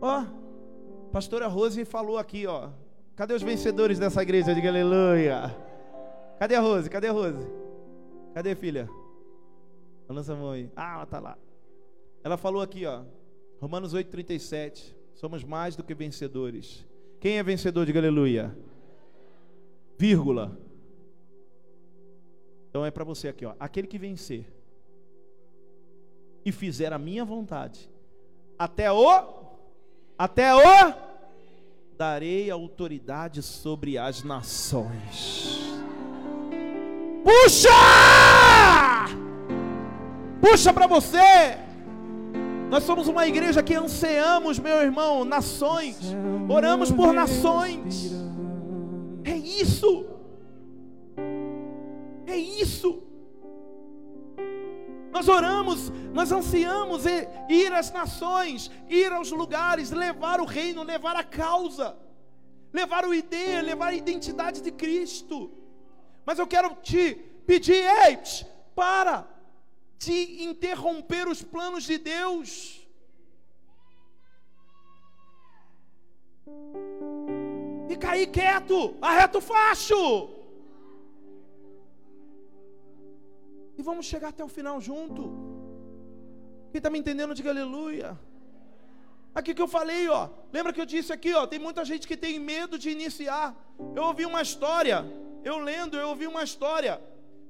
Ó, 0.00 0.24
pastora 1.12 1.46
Rose 1.46 1.84
falou 1.84 2.18
aqui, 2.18 2.46
ó. 2.46 2.70
Cadê 3.14 3.34
os 3.34 3.42
vencedores 3.42 3.98
dessa 3.98 4.22
igreja? 4.22 4.54
Diga 4.54 4.68
aleluia. 4.68 5.54
Cadê 6.38 6.54
a 6.54 6.60
Rose? 6.60 6.90
Cadê 6.90 7.08
a 7.08 7.12
Rose? 7.12 7.46
Cadê, 8.34 8.54
filha? 8.54 8.88
Lança 10.08 10.34
a 10.34 10.52
aí. 10.52 10.70
Ah, 10.76 10.94
ela 10.96 11.06
tá 11.06 11.20
lá. 11.20 11.38
Ela 12.22 12.36
falou 12.36 12.60
aqui, 12.60 12.84
ó, 12.86 13.02
Romanos 13.60 13.94
8:37, 13.94 14.94
somos 15.14 15.42
mais 15.42 15.74
do 15.74 15.82
que 15.82 15.94
vencedores. 15.94 16.86
Quem 17.22 17.38
é 17.38 17.42
vencedor? 17.44 17.86
Diga 17.86 18.00
aleluia. 18.00 18.52
Vírgula. 19.96 20.58
Então 22.68 22.84
é 22.84 22.90
para 22.90 23.04
você 23.04 23.28
aqui, 23.28 23.46
ó. 23.46 23.54
Aquele 23.60 23.86
que 23.86 23.96
vencer 23.96 24.52
e 26.44 26.50
fizer 26.50 26.92
a 26.92 26.98
minha 26.98 27.24
vontade, 27.24 27.88
até 28.58 28.90
o 28.90 29.52
até 30.18 30.52
o 30.52 30.94
darei 31.96 32.50
autoridade 32.50 33.40
sobre 33.40 33.96
as 33.96 34.24
nações. 34.24 35.60
Puxa! 37.22 37.68
Puxa 40.40 40.72
para 40.72 40.88
você! 40.88 41.56
Nós 42.72 42.84
somos 42.84 43.06
uma 43.06 43.28
igreja 43.28 43.62
que 43.62 43.74
anseamos, 43.74 44.58
meu 44.58 44.78
irmão, 44.78 45.26
nações. 45.26 45.98
Oramos 46.48 46.90
por 46.90 47.12
nações. 47.12 48.12
É 49.24 49.36
isso. 49.36 50.06
É 52.26 52.34
isso. 52.34 53.02
Nós 55.12 55.28
oramos, 55.28 55.90
nós 56.14 56.32
ansiamos 56.32 57.04
ir 57.46 57.70
às 57.74 57.92
nações, 57.92 58.70
ir 58.88 59.12
aos 59.12 59.30
lugares, 59.30 59.90
levar 59.90 60.40
o 60.40 60.46
reino, 60.46 60.82
levar 60.82 61.14
a 61.14 61.22
causa, 61.22 61.94
levar 62.72 63.04
o 63.04 63.12
ID, 63.12 63.34
levar 63.62 63.88
a 63.88 63.94
identidade 63.94 64.62
de 64.62 64.72
Cristo. 64.72 65.52
Mas 66.24 66.38
eu 66.38 66.46
quero 66.46 66.74
te 66.76 67.16
pedir, 67.46 67.84
ei, 68.06 68.18
para 68.74 69.30
de 70.04 70.44
interromper 70.50 71.28
os 71.28 71.42
planos 71.42 71.84
de 71.84 71.96
Deus. 71.98 72.50
E 77.88 77.96
cair 77.96 78.26
quieto, 78.38 78.96
arreta 79.00 79.38
o 79.38 79.40
facho. 79.40 80.30
E 83.78 83.82
vamos 83.82 84.06
chegar 84.06 84.28
até 84.28 84.44
o 84.44 84.48
final 84.48 84.80
junto. 84.80 85.22
Quem 86.70 86.78
está 86.78 86.90
me 86.90 86.98
entendendo, 86.98 87.34
diga 87.34 87.50
aleluia. 87.50 88.18
Aqui 89.34 89.54
que 89.54 89.62
eu 89.62 89.68
falei, 89.68 90.08
ó. 90.08 90.28
Lembra 90.52 90.72
que 90.72 90.80
eu 90.80 90.86
disse 90.86 91.12
aqui, 91.12 91.32
ó. 91.32 91.46
Tem 91.46 91.58
muita 91.58 91.84
gente 91.84 92.06
que 92.06 92.16
tem 92.16 92.38
medo 92.38 92.78
de 92.78 92.90
iniciar. 92.90 93.46
Eu 93.96 94.04
ouvi 94.04 94.26
uma 94.26 94.42
história. 94.42 95.04
Eu 95.44 95.58
lendo, 95.58 95.96
eu 95.96 96.08
ouvi 96.08 96.26
uma 96.26 96.42
história. 96.42 97.00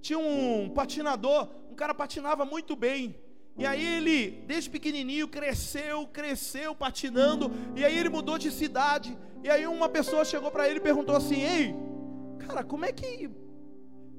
Tinha 0.00 0.18
um 0.18 0.70
patinador 0.70 1.48
cara 1.82 1.94
patinava 1.94 2.44
muito 2.44 2.76
bem. 2.76 3.16
E 3.58 3.66
aí 3.66 3.84
ele, 3.84 4.42
desde 4.46 4.70
pequenininho, 4.70 5.26
cresceu, 5.26 6.06
cresceu 6.06 6.76
patinando. 6.76 7.50
E 7.74 7.84
aí 7.84 7.98
ele 7.98 8.08
mudou 8.08 8.38
de 8.38 8.52
cidade. 8.52 9.18
E 9.42 9.50
aí 9.50 9.66
uma 9.66 9.88
pessoa 9.88 10.24
chegou 10.24 10.50
para 10.52 10.68
ele 10.68 10.78
e 10.78 10.88
perguntou 10.88 11.16
assim: 11.16 11.40
Ei, 11.42 11.74
cara, 12.38 12.62
como 12.62 12.84
é 12.84 12.92
que 12.92 13.28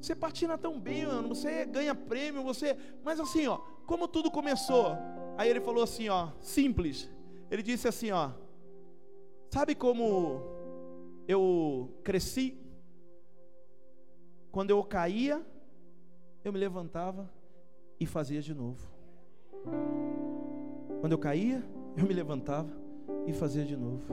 você 0.01 0.13
patina 0.13 0.57
tão 0.57 0.77
bem, 0.77 1.05
mano? 1.05 1.29
Você 1.29 1.65
ganha 1.65 1.95
prêmio, 1.95 2.43
você. 2.43 2.75
Mas 3.01 3.17
assim, 3.17 3.47
ó, 3.47 3.57
como 3.87 4.09
tudo 4.09 4.29
começou? 4.29 4.97
Aí 5.37 5.49
ele 5.49 5.61
falou 5.61 5.83
assim, 5.83 6.09
ó, 6.09 6.31
simples. 6.41 7.09
Ele 7.49 7.63
disse 7.63 7.87
assim, 7.87 8.11
ó, 8.11 8.31
sabe 9.49 9.73
como 9.73 10.41
eu 11.27 11.97
cresci? 12.03 12.57
Quando 14.51 14.71
eu 14.71 14.83
caía, 14.83 15.41
eu 16.43 16.51
me 16.51 16.59
levantava 16.59 17.31
e 18.03 18.05
fazia 18.05 18.41
de 18.41 18.53
novo. 18.53 18.85
Quando 20.99 21.13
eu 21.13 21.17
caía, 21.17 21.63
eu 21.95 22.05
me 22.05 22.13
levantava 22.13 22.69
e 23.25 23.31
fazia 23.31 23.63
de 23.63 23.77
novo. 23.77 24.03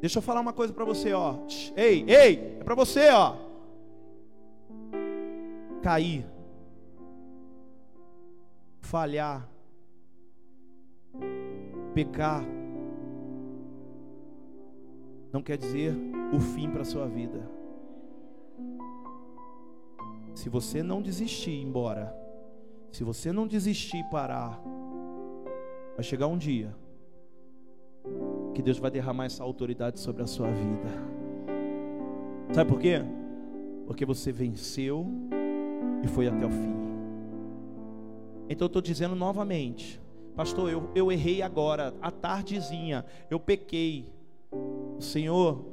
Deixa 0.00 0.18
eu 0.18 0.22
falar 0.22 0.40
uma 0.40 0.52
coisa 0.52 0.72
para 0.72 0.84
você, 0.84 1.12
ó. 1.12 1.36
Ei, 1.76 2.04
ei, 2.08 2.56
é 2.60 2.64
para 2.64 2.74
você, 2.74 3.08
ó. 3.10 3.36
Cair, 5.82 6.26
falhar, 8.80 9.48
pecar, 11.94 12.44
não 15.32 15.40
quer 15.40 15.56
dizer 15.56 15.94
o 16.32 16.40
fim 16.40 16.68
para 16.68 16.84
sua 16.84 17.06
vida. 17.06 17.57
Se 20.38 20.48
você 20.48 20.84
não 20.84 21.02
desistir 21.02 21.50
ir 21.50 21.62
embora, 21.62 22.16
se 22.92 23.02
você 23.02 23.32
não 23.32 23.44
desistir 23.44 24.04
parar, 24.04 24.62
vai 25.96 26.04
chegar 26.04 26.28
um 26.28 26.38
dia 26.38 26.72
que 28.54 28.62
Deus 28.62 28.78
vai 28.78 28.88
derramar 28.88 29.24
essa 29.24 29.42
autoridade 29.42 29.98
sobre 29.98 30.22
a 30.22 30.28
sua 30.28 30.48
vida. 30.48 30.88
Sabe 32.52 32.70
por 32.70 32.78
quê? 32.78 33.00
Porque 33.84 34.06
você 34.06 34.30
venceu 34.30 35.08
e 36.04 36.06
foi 36.06 36.28
até 36.28 36.46
o 36.46 36.50
fim. 36.50 36.76
Então 38.48 38.66
eu 38.66 38.68
estou 38.68 38.80
dizendo 38.80 39.16
novamente, 39.16 40.00
pastor, 40.36 40.70
eu, 40.70 40.88
eu 40.94 41.10
errei 41.10 41.42
agora, 41.42 41.92
à 42.00 42.12
tardezinha, 42.12 43.04
eu 43.28 43.40
pequei. 43.40 44.06
O 44.52 45.02
Senhor, 45.02 45.64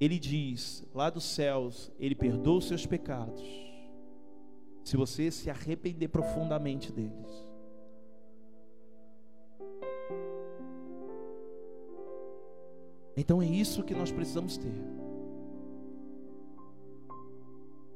Ele 0.00 0.16
diz 0.16 0.86
lá 0.94 1.10
dos 1.10 1.24
céus, 1.24 1.90
Ele 1.98 2.14
perdoa 2.14 2.58
os 2.58 2.68
seus 2.68 2.86
pecados 2.86 3.65
se 4.86 4.96
você 4.96 5.32
se 5.32 5.50
arrepender 5.50 6.06
profundamente 6.06 6.92
deles. 6.92 7.44
Então 13.16 13.42
é 13.42 13.46
isso 13.46 13.82
que 13.82 13.92
nós 13.92 14.12
precisamos 14.12 14.56
ter. 14.56 14.72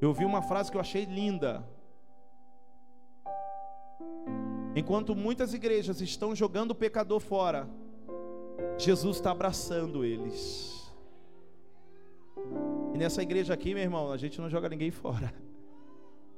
Eu 0.01 0.09
ouvi 0.09 0.25
uma 0.25 0.43
frase 0.43 0.69
que 0.69 0.77
eu 0.77 0.81
achei 0.81 1.05
linda. 1.05 1.65
Enquanto 4.75 5.15
muitas 5.15 5.55
igrejas 5.55 6.01
estão 6.01 6.35
jogando 6.35 6.73
o 6.73 6.75
pecador 6.75 7.21
fora, 7.21 7.71
Jesus 8.77 9.19
está 9.19 9.31
abraçando 9.31 10.05
eles. 10.05 10.93
E 12.93 12.99
nessa 12.99 13.23
igreja 13.23 13.55
aqui, 13.55 13.75
meu 13.75 13.85
irmão, 13.85 14.11
a 14.11 14.17
gente 14.17 14.41
não 14.41 14.51
joga 14.51 14.69
ninguém 14.69 14.91
fora. 14.91 15.33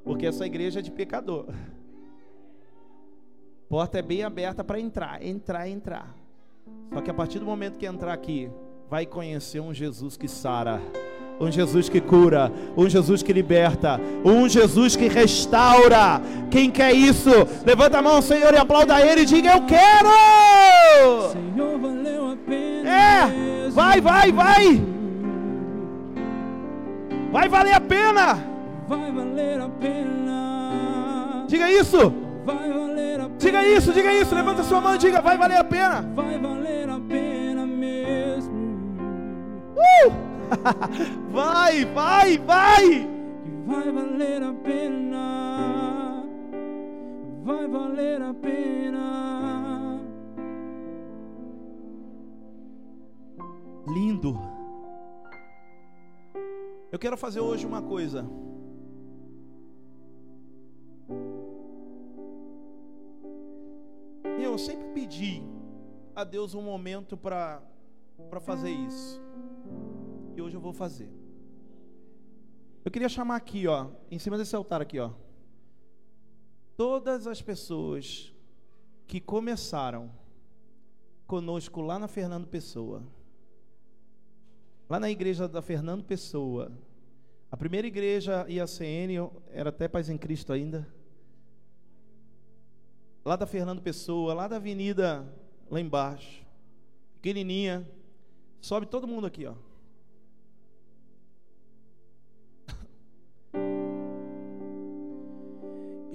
Porque 0.04 0.26
essa 0.26 0.44
igreja 0.44 0.80
é 0.80 0.82
de 0.82 0.90
pecador. 0.90 1.46
Porta 3.68 3.98
é 3.98 4.02
bem 4.02 4.22
aberta 4.22 4.62
para 4.62 4.78
entrar, 4.78 5.24
entrar, 5.24 5.68
entrar. 5.68 6.14
Só 6.92 7.00
que 7.00 7.10
a 7.10 7.14
partir 7.14 7.38
do 7.38 7.46
momento 7.46 7.78
que 7.78 7.86
entrar 7.86 8.12
aqui, 8.12 8.50
vai 8.90 9.06
conhecer 9.06 9.60
um 9.60 9.72
Jesus 9.72 10.16
que 10.16 10.28
sara, 10.28 10.78
um 11.40 11.50
Jesus 11.50 11.88
que 11.88 12.00
cura, 12.00 12.52
um 12.76 12.88
Jesus 12.88 13.22
que 13.22 13.32
liberta, 13.32 13.98
um 14.24 14.46
Jesus 14.48 14.94
que 14.94 15.08
restaura. 15.08 16.20
Quem 16.50 16.70
quer 16.70 16.92
isso? 16.92 17.30
Levanta 17.64 17.98
a 17.98 18.02
mão, 18.02 18.20
Senhor, 18.20 18.52
e 18.52 18.58
aplauda 18.58 19.00
Ele 19.00 19.22
e 19.22 19.26
diga: 19.26 19.54
Eu 19.54 19.64
quero! 19.64 21.30
Senhor, 21.30 21.78
valeu 21.78 22.32
a 22.32 22.36
pena. 22.36 22.90
É, 22.90 23.70
vai, 23.70 24.00
vai, 24.00 24.32
vai. 24.32 24.82
Vai 27.30 27.48
valer 27.48 27.72
a 27.72 27.80
pena 27.80 28.51
vai 28.88 29.12
valer 29.12 29.60
a 29.60 29.68
pena. 29.68 31.44
Diga 31.48 31.70
isso. 31.70 32.12
Vai 32.44 32.72
valer 32.72 33.20
a 33.20 33.24
pena. 33.24 33.38
Diga 33.38 33.66
isso, 33.66 33.92
diga 33.92 34.12
isso. 34.12 34.34
Levanta 34.34 34.62
sua 34.62 34.80
mão 34.80 34.94
e 34.94 34.98
diga: 34.98 35.20
vai 35.20 35.36
valer 35.36 35.58
a 35.58 35.64
pena. 35.64 36.02
Vai 36.14 36.38
valer 36.38 36.88
a 36.88 37.00
pena 37.00 37.66
mesmo. 37.66 38.52
Uh! 39.76 40.12
vai, 41.30 41.84
vai, 41.86 42.38
vai. 42.38 43.08
Vai 43.66 43.92
valer 43.92 44.42
a 44.42 44.52
pena. 44.52 46.24
Vai 47.44 47.68
valer 47.68 48.22
a 48.22 48.34
pena. 48.34 50.00
Lindo. 53.86 54.40
Eu 56.90 56.98
quero 56.98 57.16
fazer 57.16 57.40
hoje 57.40 57.66
uma 57.66 57.82
coisa. 57.82 58.26
Eu 64.52 64.58
sempre 64.58 64.86
pedi 64.92 65.42
a 66.14 66.24
Deus 66.24 66.54
um 66.54 66.60
momento 66.60 67.16
para 67.16 67.62
fazer 68.42 68.70
isso. 68.70 69.18
E 70.36 70.42
hoje 70.42 70.54
eu 70.54 70.60
vou 70.60 70.74
fazer. 70.74 71.10
Eu 72.84 72.90
queria 72.90 73.08
chamar 73.08 73.36
aqui, 73.36 73.66
ó, 73.66 73.88
em 74.10 74.18
cima 74.18 74.36
desse 74.36 74.54
altar 74.54 74.82
aqui, 74.82 74.98
ó, 74.98 75.12
todas 76.76 77.26
as 77.26 77.40
pessoas 77.40 78.34
que 79.06 79.20
começaram 79.20 80.10
conosco 81.26 81.80
lá 81.80 81.98
na 81.98 82.06
Fernando 82.06 82.46
Pessoa. 82.46 83.02
Lá 84.86 85.00
na 85.00 85.10
igreja 85.10 85.48
da 85.48 85.62
Fernando 85.62 86.04
Pessoa. 86.04 86.70
A 87.50 87.56
primeira 87.56 87.86
igreja 87.86 88.46
IACN 88.46 89.30
era 89.50 89.70
até 89.70 89.88
Paz 89.88 90.10
em 90.10 90.18
Cristo 90.18 90.52
ainda 90.52 90.86
lá 93.24 93.36
da 93.36 93.46
Fernando 93.46 93.80
Pessoa, 93.80 94.34
lá 94.34 94.48
da 94.48 94.56
avenida 94.56 95.26
lá 95.70 95.80
embaixo, 95.80 96.42
pequenininha, 97.14 97.88
sobe 98.60 98.86
todo 98.86 99.06
mundo 99.06 99.26
aqui, 99.26 99.46
ó. 99.46 99.54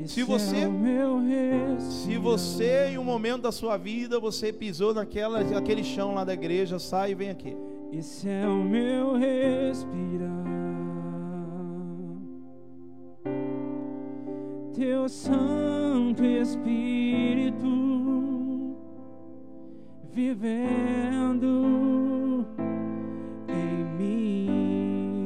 Se 0.08 0.24
você, 0.24 0.56
é 0.58 1.80
se 1.80 2.18
você 2.18 2.88
em 2.92 2.98
um 2.98 3.04
momento 3.04 3.42
da 3.42 3.52
sua 3.52 3.76
vida 3.78 4.20
você 4.20 4.54
pisou 4.54 4.94
naquela, 4.94 5.44
naquele 5.44 5.84
chão 5.84 6.14
lá 6.14 6.24
da 6.24 6.34
igreja, 6.34 6.80
sai 6.80 7.12
e 7.12 7.16
vem 7.16 7.30
aqui. 7.30 7.58
Esse 7.92 8.30
é 8.30 8.48
o 8.48 8.64
meu 8.64 9.18
respirar. 9.18 10.47
Teu 14.78 15.10
Santo 15.10 16.24
Espírito 16.24 17.66
vivendo 20.14 21.46
em 23.50 23.84
mim. 23.98 25.26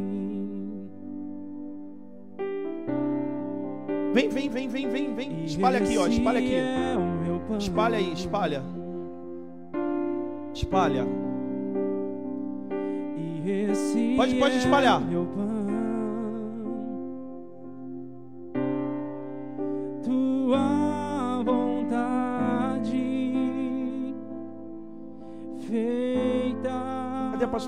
Vem, 4.14 4.30
vem, 4.30 4.49
vem, 4.49 4.70
vem, 4.70 4.88
vem, 4.89 5.14
vem. 5.16 5.43
Espalha 5.43 5.80
aqui, 5.80 5.97
ó, 5.97 6.08
espalha 6.08 6.39
aqui. 6.39 6.56
é. 6.56 6.95
Espalha 7.58 7.97
aí, 7.97 8.14
espalha. 8.14 8.64
Espalha. 10.54 11.06
Pode- 14.16 14.36
pode 14.36 14.54
é 14.56 14.58
espalhar. 14.60 15.02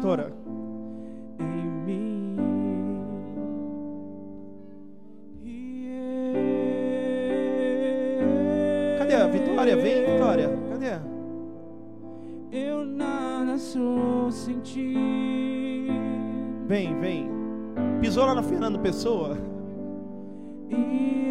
Pastora? 0.03 0.33
Cadê 8.97 9.15
a 9.15 9.27
Vitória? 9.27 9.77
Vem, 9.77 10.05
Vitória. 10.05 10.49
Cadê? 10.69 10.87
Eu 12.51 12.85
nada 12.85 13.57
sou 13.57 14.29
sem 14.29 14.59
ti. 14.59 15.87
Vem, 16.67 16.99
vem. 16.99 17.29
Pisou 18.01 18.25
lá 18.25 18.35
na 18.35 18.43
Fernando 18.43 18.79
Pessoa? 18.79 19.37
E 20.69 21.22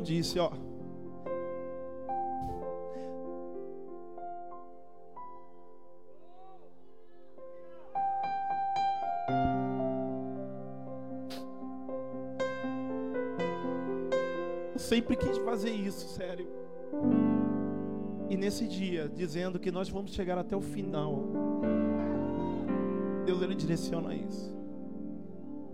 eu 0.00 0.02
disse, 0.02 0.38
ó. 0.38 0.50
Eu 14.72 14.78
sempre 14.78 15.16
quis 15.16 15.36
fazer 15.38 15.70
isso, 15.70 16.08
sério. 16.08 16.48
E 18.30 18.36
nesse 18.36 18.66
dia, 18.66 19.06
dizendo 19.08 19.58
que 19.58 19.70
nós 19.70 19.90
vamos 19.90 20.12
chegar 20.12 20.38
até 20.38 20.56
o 20.56 20.62
final, 20.62 21.24
Deus 23.26 23.42
ele 23.42 23.54
direciona 23.54 24.14
isso. 24.14 24.56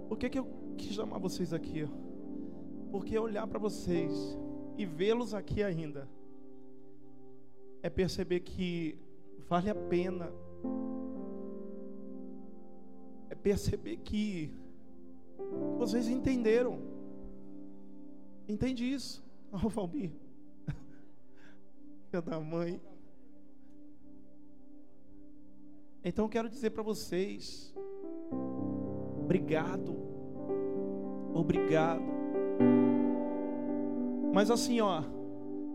Por 0.09 0.19
que, 0.19 0.29
que 0.29 0.39
eu 0.39 0.49
quis 0.77 0.95
chamar 0.95 1.19
vocês 1.19 1.53
aqui? 1.53 1.87
Porque 2.97 3.19
olhar 3.19 3.47
para 3.47 3.59
vocês 3.59 4.11
e 4.79 4.87
vê-los 4.87 5.35
aqui 5.35 5.63
ainda 5.63 6.09
é 7.83 7.91
perceber 7.91 8.41
que 8.41 8.99
vale 9.47 9.69
a 9.69 9.75
pena. 9.75 10.33
É 13.29 13.35
perceber 13.35 13.99
que 13.99 14.51
vocês 15.77 16.09
entenderam. 16.09 16.81
Entende 18.49 18.91
isso? 18.91 19.23
Ó, 19.53 19.69
Valmir. 19.69 20.13
Filha 22.09 22.23
da 22.23 22.41
mãe. 22.41 22.81
Então 26.03 26.31
quero 26.31 26.49
dizer 26.49 26.71
para 26.71 26.83
vocês, 26.83 27.75
obrigado, 29.21 29.95
obrigado. 31.35 32.26
Mas 34.37 34.51
assim, 34.51 34.83
ó, 34.83 35.01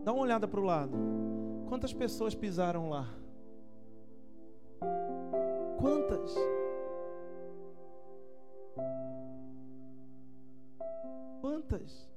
dá 0.03 0.13
uma 0.13 0.21
olhada 0.21 0.47
para 0.47 0.59
o 0.59 0.63
lado. 0.63 0.95
Quantas 1.67 1.91
pessoas 1.91 2.35
pisaram 2.35 2.91
lá? 2.91 3.07
Quantas? 5.79 6.35
Quantas? 11.41 12.07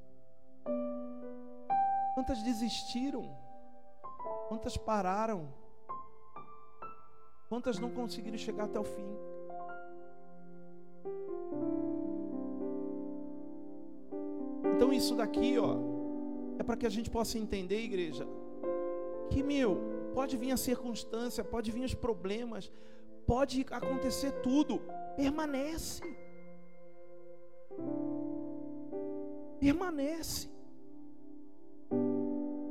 Quantas 2.14 2.42
desistiram? 2.42 3.34
Quantas 4.48 4.76
pararam? 4.76 5.48
Quantas 7.48 7.78
não 7.78 7.88
conseguiram 7.88 8.36
chegar 8.36 8.64
até 8.64 8.78
o 8.78 8.84
fim? 8.84 9.08
Então 14.76 14.92
isso 14.92 15.14
daqui, 15.16 15.58
ó, 15.58 15.93
é 16.58 16.62
para 16.62 16.76
que 16.76 16.86
a 16.86 16.90
gente 16.90 17.10
possa 17.10 17.38
entender, 17.38 17.80
igreja, 17.82 18.26
que 19.30 19.42
meu, 19.42 19.78
pode 20.14 20.36
vir 20.36 20.52
a 20.52 20.56
circunstância, 20.56 21.42
pode 21.42 21.70
vir 21.70 21.84
os 21.84 21.94
problemas, 21.94 22.70
pode 23.26 23.66
acontecer 23.70 24.32
tudo, 24.42 24.80
permanece. 25.16 26.02
Permanece. 29.58 30.48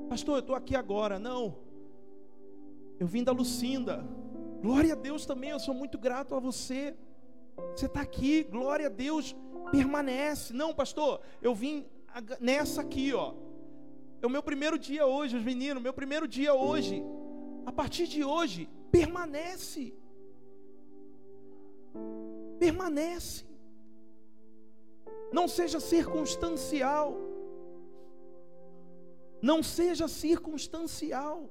Pastor, 0.09 0.35
eu 0.35 0.39
estou 0.39 0.55
aqui 0.55 0.75
agora. 0.75 1.17
Não. 1.17 1.55
Eu 2.99 3.07
vim 3.07 3.23
da 3.23 3.31
Lucinda. 3.31 4.05
Glória 4.61 4.93
a 4.93 4.95
Deus 4.95 5.25
também, 5.25 5.49
eu 5.49 5.59
sou 5.59 5.73
muito 5.73 5.97
grato 5.97 6.35
a 6.35 6.39
você. 6.39 6.95
Você 7.75 7.85
está 7.87 8.01
aqui, 8.01 8.43
glória 8.43 8.87
a 8.87 8.89
Deus, 8.89 9.35
permanece. 9.71 10.53
Não, 10.53 10.73
pastor, 10.73 11.19
eu 11.41 11.53
vim 11.53 11.85
nessa 12.39 12.81
aqui, 12.81 13.13
ó. 13.13 13.33
É 14.23 14.27
o 14.27 14.29
meu 14.29 14.41
primeiro 14.41 14.77
dia 14.79 15.05
hoje, 15.05 15.35
os 15.35 15.43
meninos, 15.43 15.83
meu 15.83 15.93
primeiro 15.93 16.25
dia 16.25 16.53
hoje. 16.53 17.03
A 17.65 17.73
partir 17.79 18.07
de 18.07 18.23
hoje, 18.23 18.69
permanece. 18.89 19.93
Permanece. 22.57 23.43
Não 25.37 25.45
seja 25.45 25.81
circunstancial. 25.81 27.07
Não 29.41 29.61
seja 29.61 30.07
circunstancial. 30.07 31.49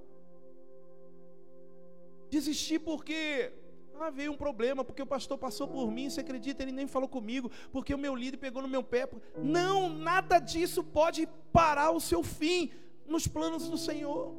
Desistir 2.30 2.78
porque 2.78 3.52
ah, 4.00 4.10
veio 4.10 4.32
um 4.32 4.36
problema, 4.36 4.84
porque 4.84 5.02
o 5.02 5.06
pastor 5.06 5.38
passou 5.38 5.68
por 5.68 5.90
mim, 5.90 6.10
você 6.10 6.20
acredita, 6.20 6.62
ele 6.62 6.72
nem 6.72 6.86
falou 6.86 7.08
comigo, 7.08 7.50
porque 7.70 7.94
o 7.94 7.98
meu 7.98 8.14
líder 8.14 8.36
pegou 8.36 8.62
no 8.62 8.68
meu 8.68 8.82
pé. 8.82 9.08
Não, 9.36 9.88
nada 9.88 10.38
disso 10.38 10.82
pode 10.82 11.28
parar 11.52 11.90
o 11.90 12.00
seu 12.00 12.22
fim 12.22 12.70
nos 13.06 13.26
planos 13.26 13.68
do 13.68 13.76
Senhor. 13.76 14.34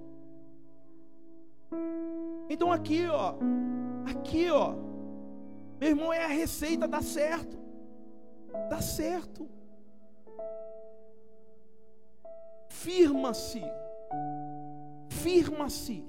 Então 2.50 2.72
aqui, 2.72 3.08
ó, 3.08 3.36
aqui, 4.06 4.50
ó, 4.50 4.74
meu 5.80 5.90
irmão, 5.90 6.14
é 6.14 6.24
a 6.24 6.28
receita, 6.28 6.88
dá 6.88 7.02
certo. 7.02 7.58
Dá 8.70 8.82
certo. 8.82 9.50
Firma-se. 12.70 13.62
Firma-se. 15.10 16.06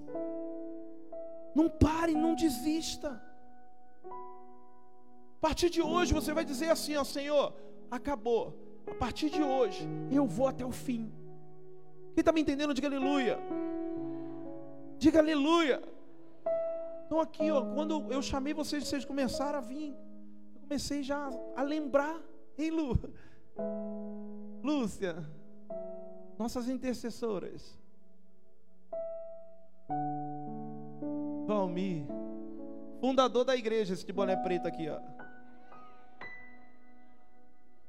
Não 1.55 1.69
pare, 1.69 2.15
não 2.15 2.35
desista. 2.35 3.21
A 5.45 5.47
partir 5.47 5.69
de 5.69 5.83
hoje 5.83 6.15
você 6.15 6.33
vai 6.33 6.43
dizer 6.43 6.71
assim, 6.71 6.97
ó, 6.97 7.05
Senhor, 7.05 7.53
acabou. 7.91 8.55
A 8.87 8.95
partir 8.95 9.29
de 9.29 9.43
hoje 9.43 9.87
eu 10.11 10.27
vou 10.27 10.49
até 10.49 10.65
o 10.65 10.73
fim. 10.73 11.13
Quem 12.15 12.23
está 12.23 12.33
me 12.33 12.41
entendendo, 12.41 12.73
diga 12.73 12.89
aleluia. 12.89 13.39
Diga 14.97 15.19
aleluia. 15.19 15.83
Então 17.05 17.21
aqui, 17.21 17.51
ó, 17.51 17.61
quando 17.75 18.11
eu 18.11 18.23
chamei 18.23 18.55
vocês, 18.55 18.89
vocês 18.89 19.05
começaram 19.05 19.59
a 19.59 19.61
vir. 19.61 19.95
Eu 20.55 20.63
comecei 20.63 21.03
já 21.03 21.29
a 21.55 21.63
lembrar, 21.63 22.19
hein, 22.57 22.71
Lu? 22.71 22.99
Lúcia, 24.63 25.15
nossas 26.39 26.71
intercessoras. 26.71 27.79
Valmir, 31.47 32.07
fundador 32.99 33.45
da 33.45 33.55
igreja, 33.55 33.93
esse 33.93 34.07
de 34.07 34.13
boné 34.15 34.37
preto 34.37 34.67
aqui, 34.67 34.89
ó. 34.89 35.14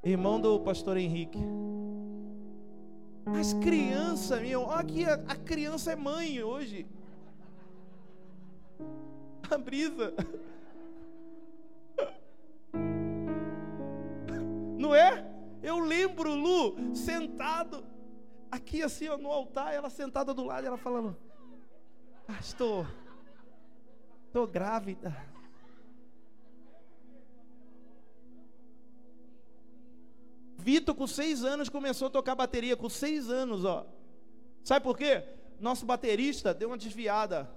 Irmão 0.05 0.39
do 0.39 0.59
pastor 0.59 0.97
Henrique. 0.97 1.39
As 3.25 3.55
crianças, 3.55 4.39
meu, 4.39 4.69
aqui, 4.69 5.03
a, 5.03 5.15
a 5.15 5.35
criança 5.35 5.93
é 5.93 5.95
mãe 5.95 6.43
hoje. 6.43 6.85
A 9.49 9.57
brisa. 9.57 10.13
Não 14.77 14.93
é? 14.93 15.25
Eu 15.63 15.79
lembro 15.79 16.35
Lu 16.35 16.95
sentado 16.95 17.83
aqui 18.51 18.83
assim 18.83 19.07
ó, 19.07 19.17
no 19.17 19.31
altar, 19.31 19.73
ela 19.73 19.89
sentada 19.89 20.35
do 20.35 20.43
lado, 20.43 20.67
ela 20.67 20.77
falando: 20.77 21.17
Pastor, 22.27 22.85
estou 24.27 24.45
grávida. 24.45 25.34
Vitor, 30.65 30.95
com 30.95 31.05
seis 31.05 31.43
anos, 31.43 31.69
começou 31.69 32.07
a 32.07 32.09
tocar 32.09 32.33
bateria, 32.33 32.75
com 32.75 32.89
seis 32.89 33.29
anos, 33.29 33.63
ó. 33.63 33.85
Sabe 34.63 34.83
por 34.83 34.97
quê? 34.97 35.23
Nosso 35.59 35.85
baterista 35.85 36.55
deu 36.55 36.69
uma 36.69 36.77
desviada. 36.85 37.47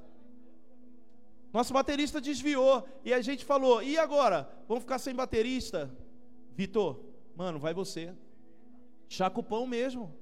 Nosso 1.50 1.72
baterista 1.72 2.20
desviou. 2.20 2.86
E 3.02 3.14
a 3.14 3.22
gente 3.22 3.46
falou: 3.46 3.82
e 3.82 3.96
agora? 3.96 4.46
Vamos 4.68 4.82
ficar 4.82 4.98
sem 4.98 5.14
baterista? 5.14 5.90
Vitor, 6.54 7.00
mano, 7.34 7.58
vai 7.58 7.72
você. 7.72 8.14
Chacupão 9.08 9.66
mesmo. 9.66 10.14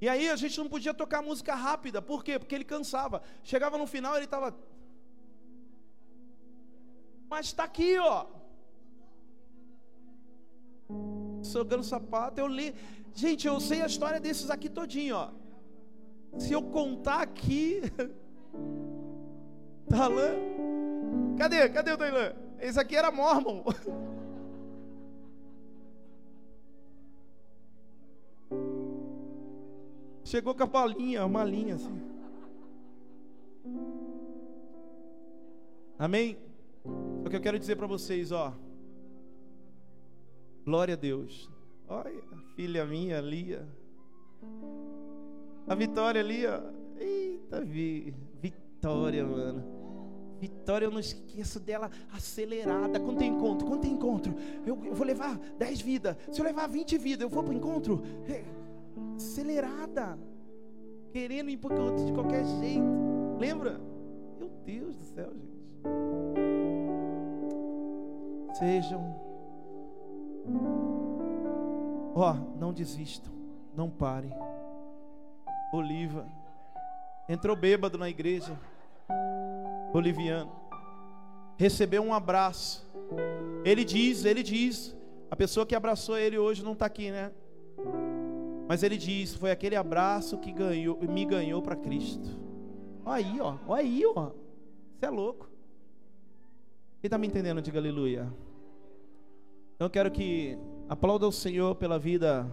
E 0.00 0.08
aí 0.08 0.30
a 0.30 0.36
gente 0.36 0.56
não 0.58 0.70
podia 0.70 0.94
tocar 0.94 1.20
música 1.20 1.54
rápida. 1.54 2.00
Por 2.00 2.24
quê? 2.24 2.38
Porque 2.38 2.54
ele 2.54 2.64
cansava. 2.64 3.22
Chegava 3.44 3.76
no 3.76 3.86
final, 3.86 4.16
ele 4.16 4.24
estava. 4.24 4.56
Mas 7.28 7.44
está 7.44 7.64
aqui, 7.64 7.98
ó. 7.98 8.35
Sogando 11.42 11.84
sapato, 11.84 12.40
eu 12.40 12.46
li. 12.46 12.74
Gente, 13.14 13.46
eu 13.46 13.60
sei 13.60 13.82
a 13.82 13.86
história 13.86 14.20
desses 14.20 14.50
aqui 14.50 14.68
todinho, 14.68 15.16
ó. 15.16 15.30
Se 16.38 16.52
eu 16.52 16.62
contar 16.62 17.22
aqui. 17.22 17.80
Talan. 19.88 20.34
Cadê? 21.38 21.68
Cadê 21.68 21.92
o 21.92 21.98
Tailan? 21.98 22.32
Esse 22.60 22.80
aqui 22.80 22.96
era 22.96 23.10
Mormon. 23.10 23.64
Chegou 30.24 30.54
com 30.54 30.62
a 30.64 30.66
palinha, 30.66 31.24
uma 31.24 31.44
linha 31.44 31.76
assim. 31.76 32.02
Amém? 35.98 36.36
O 37.24 37.30
que 37.30 37.36
eu 37.36 37.40
quero 37.40 37.58
dizer 37.58 37.76
para 37.76 37.86
vocês, 37.86 38.32
ó. 38.32 38.52
Glória 40.66 40.94
a 40.94 40.96
Deus. 40.96 41.48
Olha, 41.86 42.12
filha 42.56 42.84
minha, 42.84 43.20
Lia. 43.20 43.64
A 45.68 45.76
Vitória 45.76 46.20
ali, 46.20 46.44
ó. 46.44 46.60
Eita, 46.98 47.60
vi. 47.60 48.12
Vitória, 48.42 49.24
mano. 49.24 49.62
Vitória, 50.40 50.86
eu 50.86 50.90
não 50.90 50.98
esqueço 50.98 51.60
dela 51.60 51.88
acelerada. 52.12 52.98
Quando 52.98 53.18
tem 53.18 53.30
encontro? 53.30 53.64
Quando 53.64 53.82
tem 53.82 53.92
encontro? 53.92 54.34
Eu, 54.66 54.84
eu 54.84 54.92
vou 54.92 55.06
levar 55.06 55.38
10 55.38 55.80
vidas. 55.82 56.16
Se 56.32 56.40
eu 56.40 56.44
levar 56.44 56.66
20 56.66 56.98
vidas, 56.98 57.22
eu 57.22 57.28
vou 57.28 57.44
para 57.44 57.52
o 57.52 57.56
encontro 57.56 58.02
acelerada, 59.14 60.18
querendo 61.12 61.48
ir 61.48 61.58
para 61.58 61.94
de 61.94 62.12
qualquer 62.12 62.44
jeito. 62.44 62.82
Lembra? 63.38 63.80
Meu 64.36 64.48
Deus 64.64 64.96
do 64.96 65.04
céu, 65.04 65.32
gente. 65.32 65.56
Sejam. 68.58 69.25
Ó, 72.14 72.32
oh, 72.32 72.58
não 72.58 72.72
desistam, 72.72 73.32
não 73.74 73.90
parem. 73.90 74.32
Oliva 75.72 76.26
entrou 77.28 77.56
bêbado 77.56 77.98
na 77.98 78.08
igreja, 78.08 78.58
boliviano, 79.92 80.52
recebeu 81.56 82.02
um 82.02 82.14
abraço. 82.14 82.86
Ele 83.64 83.84
diz, 83.84 84.24
ele 84.24 84.42
diz, 84.42 84.96
a 85.30 85.36
pessoa 85.36 85.66
que 85.66 85.74
abraçou 85.74 86.16
ele 86.16 86.38
hoje 86.38 86.62
não 86.62 86.72
está 86.72 86.86
aqui, 86.86 87.10
né? 87.10 87.32
Mas 88.68 88.82
ele 88.82 88.96
diz: 88.96 89.34
foi 89.34 89.50
aquele 89.50 89.76
abraço 89.76 90.38
que 90.38 90.52
ganhou, 90.52 90.98
me 91.02 91.24
ganhou 91.24 91.62
para 91.62 91.76
Cristo. 91.76 92.28
Olha 93.04 93.24
aí, 93.24 93.40
ó. 93.40 93.54
Olha 93.66 93.82
aí, 93.82 94.02
ó. 94.06 94.30
Você 94.98 95.06
é 95.06 95.10
louco. 95.10 95.48
Quem 97.00 97.08
está 97.08 97.18
me 97.18 97.26
entendendo, 97.26 97.62
diga 97.62 97.78
aleluia. 97.78 98.32
Então 99.76 99.86
eu 99.88 99.90
quero 99.90 100.10
que 100.10 100.56
aplauda 100.88 101.28
o 101.28 101.32
Senhor 101.32 101.74
pela 101.74 101.98
vida 101.98 102.50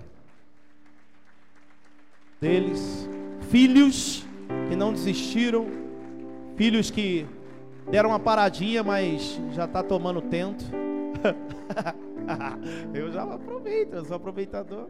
deles. 2.41 3.07
Filhos 3.49 4.25
que 4.67 4.75
não 4.75 4.91
desistiram. 4.91 5.65
Filhos 6.57 6.91
que 6.91 7.25
deram 7.89 8.09
uma 8.09 8.19
paradinha, 8.19 8.83
mas 8.83 9.39
já 9.53 9.63
está 9.63 9.81
tomando 9.81 10.21
tento. 10.21 10.65
eu 12.93 13.09
já 13.09 13.23
aproveito, 13.23 13.93
eu 13.93 14.03
sou 14.03 14.17
aproveitador. 14.17 14.89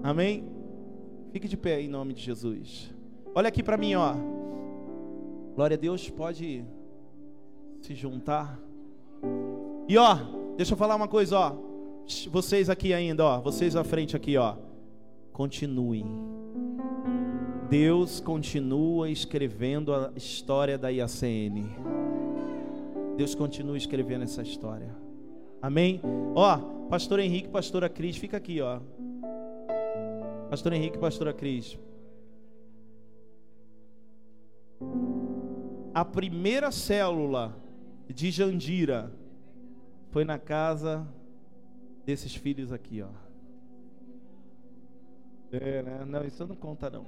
Amém? 0.00 0.44
Fique 1.32 1.48
de 1.48 1.56
pé 1.56 1.80
em 1.80 1.88
nome 1.88 2.14
de 2.14 2.22
Jesus. 2.22 2.94
Olha 3.34 3.48
aqui 3.48 3.64
para 3.64 3.76
mim, 3.76 3.96
ó. 3.96 4.14
Glória 5.56 5.76
a 5.76 5.80
Deus, 5.80 6.08
pode 6.08 6.64
se 7.80 7.96
juntar. 7.96 8.60
E 9.88 9.98
ó, 9.98 10.43
deixa 10.56 10.72
eu 10.72 10.76
falar 10.76 10.96
uma 10.96 11.08
coisa, 11.08 11.38
ó. 11.38 11.52
Vocês 12.30 12.68
aqui 12.68 12.92
ainda, 12.92 13.24
ó, 13.24 13.40
vocês 13.40 13.76
à 13.76 13.84
frente 13.84 14.16
aqui, 14.16 14.36
ó. 14.36 14.56
Continuem. 15.32 16.04
Deus 17.68 18.20
continua 18.20 19.10
escrevendo 19.10 19.94
a 19.94 20.12
história 20.14 20.76
da 20.76 20.90
IACN. 20.90 21.64
Deus 23.16 23.34
continua 23.34 23.76
escrevendo 23.76 24.24
essa 24.24 24.42
história. 24.42 24.94
Amém? 25.62 26.00
Ó, 26.34 26.58
pastor 26.90 27.20
Henrique, 27.20 27.48
pastora 27.48 27.88
Cris, 27.88 28.16
fica 28.16 28.36
aqui, 28.36 28.60
ó. 28.60 28.80
Pastor 30.50 30.72
Henrique, 30.72 30.98
pastora 30.98 31.32
Cris. 31.32 31.78
A 35.94 36.04
primeira 36.04 36.70
célula 36.70 37.56
de 38.12 38.30
Jandira 38.30 39.10
foi 40.14 40.24
na 40.24 40.38
casa 40.38 41.04
desses 42.06 42.36
filhos 42.36 42.70
aqui, 42.70 43.02
ó. 43.02 43.08
É, 45.50 45.82
né? 45.82 46.04
Não, 46.06 46.24
isso 46.24 46.46
não 46.46 46.54
conta 46.54 46.88
não. 46.88 47.06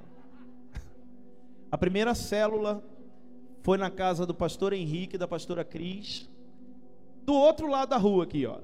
A 1.71 1.77
primeira 1.77 2.13
célula 2.13 2.83
foi 3.61 3.77
na 3.77 3.89
casa 3.89 4.25
do 4.25 4.35
pastor 4.35 4.73
Henrique 4.73 5.15
e 5.15 5.17
da 5.17 5.25
pastora 5.25 5.63
Cris, 5.63 6.29
do 7.23 7.33
outro 7.33 7.67
lado 7.67 7.91
da 7.91 7.97
rua 7.97 8.25
aqui, 8.25 8.45
ó. 8.45 8.59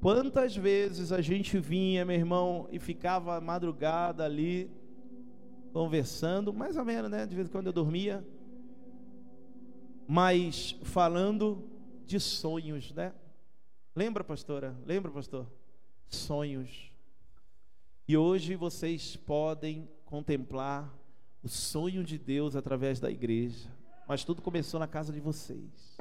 Quantas 0.00 0.56
vezes 0.56 1.10
a 1.10 1.20
gente 1.20 1.58
vinha, 1.58 2.04
meu 2.04 2.14
irmão, 2.14 2.68
e 2.70 2.78
ficava 2.78 3.40
madrugada 3.40 4.24
ali 4.24 4.70
conversando, 5.72 6.52
mais 6.52 6.76
ou 6.76 6.84
menos, 6.84 7.10
né? 7.10 7.26
De 7.26 7.34
vez 7.34 7.48
em 7.48 7.50
quando 7.50 7.66
eu 7.66 7.72
dormia, 7.72 8.24
mas 10.06 10.78
falando 10.84 11.68
de 12.10 12.18
sonhos, 12.18 12.92
né? 12.92 13.12
Lembra, 13.94 14.24
pastora? 14.24 14.76
Lembra, 14.84 15.12
pastor? 15.12 15.46
Sonhos. 16.08 16.92
E 18.08 18.16
hoje 18.16 18.56
vocês 18.56 19.14
podem 19.14 19.88
contemplar 20.04 20.92
o 21.40 21.48
sonho 21.48 22.02
de 22.02 22.18
Deus 22.18 22.56
através 22.56 22.98
da 22.98 23.08
igreja. 23.08 23.70
Mas 24.08 24.24
tudo 24.24 24.42
começou 24.42 24.80
na 24.80 24.88
casa 24.88 25.12
de 25.12 25.20
vocês. 25.20 25.96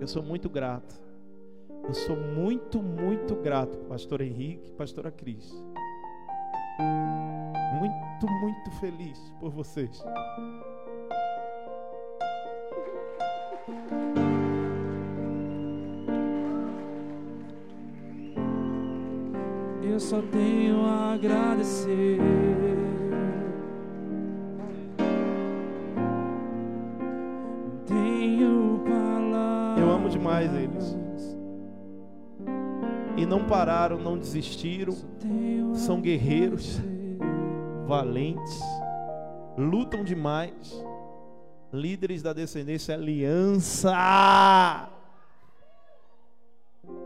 Eu 0.00 0.08
sou 0.08 0.22
muito 0.22 0.48
grato. 0.48 0.98
Eu 1.86 1.92
sou 1.92 2.16
muito, 2.16 2.82
muito 2.82 3.36
grato, 3.36 3.76
pastor 3.86 4.22
Henrique, 4.22 4.72
pastora 4.72 5.10
Cris. 5.10 5.52
Muito, 7.78 8.26
muito 8.40 8.70
feliz 8.80 9.18
por 9.38 9.50
vocês. 9.50 10.02
Eu 19.90 20.00
só 20.00 20.20
tenho 20.22 20.84
a 20.84 21.14
agradecer. 21.14 22.18
Tenho 27.86 28.82
palavras. 28.84 29.82
Eu 29.82 29.90
amo 29.90 30.08
demais 30.08 30.52
eles 30.54 31.04
e 33.16 33.26
não 33.26 33.46
pararam, 33.46 33.98
não 33.98 34.18
desistiram. 34.18 34.94
São 35.74 36.00
guerreiros, 36.00 36.80
valentes, 37.86 38.60
lutam 39.56 40.04
demais. 40.04 40.84
Líderes 41.72 42.22
da 42.22 42.32
descendência 42.32 42.94
aliança. 42.94 43.92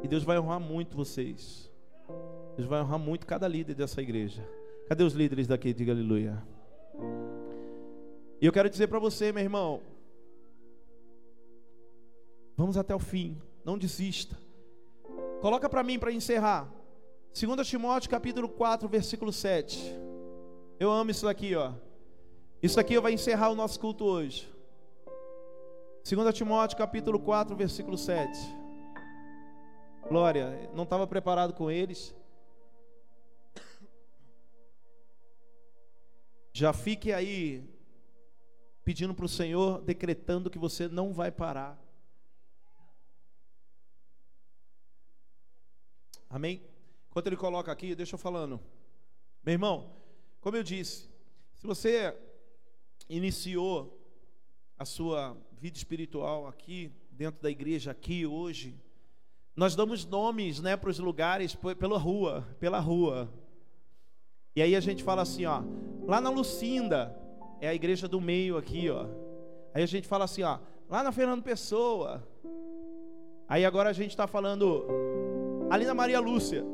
E 0.02 0.08
Deus 0.08 0.24
vai 0.24 0.38
honrar 0.38 0.60
muito 0.60 0.96
vocês. 0.96 1.67
Deus 2.58 2.68
vai 2.68 2.82
honrar 2.82 2.98
muito 2.98 3.24
cada 3.24 3.46
líder 3.46 3.74
dessa 3.74 4.02
igreja. 4.02 4.44
Cadê 4.88 5.04
os 5.04 5.12
líderes 5.12 5.46
daqui? 5.46 5.72
Diga 5.72 5.92
aleluia. 5.92 6.42
E 8.40 8.44
eu 8.46 8.52
quero 8.52 8.68
dizer 8.68 8.88
para 8.88 8.98
você, 8.98 9.30
meu 9.30 9.44
irmão, 9.44 9.80
vamos 12.56 12.76
até 12.76 12.92
o 12.92 12.98
fim, 12.98 13.40
não 13.64 13.78
desista. 13.78 14.36
Coloca 15.40 15.68
para 15.68 15.84
mim 15.84 16.00
para 16.00 16.10
encerrar. 16.10 16.68
2 17.32 17.68
Timóteo 17.68 18.10
capítulo 18.10 18.48
4, 18.48 18.88
versículo 18.88 19.32
7. 19.32 19.94
Eu 20.80 20.90
amo 20.90 21.12
isso 21.12 21.28
aqui, 21.28 21.54
ó. 21.54 21.74
Isso 22.60 22.80
aqui 22.80 22.98
vai 22.98 23.12
encerrar 23.12 23.50
o 23.50 23.54
nosso 23.54 23.78
culto 23.78 24.04
hoje. 24.04 24.52
2 26.04 26.34
Timóteo 26.34 26.76
capítulo 26.76 27.20
4, 27.20 27.54
versículo 27.54 27.96
7. 27.96 28.36
Glória, 30.08 30.68
não 30.74 30.82
estava 30.82 31.06
preparado 31.06 31.52
com 31.52 31.70
eles. 31.70 32.17
Já 36.58 36.72
fique 36.72 37.12
aí 37.12 37.62
pedindo 38.82 39.14
para 39.14 39.24
o 39.24 39.28
Senhor, 39.28 39.80
decretando 39.80 40.50
que 40.50 40.58
você 40.58 40.88
não 40.88 41.12
vai 41.12 41.30
parar. 41.30 41.80
Amém? 46.28 46.60
Enquanto 47.08 47.28
ele 47.28 47.36
coloca 47.36 47.70
aqui, 47.70 47.94
deixa 47.94 48.16
eu 48.16 48.18
falando. 48.18 48.60
Meu 49.44 49.52
irmão, 49.52 49.94
como 50.40 50.56
eu 50.56 50.64
disse, 50.64 51.08
se 51.54 51.64
você 51.64 52.12
iniciou 53.08 53.96
a 54.76 54.84
sua 54.84 55.36
vida 55.52 55.76
espiritual 55.76 56.48
aqui, 56.48 56.92
dentro 57.12 57.40
da 57.40 57.52
igreja, 57.52 57.92
aqui 57.92 58.26
hoje, 58.26 58.76
nós 59.54 59.76
damos 59.76 60.04
nomes 60.04 60.58
né, 60.58 60.76
para 60.76 60.90
os 60.90 60.98
lugares 60.98 61.56
pela 61.78 61.98
rua, 61.98 62.42
pela 62.58 62.80
rua. 62.80 63.32
E 64.58 64.62
aí 64.62 64.74
a 64.74 64.80
gente 64.80 65.04
fala 65.04 65.22
assim, 65.22 65.46
ó, 65.46 65.62
lá 66.04 66.20
na 66.20 66.30
Lucinda, 66.30 67.16
é 67.60 67.68
a 67.68 67.74
igreja 67.74 68.08
do 68.08 68.20
meio 68.20 68.56
aqui, 68.56 68.90
ó. 68.90 69.06
Aí 69.72 69.84
a 69.84 69.86
gente 69.86 70.08
fala 70.08 70.24
assim, 70.24 70.42
ó, 70.42 70.58
lá 70.90 71.00
na 71.00 71.12
Fernando 71.12 71.44
Pessoa. 71.44 72.26
Aí 73.48 73.64
agora 73.64 73.90
a 73.90 73.92
gente 73.92 74.10
está 74.10 74.26
falando 74.26 74.84
ali 75.70 75.84
na 75.84 75.94
Maria 75.94 76.18
Lúcia. 76.18 76.64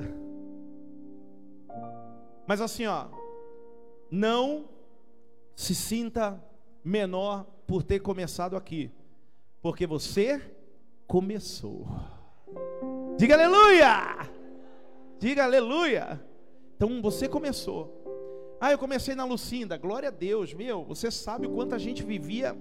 Mas 2.47 2.63
assim, 2.63 2.87
ó, 2.87 3.05
não 4.11 4.65
se 5.55 5.75
sinta 5.75 6.43
menor 6.83 7.45
por 7.67 7.83
ter 7.83 8.01
começado 8.01 8.57
aqui, 8.57 8.91
porque 9.61 9.87
você 9.87 10.41
começou. 11.07 11.87
Diga 13.19 13.35
aleluia! 13.35 14.31
Diga 15.19 15.45
aleluia! 15.45 16.34
Então 16.85 17.01
você 17.01 17.27
começou. 17.27 18.59
Ah, 18.61 18.71
eu 18.71 18.77
comecei 18.77 19.15
na 19.15 19.25
Lucinda. 19.25 19.79
Glória 19.79 20.11
a 20.11 20.13
Deus, 20.13 20.53
meu. 20.53 20.85
Você 20.85 21.11
sabe 21.11 21.47
o 21.47 21.51
quanto 21.51 21.75
a 21.75 21.79
gente 21.79 22.03
vivia. 22.03 22.55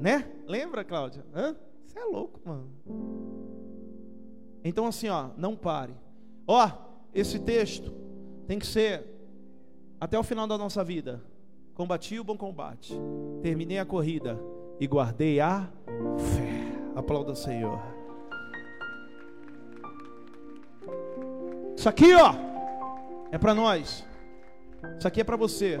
Né? 0.00 0.26
Lembra, 0.46 0.82
Cláudia? 0.84 1.22
Hã? 1.34 1.54
Você 1.84 1.98
é 1.98 2.04
louco, 2.06 2.40
mano. 2.42 2.70
Então, 4.64 4.86
assim, 4.86 5.10
ó, 5.10 5.28
não 5.36 5.54
pare. 5.54 5.94
Ó, 6.46 6.70
esse 7.12 7.38
texto 7.38 7.92
tem 8.46 8.58
que 8.58 8.66
ser 8.66 9.04
até 10.00 10.18
o 10.18 10.22
final 10.22 10.46
da 10.46 10.56
nossa 10.56 10.82
vida. 10.82 11.22
Combati 11.74 12.18
o 12.18 12.24
bom 12.24 12.38
combate, 12.38 12.94
terminei 13.42 13.78
a 13.78 13.84
corrida 13.84 14.40
e 14.80 14.86
guardei 14.86 15.40
a 15.40 15.70
fé. 16.34 16.96
Aplauda 16.96 17.32
o 17.32 17.36
Senhor. 17.36 17.97
Isso 21.88 22.04
aqui, 22.04 22.14
ó, 22.14 22.34
é 23.32 23.38
para 23.38 23.54
nós. 23.54 24.06
Isso 24.98 25.08
aqui 25.08 25.22
é 25.22 25.24
para 25.24 25.38
você. 25.38 25.80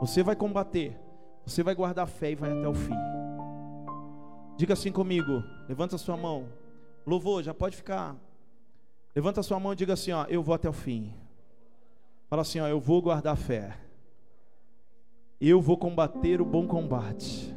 Você 0.00 0.22
vai 0.22 0.36
combater, 0.36 0.96
você 1.44 1.60
vai 1.60 1.74
guardar 1.74 2.06
fé 2.06 2.30
e 2.30 2.34
vai 2.36 2.56
até 2.56 2.68
o 2.68 2.74
fim. 2.74 2.94
Diga 4.56 4.74
assim 4.74 4.92
comigo, 4.92 5.42
levanta 5.68 5.98
sua 5.98 6.16
mão. 6.16 6.46
Louvor, 7.04 7.42
já 7.42 7.52
pode 7.52 7.74
ficar. 7.74 8.14
Levanta 9.12 9.42
sua 9.42 9.58
mão 9.58 9.72
e 9.72 9.76
diga 9.76 9.94
assim, 9.94 10.12
ó, 10.12 10.24
eu 10.28 10.40
vou 10.40 10.54
até 10.54 10.68
o 10.68 10.72
fim. 10.72 11.12
Fala 12.28 12.42
assim, 12.42 12.60
ó, 12.60 12.68
eu 12.68 12.78
vou 12.78 13.02
guardar 13.02 13.36
fé. 13.36 13.76
Eu 15.40 15.60
vou 15.60 15.76
combater 15.76 16.40
o 16.40 16.44
bom 16.44 16.68
combate. 16.68 17.52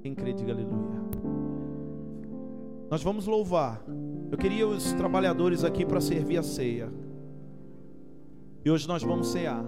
Quem 0.00 0.14
crê, 0.14 0.32
diga 0.32 0.52
aleluia. 0.52 1.02
Nós 2.88 3.02
vamos 3.02 3.26
louvar. 3.26 3.82
Eu 4.30 4.38
queria 4.38 4.66
os 4.66 4.92
trabalhadores 4.92 5.64
aqui 5.64 5.84
para 5.84 6.00
servir 6.00 6.38
a 6.38 6.42
ceia. 6.42 6.92
E 8.64 8.70
hoje 8.70 8.86
nós 8.86 9.02
vamos 9.02 9.28
cear. 9.28 9.64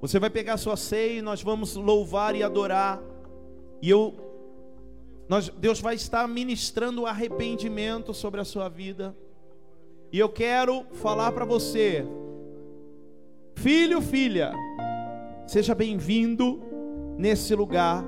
Você 0.00 0.18
vai 0.18 0.28
pegar 0.30 0.56
sua 0.56 0.76
ceia 0.76 1.18
e 1.18 1.22
nós 1.22 1.42
vamos 1.42 1.76
louvar 1.76 2.34
e 2.34 2.42
adorar. 2.42 3.02
E 3.80 3.88
eu 3.90 4.14
nós, 5.28 5.48
Deus 5.48 5.80
vai 5.80 5.94
estar 5.94 6.28
ministrando 6.28 7.06
arrependimento 7.06 8.12
sobre 8.12 8.40
a 8.40 8.44
sua 8.44 8.68
vida. 8.68 9.16
E 10.12 10.18
eu 10.18 10.28
quero 10.28 10.84
falar 10.92 11.32
para 11.32 11.46
você, 11.46 12.06
Filho, 13.56 14.02
filha, 14.02 14.52
seja 15.46 15.74
bem-vindo 15.74 16.60
nesse 17.16 17.54
lugar. 17.54 18.04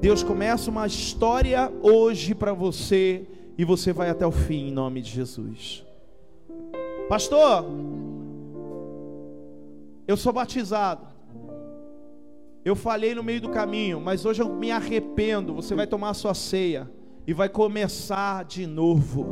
Deus 0.00 0.22
começa 0.22 0.70
uma 0.70 0.86
história 0.86 1.72
hoje 1.80 2.34
para 2.34 2.52
você 2.52 3.26
e 3.60 3.64
você 3.64 3.92
vai 3.92 4.08
até 4.08 4.26
o 4.26 4.32
fim 4.32 4.68
em 4.68 4.72
nome 4.72 5.02
de 5.02 5.10
Jesus. 5.10 5.84
Pastor, 7.10 7.66
eu 10.08 10.16
sou 10.16 10.32
batizado. 10.32 11.06
Eu 12.64 12.74
falhei 12.74 13.14
no 13.14 13.22
meio 13.22 13.42
do 13.42 13.50
caminho, 13.50 14.00
mas 14.00 14.24
hoje 14.24 14.40
eu 14.40 14.48
me 14.48 14.70
arrependo. 14.70 15.52
Você 15.52 15.74
vai 15.74 15.86
tomar 15.86 16.08
a 16.08 16.14
sua 16.14 16.32
ceia 16.32 16.90
e 17.26 17.34
vai 17.34 17.50
começar 17.50 18.46
de 18.46 18.66
novo. 18.66 19.26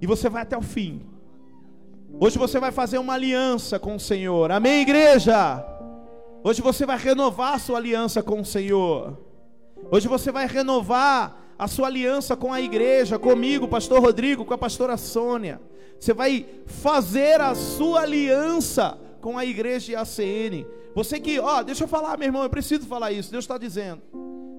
E 0.00 0.06
você 0.06 0.28
vai 0.28 0.42
até 0.42 0.56
o 0.56 0.62
fim. 0.62 1.04
Hoje 2.20 2.38
você 2.38 2.60
vai 2.60 2.70
fazer 2.70 2.98
uma 2.98 3.14
aliança 3.14 3.80
com 3.80 3.96
o 3.96 4.00
Senhor. 4.00 4.52
Amém, 4.52 4.82
igreja? 4.82 5.66
Hoje 6.44 6.62
você 6.62 6.86
vai 6.86 6.98
renovar 6.98 7.58
sua 7.58 7.78
aliança 7.78 8.22
com 8.22 8.42
o 8.42 8.44
Senhor. 8.44 9.18
Hoje 9.90 10.06
você 10.06 10.30
vai 10.30 10.46
renovar 10.46 11.42
a 11.58 11.68
sua 11.68 11.86
aliança 11.86 12.36
com 12.36 12.52
a 12.52 12.60
igreja, 12.60 13.18
comigo, 13.18 13.68
pastor 13.68 14.00
Rodrigo, 14.00 14.44
com 14.44 14.54
a 14.54 14.58
pastora 14.58 14.96
Sônia. 14.96 15.60
Você 15.98 16.12
vai 16.12 16.46
fazer 16.66 17.40
a 17.40 17.54
sua 17.54 18.02
aliança 18.02 18.98
com 19.20 19.38
a 19.38 19.44
igreja 19.44 19.86
de 19.86 19.96
ACN. 19.96 20.66
Você 20.94 21.18
que, 21.18 21.38
ó, 21.38 21.62
deixa 21.62 21.84
eu 21.84 21.88
falar, 21.88 22.18
meu 22.18 22.26
irmão, 22.26 22.42
eu 22.42 22.50
preciso 22.50 22.86
falar 22.86 23.12
isso. 23.12 23.30
Deus 23.30 23.44
está 23.44 23.56
dizendo. 23.56 24.02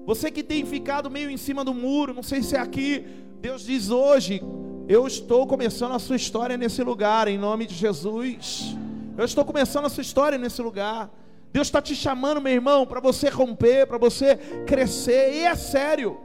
Você 0.04 0.30
que 0.30 0.42
tem 0.42 0.64
ficado 0.64 1.10
meio 1.10 1.30
em 1.30 1.36
cima 1.36 1.64
do 1.64 1.74
muro, 1.74 2.14
não 2.14 2.22
sei 2.22 2.42
se 2.42 2.56
é 2.56 2.60
aqui, 2.60 3.04
Deus 3.40 3.64
diz 3.64 3.90
hoje, 3.90 4.42
eu 4.88 5.06
estou 5.06 5.46
começando 5.46 5.92
a 5.92 5.98
sua 5.98 6.16
história 6.16 6.56
nesse 6.56 6.82
lugar, 6.82 7.28
em 7.28 7.38
nome 7.38 7.66
de 7.66 7.74
Jesus. 7.74 8.76
Eu 9.16 9.24
estou 9.24 9.44
começando 9.44 9.86
a 9.86 9.88
sua 9.88 10.02
história 10.02 10.38
nesse 10.38 10.60
lugar. 10.62 11.10
Deus 11.52 11.68
está 11.68 11.80
te 11.80 11.94
chamando, 11.94 12.40
meu 12.40 12.52
irmão, 12.52 12.86
para 12.86 13.00
você 13.00 13.28
romper, 13.28 13.86
para 13.86 13.98
você 13.98 14.36
crescer, 14.66 15.34
e 15.34 15.38
é 15.40 15.54
sério. 15.54 16.18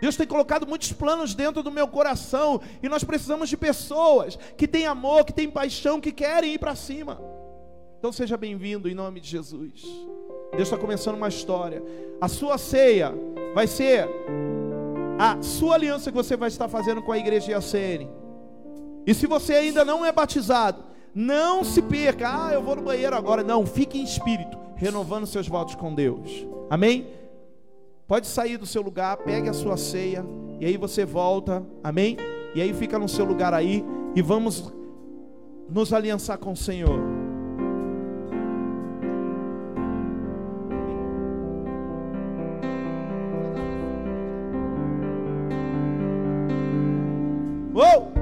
Deus 0.00 0.16
tem 0.16 0.26
colocado 0.26 0.66
muitos 0.66 0.92
planos 0.92 1.34
dentro 1.34 1.62
do 1.62 1.70
meu 1.70 1.88
coração, 1.88 2.60
e 2.82 2.88
nós 2.88 3.04
precisamos 3.04 3.48
de 3.48 3.56
pessoas 3.56 4.38
que 4.56 4.68
têm 4.68 4.86
amor, 4.86 5.24
que 5.24 5.32
têm 5.32 5.50
paixão, 5.50 6.00
que 6.00 6.12
querem 6.12 6.54
ir 6.54 6.58
para 6.58 6.74
cima. 6.74 7.20
Então 7.98 8.12
seja 8.12 8.36
bem-vindo 8.36 8.88
em 8.88 8.94
nome 8.94 9.20
de 9.20 9.28
Jesus. 9.28 9.82
Deus 10.52 10.68
está 10.68 10.76
começando 10.76 11.16
uma 11.16 11.28
história. 11.28 11.82
A 12.20 12.28
sua 12.28 12.58
ceia 12.58 13.12
vai 13.54 13.66
ser 13.66 14.08
a 15.18 15.40
sua 15.42 15.74
aliança 15.74 16.10
que 16.10 16.16
você 16.16 16.36
vai 16.36 16.48
estar 16.48 16.68
fazendo 16.68 17.02
com 17.02 17.10
a 17.12 17.18
igreja 17.18 17.52
IACN. 17.52 18.08
E 19.06 19.14
se 19.14 19.26
você 19.26 19.54
ainda 19.54 19.84
não 19.84 20.04
é 20.04 20.12
batizado, 20.12 20.84
não 21.14 21.64
se 21.64 21.80
perca. 21.80 22.28
Ah, 22.28 22.52
eu 22.52 22.62
vou 22.62 22.76
no 22.76 22.82
banheiro 22.82 23.16
agora. 23.16 23.42
Não, 23.42 23.64
fique 23.64 23.98
em 23.98 24.04
espírito, 24.04 24.58
renovando 24.76 25.26
seus 25.26 25.48
votos 25.48 25.74
com 25.74 25.94
Deus. 25.94 26.46
Amém? 26.68 27.08
Pode 28.06 28.28
sair 28.28 28.56
do 28.56 28.66
seu 28.66 28.82
lugar, 28.82 29.16
pegue 29.16 29.48
a 29.48 29.52
sua 29.52 29.76
ceia 29.76 30.24
e 30.60 30.64
aí 30.64 30.76
você 30.76 31.04
volta. 31.04 31.64
Amém? 31.82 32.16
E 32.54 32.62
aí 32.62 32.72
fica 32.72 32.98
no 32.98 33.08
seu 33.08 33.24
lugar 33.24 33.52
aí 33.52 33.84
e 34.14 34.22
vamos 34.22 34.72
nos 35.68 35.92
aliançar 35.92 36.38
com 36.38 36.52
o 36.52 36.56
Senhor. 36.56 37.00
Uou! 47.74 48.12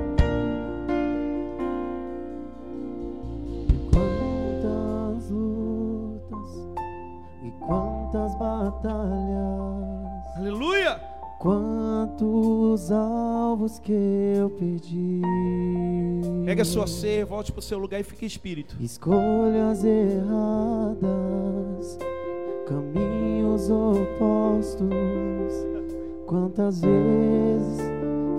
quantas 3.93 5.31
lutas 5.31 6.49
e 7.45 7.51
quantas 7.61 8.35
batalhas 8.37 9.24
Quantos 12.17 12.93
alvos 12.93 13.81
que 13.81 13.93
eu 13.93 14.49
perdi. 14.49 15.21
Pega 16.45 16.63
a 16.63 16.65
sua 16.65 16.87
ceia, 16.87 17.27
volte 17.27 17.51
para 17.51 17.59
o 17.59 17.63
seu 17.63 17.77
lugar 17.77 17.99
e 17.99 18.05
fique 18.05 18.25
espírito. 18.25 18.77
Escolhas 18.79 19.85
erradas, 19.85 21.09
caminhos 22.69 23.69
opostos. 23.69 24.95
Quantas 26.25 26.81
vezes 26.83 27.81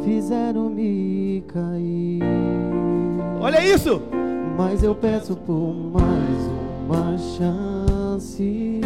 fizeram 0.06 0.70
me 0.70 1.44
cair. 1.48 2.24
Olha 3.42 3.62
isso! 3.62 4.02
Mas 4.58 4.84
eu 4.84 4.96
peço 4.96 5.36
por 5.36 5.74
mais 5.74 6.40
uma 6.88 7.18
chance. 7.18 8.80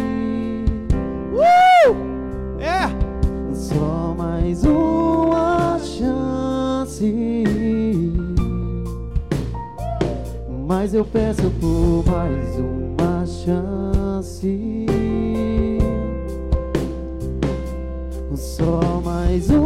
Uh! 1.32 2.60
É! 2.60 3.09
Só 3.60 4.14
mais 4.16 4.64
uma 4.64 5.78
chance. 5.78 7.44
Mas 10.66 10.94
eu 10.94 11.04
peço 11.04 11.42
por 11.60 12.02
mais 12.10 12.58
uma 12.58 13.26
chance. 13.26 14.86
Só 18.34 19.02
mais 19.04 19.50
uma 19.50 19.59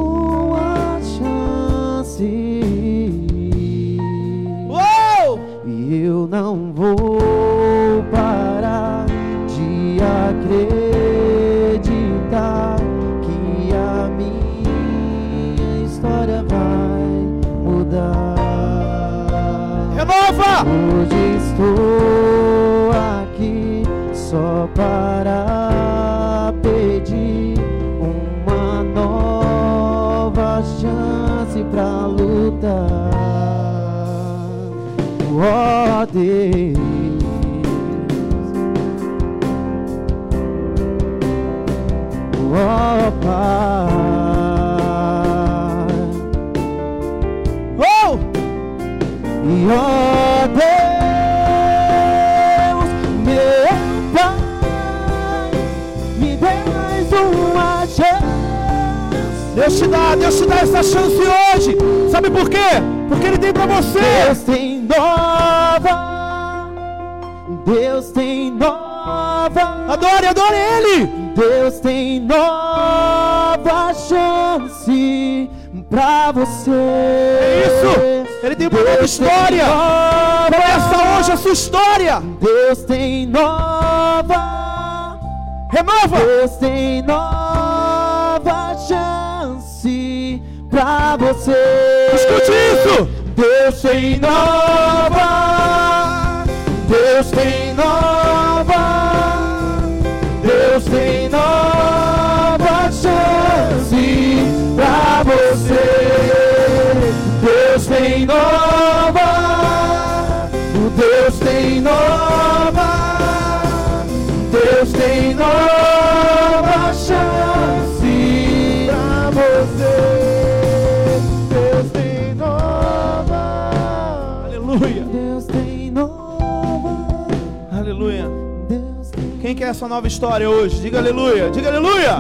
história 130.25 130.49
hoje? 130.49 130.81
Diga 130.81 130.99
aleluia. 131.01 131.51
Diga 131.51 131.69
aleluia. 131.69 132.17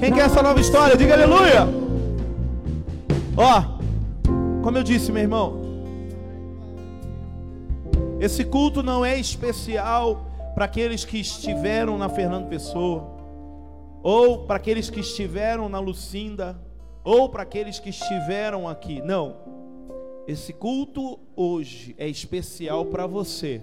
Quem 0.00 0.12
quer 0.12 0.26
essa 0.26 0.42
nova 0.42 0.60
história? 0.60 0.96
Diga 0.96 1.14
aleluia. 1.14 1.60
Ó, 3.36 3.62
como 4.64 4.78
eu 4.78 4.82
disse, 4.82 5.12
meu 5.12 5.22
irmão, 5.22 5.60
esse 8.18 8.44
culto 8.44 8.82
não 8.82 9.04
é 9.04 9.16
especial 9.16 10.26
para 10.56 10.64
aqueles 10.64 11.04
que 11.04 11.18
estiveram 11.18 11.96
na 11.96 12.08
Fernando 12.08 12.48
Pessoa, 12.48 13.04
ou 14.02 14.44
para 14.44 14.56
aqueles 14.56 14.90
que 14.90 14.98
estiveram 14.98 15.68
na 15.68 15.78
Lucinda, 15.78 16.60
ou 17.04 17.28
para 17.28 17.44
aqueles 17.44 17.78
que 17.78 17.90
estiveram 17.90 18.68
aqui. 18.68 19.00
Não. 19.02 19.36
Esse 20.26 20.52
culto 20.52 21.20
hoje 21.36 21.94
é 21.96 22.08
especial 22.08 22.86
para 22.86 23.06
você 23.06 23.62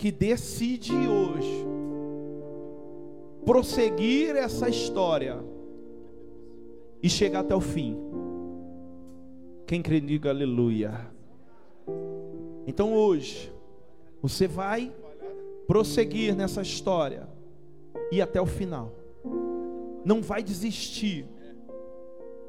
que 0.00 0.10
decide 0.10 0.94
hoje 0.94 1.66
prosseguir 3.44 4.34
essa 4.34 4.66
história 4.66 5.44
e 7.02 7.10
chegar 7.10 7.40
até 7.40 7.54
o 7.54 7.60
fim. 7.60 7.98
Quem 9.66 9.82
crê, 9.82 10.00
diga 10.00 10.30
aleluia. 10.30 11.06
Então 12.66 12.94
hoje, 12.94 13.52
você 14.22 14.48
vai 14.48 14.90
prosseguir 15.66 16.34
nessa 16.34 16.62
história 16.62 17.28
e 18.10 18.22
até 18.22 18.40
o 18.40 18.46
final. 18.46 18.92
Não 20.02 20.22
vai 20.22 20.42
desistir 20.42 21.28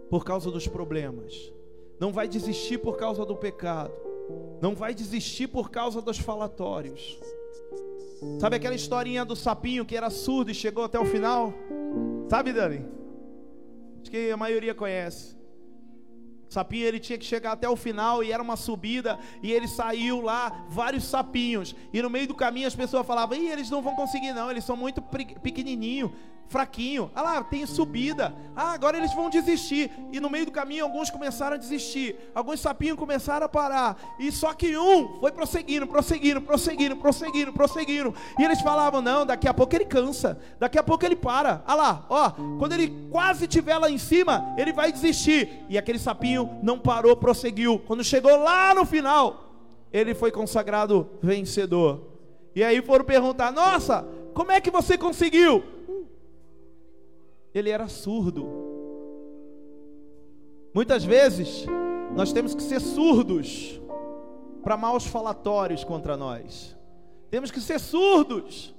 por 0.10 0.24
causa 0.24 0.49
dos 0.49 0.70
problemas. 0.70 1.52
Não 1.99 2.14
vai 2.14 2.30
desistir 2.30 2.78
por 2.78 2.95
causa 2.95 3.26
do 3.26 3.36
pecado. 3.36 3.91
Não 4.62 4.74
vai 4.74 4.93
desistir 4.93 5.47
por 5.47 5.70
causa 5.70 6.02
dos 6.02 6.18
falatórios. 6.18 7.20
Sabe 8.39 8.56
aquela 8.56 8.76
historinha 8.76 9.26
do 9.26 9.36
sapinho 9.36 9.86
que 9.86 9.95
era 9.95 10.10
surdo 10.10 10.52
e 10.52 10.54
chegou 10.54 10.84
até 10.84 10.99
o 10.99 11.06
final? 11.06 11.54
Sabe, 12.30 12.54
Dani? 12.54 12.86
Acho 14.02 14.12
que 14.12 14.32
a 14.32 14.38
maioria 14.38 14.76
conhece. 14.76 15.36
O 16.49 16.54
sapinho 16.54 16.86
ele 16.86 16.99
tinha 16.99 17.18
que 17.18 17.26
chegar 17.26 17.54
até 17.54 17.70
o 17.70 17.76
final 17.76 18.24
e 18.24 18.32
era 18.32 18.43
uma 18.43 18.58
subida 18.58 19.18
e 19.41 19.52
ele 19.52 19.68
saiu 19.68 20.22
lá 20.22 20.66
vários 20.70 21.06
sapinhos 21.06 21.74
e 21.93 22.02
no 22.02 22.10
meio 22.10 22.28
do 22.28 22.36
caminho 22.36 22.68
as 22.68 22.76
pessoas 22.76 23.08
falavam: 23.08 23.38
"Ih, 23.38 23.49
eles 23.49 23.70
não 23.70 23.82
vão 23.82 23.95
conseguir 23.95 24.34
não, 24.34 24.52
eles 24.52 24.66
são 24.66 24.76
muito 24.76 25.02
pequenininho, 25.41 26.14
fraquinho. 26.52 27.10
Ah 27.16 27.22
lá, 27.22 27.43
tem 27.43 27.66
subida. 27.66 28.36
Ah, 28.56 28.74
agora 28.74 28.97
eles 28.97 29.14
vão 29.16 29.30
desistir". 29.30 29.89
E 30.12 30.20
no 30.20 30.30
meio 30.30 30.45
do 30.45 30.52
caminho 30.52 30.84
alguns 30.84 31.10
começaram 31.10 31.56
a 31.56 31.58
desistir. 31.58 32.16
Alguns 32.36 32.60
sapinhos 32.60 32.97
começaram 32.97 33.45
a 33.45 33.49
parar. 33.49 33.97
E 34.20 34.32
só 34.32 34.54
que 34.54 34.78
um 34.78 35.20
foi 35.20 35.32
prosseguindo, 35.32 35.88
prosseguindo, 35.88 36.41
prosseguindo, 36.41 36.95
prosseguindo, 36.97 37.54
prosseguindo. 37.54 38.14
E 38.38 38.43
eles 38.43 38.62
falavam: 38.62 39.02
"Não, 39.02 39.26
daqui 39.26 39.47
a 39.47 39.54
pouco 39.54 39.76
ele 39.76 39.86
cansa. 39.86 40.39
Daqui 40.60 40.78
a 40.78 40.84
pouco 40.84 41.06
ele 41.06 41.16
para. 41.16 41.64
Ah 41.66 41.76
lá, 41.76 42.06
ó, 42.10 42.32
quando 42.60 42.74
ele 42.74 43.08
quase 43.10 43.45
estiver 43.45 43.78
lá 43.78 43.89
em 43.89 43.97
cima, 43.97 44.54
ele 44.58 44.74
vai 44.74 44.91
desistir". 44.91 45.66
E 45.70 45.78
aquele 45.78 45.97
sapinho 45.97 46.60
não 46.62 46.78
parou, 46.78 47.16
prosseguiu. 47.16 47.80
Quando 47.80 48.04
chegou 48.04 48.36
lá 48.38 48.74
no 48.76 48.86
final, 48.86 49.54
ele 49.93 50.14
foi 50.14 50.32
consagrado 50.32 51.10
vencedor. 51.22 52.12
E 52.54 52.64
aí 52.64 52.82
foram 52.82 53.06
perguntar: 53.06 53.52
"Nossa, 53.52 54.06
como 54.34 54.52
é 54.52 54.60
que 54.60 54.70
você 54.70 54.97
conseguiu?" 54.97 55.64
Ele 57.54 57.70
era 57.70 57.88
surdo. 57.88 58.47
Muitas 60.74 61.04
vezes 61.04 61.66
nós 62.16 62.32
temos 62.32 62.56
que 62.56 62.64
ser 62.64 62.80
surdos 62.80 63.82
para 64.64 64.78
maus 64.78 65.06
falatórios 65.06 65.84
contra 65.84 66.16
nós. 66.16 66.78
Temos 67.30 67.52
que 67.52 67.60
ser 67.60 67.80
surdos 67.80 68.74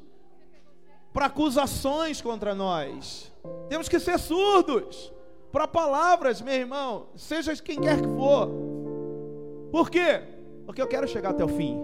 para 1.12 1.26
acusações 1.26 2.20
contra 2.20 2.54
nós. 2.54 3.32
Temos 3.68 3.88
que 3.88 3.98
ser 3.98 4.18
surdos 4.18 5.12
para 5.50 5.68
palavras, 5.68 6.40
meu 6.40 6.54
irmão, 6.54 7.08
seja 7.14 7.54
quem 7.56 7.80
quer 7.80 8.00
que 8.00 8.08
for. 8.08 8.48
Por 9.70 9.90
quê? 9.90 10.22
Porque 10.64 10.80
eu 10.80 10.88
quero 10.88 11.06
chegar 11.06 11.30
até 11.30 11.44
o 11.44 11.48
fim. 11.48 11.78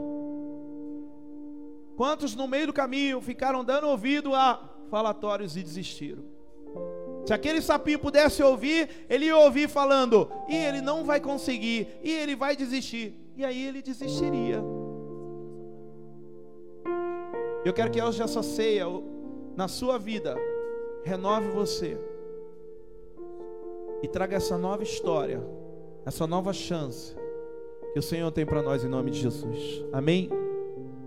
Quantos 1.97 2.35
no 2.35 2.47
meio 2.47 2.69
do 2.69 2.73
caminho 2.73 3.21
ficaram 3.21 3.65
dando 3.65 3.89
ouvido 3.89 4.35
a 4.35 4.71
falatórios 4.91 5.57
e 5.57 5.63
desistiram? 5.63 6.38
Se 7.29 7.35
aquele 7.35 7.61
sapinho 7.61 7.99
pudesse 7.99 8.43
ouvir, 8.43 8.89
ele 9.07 9.27
ia 9.27 9.37
ouvir 9.37 9.69
falando, 9.69 10.31
e 10.49 10.57
ele 10.57 10.81
não 10.81 11.05
vai 11.05 11.21
conseguir, 11.21 11.87
e 12.03 12.11
ele 12.11 12.35
vai 12.35 12.57
desistir. 12.57 13.15
E 13.37 13.45
aí 13.45 13.67
ele 13.67 13.83
desistiria. 13.83 14.65
Eu 17.67 17.75
quero 17.75 17.91
que 17.91 18.01
hoje 18.01 18.23
essa 18.23 18.43
ceia, 18.43 18.87
na 19.55 19.69
sua 19.69 19.99
vida, 19.99 20.39
renove 21.05 21.51
você 21.51 21.99
e 24.03 24.09
traga 24.09 24.35
essa 24.35 24.57
nova 24.57 24.83
história, 24.83 25.47
essa 26.07 26.27
nova 26.27 26.55
chance 26.55 27.15
que 27.93 27.99
o 27.99 28.03
Senhor 28.03 28.33
tem 28.33 28.47
para 28.47 28.63
nós 28.63 28.83
em 28.83 28.89
nome 28.89 29.11
de 29.11 29.21
Jesus. 29.21 29.85
Amém? 29.93 30.31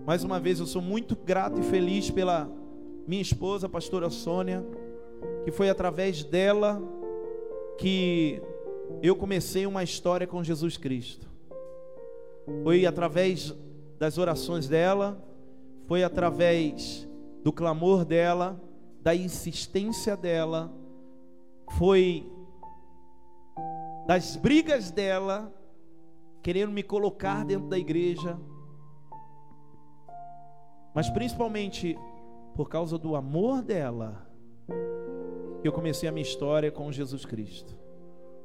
Mais 0.06 0.22
uma 0.22 0.38
vez 0.38 0.60
eu 0.60 0.66
sou 0.66 0.80
muito 0.80 1.16
grato 1.16 1.58
e 1.58 1.64
feliz 1.64 2.12
pela 2.12 2.48
minha 3.08 3.22
esposa, 3.22 3.66
a 3.66 3.68
pastora 3.68 4.08
Sônia, 4.08 4.64
que 5.44 5.50
foi 5.50 5.68
através 5.68 6.24
dela 6.24 6.80
que 7.78 8.40
eu 9.02 9.16
comecei 9.16 9.66
uma 9.66 9.82
história 9.82 10.26
com 10.26 10.42
Jesus 10.42 10.76
Cristo. 10.76 11.28
Foi 12.62 12.86
através 12.86 13.54
das 13.98 14.18
orações 14.18 14.68
dela, 14.68 15.22
foi 15.86 16.04
através 16.04 17.08
do 17.42 17.52
clamor 17.52 18.04
dela, 18.04 18.60
da 19.00 19.14
insistência 19.14 20.16
dela, 20.16 20.72
foi 21.72 22.30
das 24.06 24.36
brigas 24.36 24.90
dela, 24.90 25.52
querendo 26.42 26.72
me 26.72 26.82
colocar 26.82 27.44
dentro 27.44 27.68
da 27.68 27.78
igreja, 27.78 28.38
mas 30.94 31.08
principalmente 31.08 31.96
por 32.54 32.68
causa 32.68 32.98
do 32.98 33.16
amor 33.16 33.62
dela, 33.62 34.26
que 35.62 35.68
eu 35.68 35.72
comecei 35.72 36.08
a 36.08 36.12
minha 36.12 36.22
história 36.22 36.72
com 36.72 36.90
Jesus 36.90 37.24
Cristo. 37.24 37.78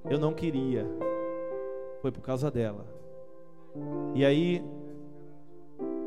Eu 0.08 0.20
não 0.20 0.36
queria, 0.36 0.88
foi 2.00 2.12
por 2.12 2.22
causa 2.22 2.52
dela. 2.52 2.86
E 4.14 4.24
aí, 4.24 4.64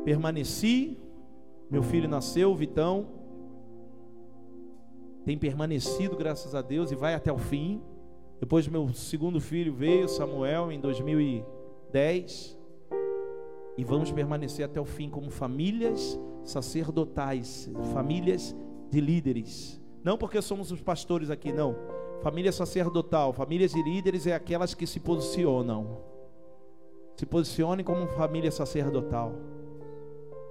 permaneci, 0.05 0.97
meu 1.69 1.83
filho 1.83 2.07
nasceu, 2.07 2.55
Vitão, 2.55 3.09
tem 5.25 5.37
permanecido, 5.37 6.15
graças 6.15 6.55
a 6.55 6.61
Deus, 6.61 6.91
e 6.91 6.95
vai 6.95 7.13
até 7.13 7.31
o 7.31 7.37
fim. 7.37 7.81
Depois 8.39 8.65
meu 8.67 8.93
segundo 8.93 9.41
filho 9.41 9.73
veio, 9.73 10.07
Samuel, 10.07 10.71
em 10.71 10.79
2010. 10.79 12.57
E 13.77 13.83
vamos 13.83 14.11
permanecer 14.11 14.63
até 14.65 14.79
o 14.79 14.85
fim 14.85 15.09
como 15.09 15.29
famílias 15.29 16.17
sacerdotais, 16.43 17.69
famílias 17.93 18.55
de 18.89 19.01
líderes. 19.01 19.80
Não 20.03 20.17
porque 20.17 20.41
somos 20.41 20.71
os 20.71 20.81
pastores 20.81 21.29
aqui, 21.29 21.51
não. 21.51 21.75
Família 22.21 22.51
sacerdotal, 22.51 23.33
famílias 23.33 23.71
de 23.71 23.81
líderes 23.81 24.27
é 24.27 24.33
aquelas 24.33 24.73
que 24.73 24.85
se 24.85 24.99
posicionam. 24.99 25.97
Se 27.17 27.25
posicionem 27.25 27.85
como 27.85 28.07
família 28.07 28.51
sacerdotal. 28.51 29.33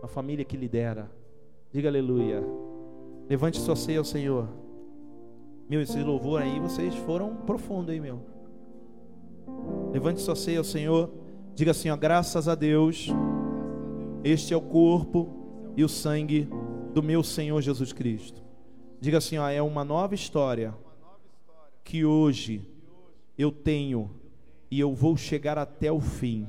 Uma 0.01 0.09
família 0.09 0.45
que 0.45 0.57
lidera. 0.57 1.11
Diga 1.73 1.89
aleluia. 1.89 2.43
Levante 3.29 3.59
sua 3.61 3.77
ceia 3.77 3.99
ao 3.99 4.05
Senhor. 4.05 4.49
Meu, 5.69 5.81
esse 5.81 6.03
louvor 6.03 6.43
aí, 6.43 6.59
vocês 6.59 6.95
foram 6.97 7.37
profundo, 7.37 7.93
hein, 7.93 8.01
meu? 8.01 8.21
Levante 9.93 10.21
sua 10.21 10.35
ceia 10.35 10.59
ao 10.59 10.65
Senhor. 10.65 11.11
Diga 11.55 11.71
assim, 11.71 11.91
ó, 11.91 11.97
graças 11.97 12.49
a 12.49 12.55
Deus. 12.55 13.09
Este 14.25 14.53
é 14.53 14.57
o 14.57 14.61
corpo 14.61 15.29
e 15.77 15.85
o 15.85 15.89
sangue 15.89 16.49
do 16.93 17.03
meu 17.03 17.23
Senhor 17.23 17.61
Jesus 17.61 17.93
Cristo. 17.93 18.50
Diga 19.01 19.19
assim, 19.19 19.39
ó, 19.39 19.49
é 19.49 19.63
uma 19.63 19.83
nova 19.83 20.15
história 20.15 20.75
que 21.83 22.05
hoje 22.05 22.69
eu 23.39 23.51
tenho 23.51 24.11
e 24.71 24.79
eu 24.79 24.95
vou 24.95 25.17
chegar 25.17 25.57
até 25.57 25.91
o 25.91 26.01
fim. 26.01 26.47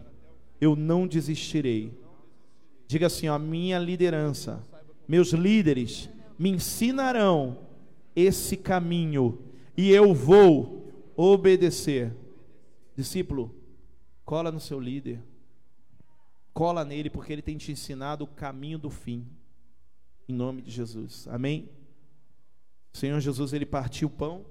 Eu 0.59 0.75
não 0.75 1.07
desistirei. 1.07 1.97
Diga 2.87 3.07
assim, 3.07 3.29
ó, 3.29 3.39
minha 3.39 3.79
liderança, 3.79 4.61
meus 5.07 5.31
líderes 5.31 6.09
me 6.37 6.49
ensinarão 6.49 7.57
esse 8.13 8.57
caminho 8.57 9.39
e 9.77 9.89
eu 9.89 10.13
vou 10.13 10.91
obedecer. 11.15 12.13
Discípulo, 12.95 13.55
cola 14.25 14.51
no 14.51 14.59
seu 14.59 14.79
líder. 14.79 15.23
Cola 16.53 16.83
nele 16.83 17.09
porque 17.09 17.31
ele 17.31 17.41
tem 17.41 17.57
te 17.57 17.71
ensinado 17.71 18.25
o 18.25 18.27
caminho 18.27 18.77
do 18.77 18.89
fim. 18.89 19.25
Em 20.27 20.33
nome 20.33 20.61
de 20.61 20.69
Jesus. 20.69 21.27
Amém. 21.29 21.69
O 22.93 22.97
Senhor 22.97 23.19
Jesus 23.19 23.53
ele 23.53 23.65
partiu 23.65 24.07
o 24.07 24.11
pão. 24.11 24.45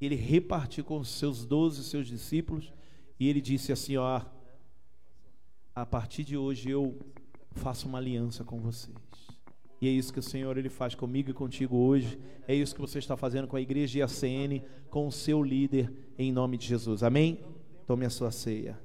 Ele 0.00 0.14
repartiu 0.14 0.84
com 0.84 0.98
os 0.98 1.08
seus 1.08 1.46
doze 1.46 1.82
seus 1.82 2.06
discípulos 2.06 2.72
e 3.18 3.28
ele 3.28 3.40
disse 3.40 3.72
assim, 3.72 3.96
ó, 3.96 4.20
a 5.74 5.86
partir 5.86 6.24
de 6.24 6.36
hoje 6.36 6.68
eu 6.68 6.98
faço 7.52 7.88
uma 7.88 7.98
aliança 7.98 8.44
com 8.44 8.60
vocês. 8.60 8.94
E 9.80 9.88
é 9.88 9.90
isso 9.90 10.12
que 10.12 10.18
o 10.18 10.22
Senhor 10.22 10.56
ele 10.56 10.68
faz 10.68 10.94
comigo 10.94 11.30
e 11.30 11.34
contigo 11.34 11.76
hoje. 11.76 12.18
É 12.46 12.54
isso 12.54 12.74
que 12.74 12.80
você 12.80 12.98
está 12.98 13.16
fazendo 13.16 13.48
com 13.48 13.56
a 13.56 13.60
igreja 13.60 14.00
IACN, 14.00 14.62
com 14.90 15.06
o 15.06 15.12
seu 15.12 15.42
líder, 15.42 15.92
em 16.18 16.32
nome 16.32 16.58
de 16.58 16.66
Jesus. 16.66 17.02
Amém? 17.02 17.44
Tome 17.86 18.04
a 18.04 18.10
sua 18.10 18.30
ceia. 18.30 18.78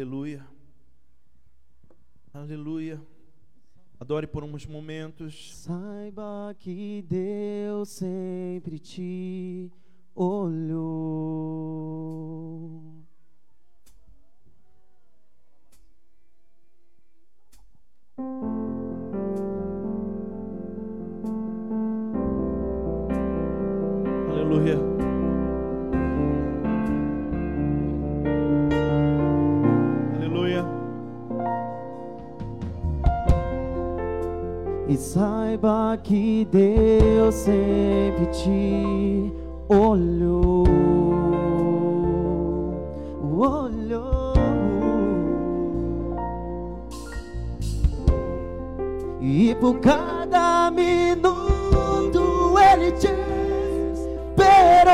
Aleluia. 0.00 0.46
Aleluia. 2.32 2.98
Adore 3.98 4.26
por 4.26 4.42
uns 4.42 4.64
momentos. 4.64 5.54
Saiba 5.54 6.56
que 6.58 7.04
Deus 7.06 7.90
sempre 7.90 8.78
te 8.78 9.70
olhou. 10.14 10.80
Saiba 35.00 35.98
que 36.02 36.46
Deus 36.52 37.34
sempre 37.34 38.26
te 38.26 39.32
olhou, 39.66 40.66
olhou. 43.22 44.34
E 49.22 49.54
por 49.54 49.80
cada 49.80 50.70
minuto 50.70 52.54
Ele 52.58 52.92
te 52.92 53.08
esperou. 53.94 54.92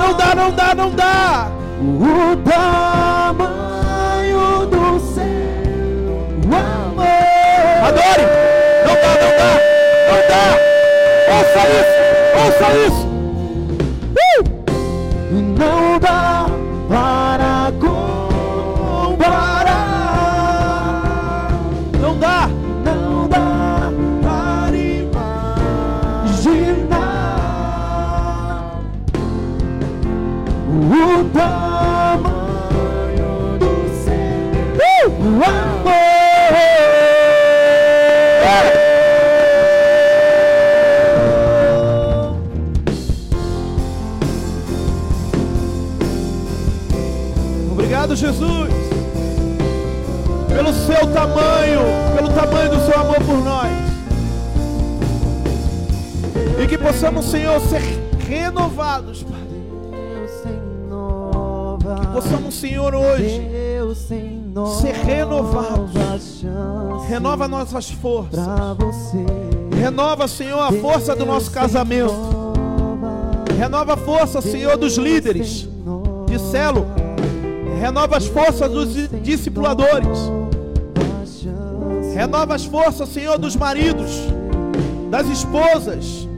Não 0.00 0.12
dá, 0.14 0.34
não 0.34 0.50
dá, 0.50 0.74
não 0.74 0.90
dá. 0.90 1.48
O 1.80 2.36
tamanho 2.48 3.86
do 4.66 4.98
seu 5.00 6.18
amor. 6.52 7.06
Adore! 7.86 8.26
Não 8.86 8.94
dá, 8.94 9.12
não 9.22 9.30
dá, 9.38 9.50
não 10.10 10.20
dá. 10.28 10.44
Ouça 11.36 11.62
isso, 11.68 11.96
Ouça 12.44 12.68
isso! 12.86 13.04
Não 15.58 15.98
dá 15.98 16.46
para 16.88 17.53
tamanho, 51.14 51.80
pelo 52.16 52.28
tamanho 52.30 52.70
do 52.70 52.84
seu 52.84 53.00
amor 53.00 53.16
por 53.24 53.38
nós. 53.44 53.70
E 56.62 56.66
que 56.66 56.76
possamos, 56.76 57.26
Senhor, 57.26 57.60
ser 57.60 57.80
renovados, 58.28 59.22
Pai. 59.22 59.44
Renova. 60.44 61.96
Possamos, 62.12 62.54
Senhor, 62.54 62.94
hoje 62.94 63.42
ser 64.80 64.94
renovados. 64.94 65.92
renova 67.08 67.46
nossas 67.48 67.90
forças. 67.90 68.40
Renova, 69.78 70.26
Senhor, 70.28 70.60
a 70.60 70.72
força 70.72 71.14
do 71.14 71.24
nosso 71.24 71.50
casamento. 71.50 72.14
renova. 73.56 73.94
A 73.94 73.96
força, 73.96 74.40
Senhor, 74.40 74.76
dos 74.76 74.96
líderes 74.96 75.68
de 76.26 76.38
celo. 76.50 76.86
Renova 77.80 78.16
as 78.16 78.26
forças 78.26 78.70
dos 78.70 78.92
di- 78.94 79.08
discipuladores. 79.20 80.18
Renova 82.14 82.54
as 82.54 82.64
forças, 82.64 83.08
Senhor, 83.08 83.36
dos 83.38 83.56
maridos, 83.56 84.10
das 85.10 85.26
esposas. 85.26 86.28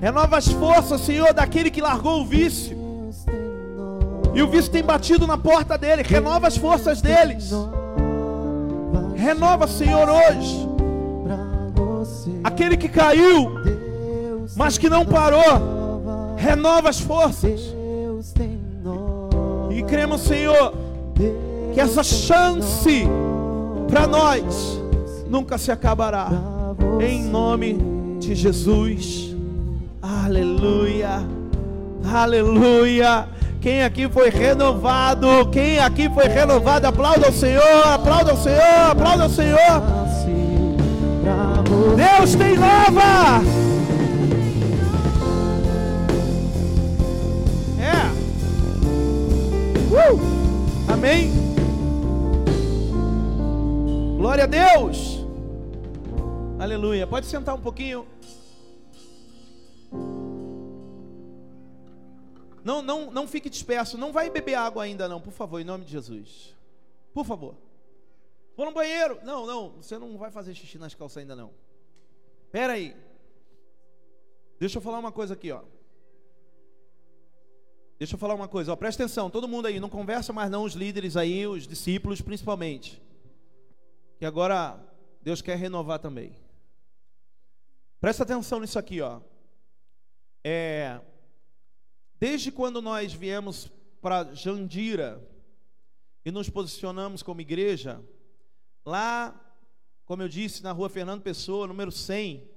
Renova 0.00 0.38
as 0.38 0.46
forças, 0.46 1.00
Senhor, 1.00 1.34
daquele 1.34 1.72
que 1.72 1.80
largou 1.80 2.20
o 2.20 2.24
vício. 2.24 2.76
E 4.32 4.40
o 4.40 4.48
vício 4.48 4.70
tem 4.70 4.82
batido 4.82 5.26
na 5.26 5.36
porta 5.36 5.76
dele. 5.76 6.02
Renova 6.02 6.46
as 6.46 6.56
forças 6.56 7.02
deles. 7.02 7.50
Renova, 9.16 9.66
Senhor, 9.66 10.08
hoje. 10.08 10.68
Aquele 12.44 12.76
que 12.76 12.88
caiu, 12.88 13.50
mas 14.56 14.78
que 14.78 14.88
não 14.88 15.04
parou. 15.04 16.34
Renova 16.36 16.88
as 16.88 17.00
forças. 17.00 17.60
E 19.70 19.82
cremos, 19.82 20.20
Senhor, 20.20 20.74
que 21.74 21.80
essa 21.80 22.04
chance 22.04 23.04
para 23.88 24.06
nós 24.06 24.81
nunca 25.32 25.56
se 25.56 25.72
acabará. 25.72 26.28
Em 27.00 27.24
nome 27.24 27.78
de 28.20 28.34
Jesus. 28.34 29.34
Aleluia. 30.02 31.26
Aleluia. 32.04 33.26
Quem 33.58 33.82
aqui 33.82 34.10
foi 34.10 34.28
renovado? 34.28 35.48
Quem 35.50 35.78
aqui 35.78 36.10
foi 36.10 36.28
renovado? 36.28 36.86
Aplauda 36.86 37.30
o 37.30 37.32
Senhor, 37.32 37.86
aplauda 37.86 38.34
o 38.34 38.36
Senhor, 38.36 38.90
aplauda 38.90 39.24
o 39.24 39.30
Senhor. 39.30 39.58
Deus 41.96 42.34
tem 42.34 42.58
nova. 42.58 43.40
É. 47.80 48.12
Uh! 50.12 50.20
Amém. 50.92 51.32
Glória 54.18 54.44
a 54.44 54.46
Deus. 54.46 55.21
Aleluia. 56.62 57.08
Pode 57.08 57.26
sentar 57.26 57.56
um 57.56 57.60
pouquinho. 57.60 58.06
Não, 62.62 62.80
não, 62.80 63.10
não 63.10 63.26
fique 63.26 63.50
disperso. 63.50 63.98
Não 63.98 64.12
vai 64.12 64.30
beber 64.30 64.54
água 64.54 64.84
ainda 64.84 65.08
não, 65.08 65.20
por 65.20 65.32
favor, 65.32 65.60
em 65.60 65.64
nome 65.64 65.84
de 65.84 65.90
Jesus. 65.90 66.54
Por 67.12 67.26
favor. 67.26 67.56
Vou 68.56 68.64
no 68.64 68.70
banheiro. 68.70 69.18
Não, 69.24 69.44
não, 69.44 69.70
você 69.70 69.98
não 69.98 70.16
vai 70.16 70.30
fazer 70.30 70.54
xixi 70.54 70.78
nas 70.78 70.94
calças 70.94 71.16
ainda 71.16 71.34
não. 71.34 71.50
Pera 72.52 72.74
aí. 72.74 72.96
Deixa 74.60 74.78
eu 74.78 74.82
falar 74.82 75.00
uma 75.00 75.10
coisa 75.10 75.34
aqui, 75.34 75.50
ó. 75.50 75.62
Deixa 77.98 78.14
eu 78.14 78.18
falar 78.20 78.36
uma 78.36 78.46
coisa, 78.46 78.72
ó. 78.72 78.76
Presta 78.76 79.02
atenção, 79.02 79.28
todo 79.28 79.48
mundo 79.48 79.66
aí, 79.66 79.80
não 79.80 79.90
conversa 79.90 80.32
mais 80.32 80.48
não 80.48 80.62
os 80.62 80.74
líderes 80.74 81.16
aí, 81.16 81.44
os 81.44 81.66
discípulos 81.66 82.20
principalmente. 82.20 83.02
Que 84.16 84.24
agora 84.24 84.78
Deus 85.22 85.42
quer 85.42 85.56
renovar 85.56 85.98
também. 85.98 86.40
Presta 88.02 88.24
atenção 88.24 88.58
nisso 88.58 88.80
aqui, 88.80 89.00
ó. 89.00 89.20
É, 90.42 91.00
desde 92.18 92.50
quando 92.50 92.82
nós 92.82 93.12
viemos 93.12 93.70
para 94.00 94.34
Jandira 94.34 95.24
e 96.24 96.32
nos 96.32 96.50
posicionamos 96.50 97.22
como 97.22 97.40
igreja, 97.40 98.04
lá, 98.84 99.40
como 100.04 100.20
eu 100.20 100.28
disse, 100.28 100.64
na 100.64 100.72
rua 100.72 100.90
Fernando 100.90 101.22
Pessoa, 101.22 101.68
número 101.68 101.92
100, 101.92 102.50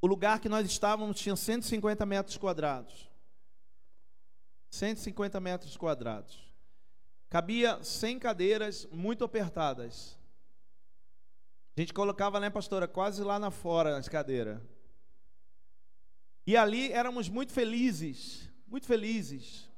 o 0.00 0.06
lugar 0.06 0.40
que 0.40 0.48
nós 0.48 0.66
estávamos 0.66 1.20
tinha 1.20 1.36
150 1.36 2.06
metros 2.06 2.38
quadrados. 2.38 3.10
150 4.70 5.38
metros 5.38 5.76
quadrados. 5.76 6.50
Cabia 7.28 7.84
100 7.84 8.20
cadeiras 8.20 8.88
muito 8.90 9.22
apertadas. 9.22 10.18
A 11.76 11.80
gente 11.80 11.92
colocava, 11.92 12.38
né, 12.38 12.48
pastora, 12.50 12.86
quase 12.86 13.22
lá 13.22 13.38
na 13.38 13.50
fora 13.50 13.96
as 13.96 14.08
cadeiras. 14.08 14.60
E 16.46 16.56
ali 16.56 16.92
éramos 16.92 17.28
muito 17.28 17.52
felizes, 17.52 18.48
muito 18.66 18.86
felizes. 18.86 19.68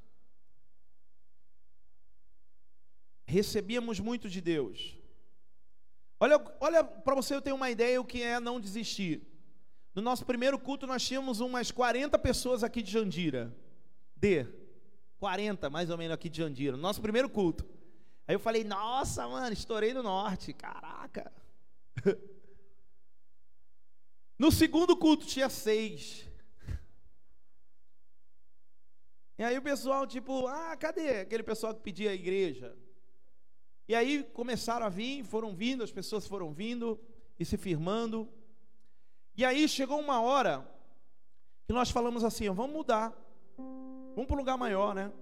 Recebíamos 3.25 3.99
muito 3.99 4.29
de 4.29 4.41
Deus. 4.41 4.97
Olha, 6.21 6.43
olha 6.61 6.85
para 6.85 7.15
você 7.15 7.41
ter 7.41 7.53
uma 7.53 7.71
ideia 7.71 8.01
o 8.01 8.05
que 8.05 8.23
é 8.23 8.39
não 8.39 8.61
desistir. 8.61 9.23
No 9.95 10.03
nosso 10.03 10.25
primeiro 10.27 10.59
culto 10.59 10.87
nós 10.87 11.07
tínhamos 11.07 11.41
umas 11.41 11.71
40 11.71 12.19
pessoas 12.19 12.63
aqui 12.63 12.83
de 12.83 12.91
Jandira. 12.91 13.55
De 14.15 14.47
40 15.19 15.71
mais 15.71 15.89
ou 15.89 15.97
menos 15.97 16.15
aqui 16.15 16.29
de 16.29 16.39
Jandira. 16.39 16.77
No 16.77 16.83
nosso 16.83 17.01
primeiro 17.01 17.29
culto. 17.31 17.67
Aí 18.29 18.35
eu 18.35 18.41
falei, 18.41 18.65
nossa, 18.65 19.27
mano, 19.29 19.53
estourei 19.53 19.95
no 19.95 20.03
norte. 20.03 20.53
Caraca. 20.53 21.33
No 24.39 24.53
segundo 24.53 24.95
culto 24.95 25.25
tinha 25.27 25.49
seis. 25.49 26.27
E 29.39 29.43
aí 29.43 29.57
o 29.57 29.63
pessoal, 29.63 30.07
tipo, 30.07 30.47
ah, 30.47 30.77
cadê 30.77 31.21
aquele 31.21 31.43
pessoal 31.43 31.75
que 31.75 31.81
pedia 31.81 32.11
a 32.11 32.15
igreja? 32.15 32.77
E 33.89 33.95
aí 33.95 34.25
começaram 34.35 34.85
a 34.85 34.89
vir, 34.91 35.25
foram 35.25 35.55
vindo, 35.55 35.83
as 35.83 35.93
pessoas 35.93 36.27
foram 36.27 36.53
vindo 36.53 37.01
e 37.39 37.45
se 37.45 37.57
firmando. 37.57 38.29
E 39.37 39.45
aí 39.45 39.69
chegou 39.69 39.99
uma 39.99 40.21
hora 40.21 40.67
que 41.67 41.73
nós 41.73 41.91
falamos 41.91 42.25
assim, 42.25 42.49
vamos 42.51 42.77
mudar. 42.77 43.15
Vamos 43.57 44.27
para 44.27 44.37
um 44.37 44.39
lugar 44.39 44.59
maior, 44.59 44.95
né? 44.95 45.13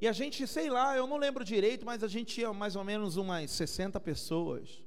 E 0.00 0.08
a 0.08 0.12
gente, 0.12 0.46
sei 0.46 0.68
lá, 0.68 0.96
eu 0.96 1.06
não 1.06 1.16
lembro 1.16 1.44
direito, 1.44 1.86
mas 1.86 2.02
a 2.02 2.08
gente 2.08 2.34
tinha 2.34 2.52
mais 2.52 2.74
ou 2.74 2.82
menos 2.84 3.16
umas 3.16 3.50
60 3.50 4.00
pessoas. 4.00 4.82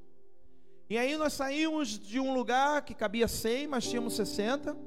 E 0.90 0.98
aí 0.98 1.18
nós 1.18 1.34
saímos 1.34 1.98
de 1.98 2.20
um 2.20 2.34
lugar 2.34 2.84
que 2.84 2.94
cabia 2.94 3.28
100, 3.28 3.68
mas 3.68 3.88
tínhamos 3.88 4.16
60, 4.16 4.78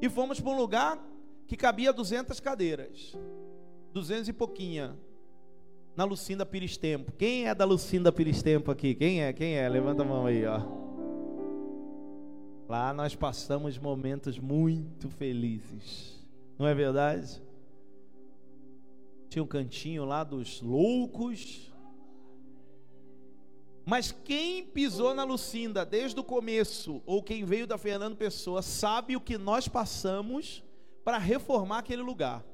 e 0.00 0.08
fomos 0.08 0.40
para 0.40 0.52
um 0.52 0.56
lugar 0.56 1.04
que 1.46 1.56
cabia 1.56 1.92
200 1.92 2.38
cadeiras. 2.38 3.16
200 3.92 4.28
e 4.28 4.32
pouquinha. 4.32 4.96
Na 5.96 6.04
Lucinda 6.04 6.46
Pires 6.46 6.76
Tempo. 6.76 7.10
Quem 7.18 7.48
é 7.48 7.54
da 7.54 7.64
Lucinda 7.64 8.12
Pires 8.12 8.40
Tempo 8.42 8.70
aqui? 8.70 8.94
Quem 8.94 9.22
é? 9.22 9.32
Quem 9.32 9.56
é? 9.56 9.68
Levanta 9.68 10.02
a 10.02 10.06
mão 10.06 10.26
aí, 10.26 10.46
ó. 10.46 10.60
Lá 12.68 12.92
nós 12.92 13.16
passamos 13.16 13.76
momentos 13.78 14.38
muito 14.38 15.08
felizes. 15.08 16.24
Não 16.56 16.66
é 16.66 16.74
verdade? 16.74 17.42
Tinha 19.28 19.42
um 19.42 19.46
cantinho 19.46 20.04
lá 20.04 20.22
dos 20.22 20.60
loucos. 20.62 21.72
Mas 23.88 24.12
quem 24.12 24.66
pisou 24.66 25.14
na 25.14 25.24
Lucinda 25.24 25.82
desde 25.82 26.20
o 26.20 26.22
começo, 26.22 27.00
ou 27.06 27.22
quem 27.22 27.46
veio 27.46 27.66
da 27.66 27.78
Fernando 27.78 28.16
Pessoa, 28.16 28.60
sabe 28.60 29.16
o 29.16 29.20
que 29.20 29.38
nós 29.38 29.66
passamos 29.66 30.62
para 31.02 31.16
reformar 31.16 31.78
aquele 31.78 32.02
lugar. 32.02 32.44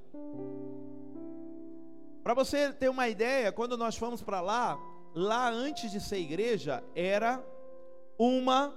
Para 2.23 2.35
você 2.35 2.73
ter 2.73 2.89
uma 2.89 3.09
ideia, 3.09 3.51
quando 3.51 3.77
nós 3.77 3.97
fomos 3.97 4.23
para 4.23 4.41
lá, 4.41 4.79
lá 5.13 5.51
antes 5.51 5.91
de 5.91 6.01
ser 6.01 6.19
igreja, 6.19 6.85
era 6.95 7.45
uma 8.17 8.73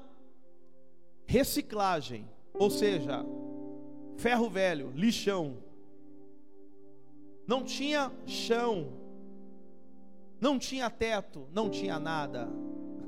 reciclagem. 1.27 2.27
Ou 2.55 2.71
seja, 2.71 3.23
ferro 4.17 4.49
velho, 4.49 4.91
lixão. 4.95 5.59
Não 7.45 7.63
tinha 7.63 8.11
chão. 8.25 8.91
Não 10.39 10.59
tinha 10.59 10.89
teto, 10.89 11.47
não 11.51 11.69
tinha 11.69 11.99
nada. 11.99 12.49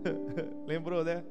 Lembrou, 0.66 1.04
né? 1.04 1.24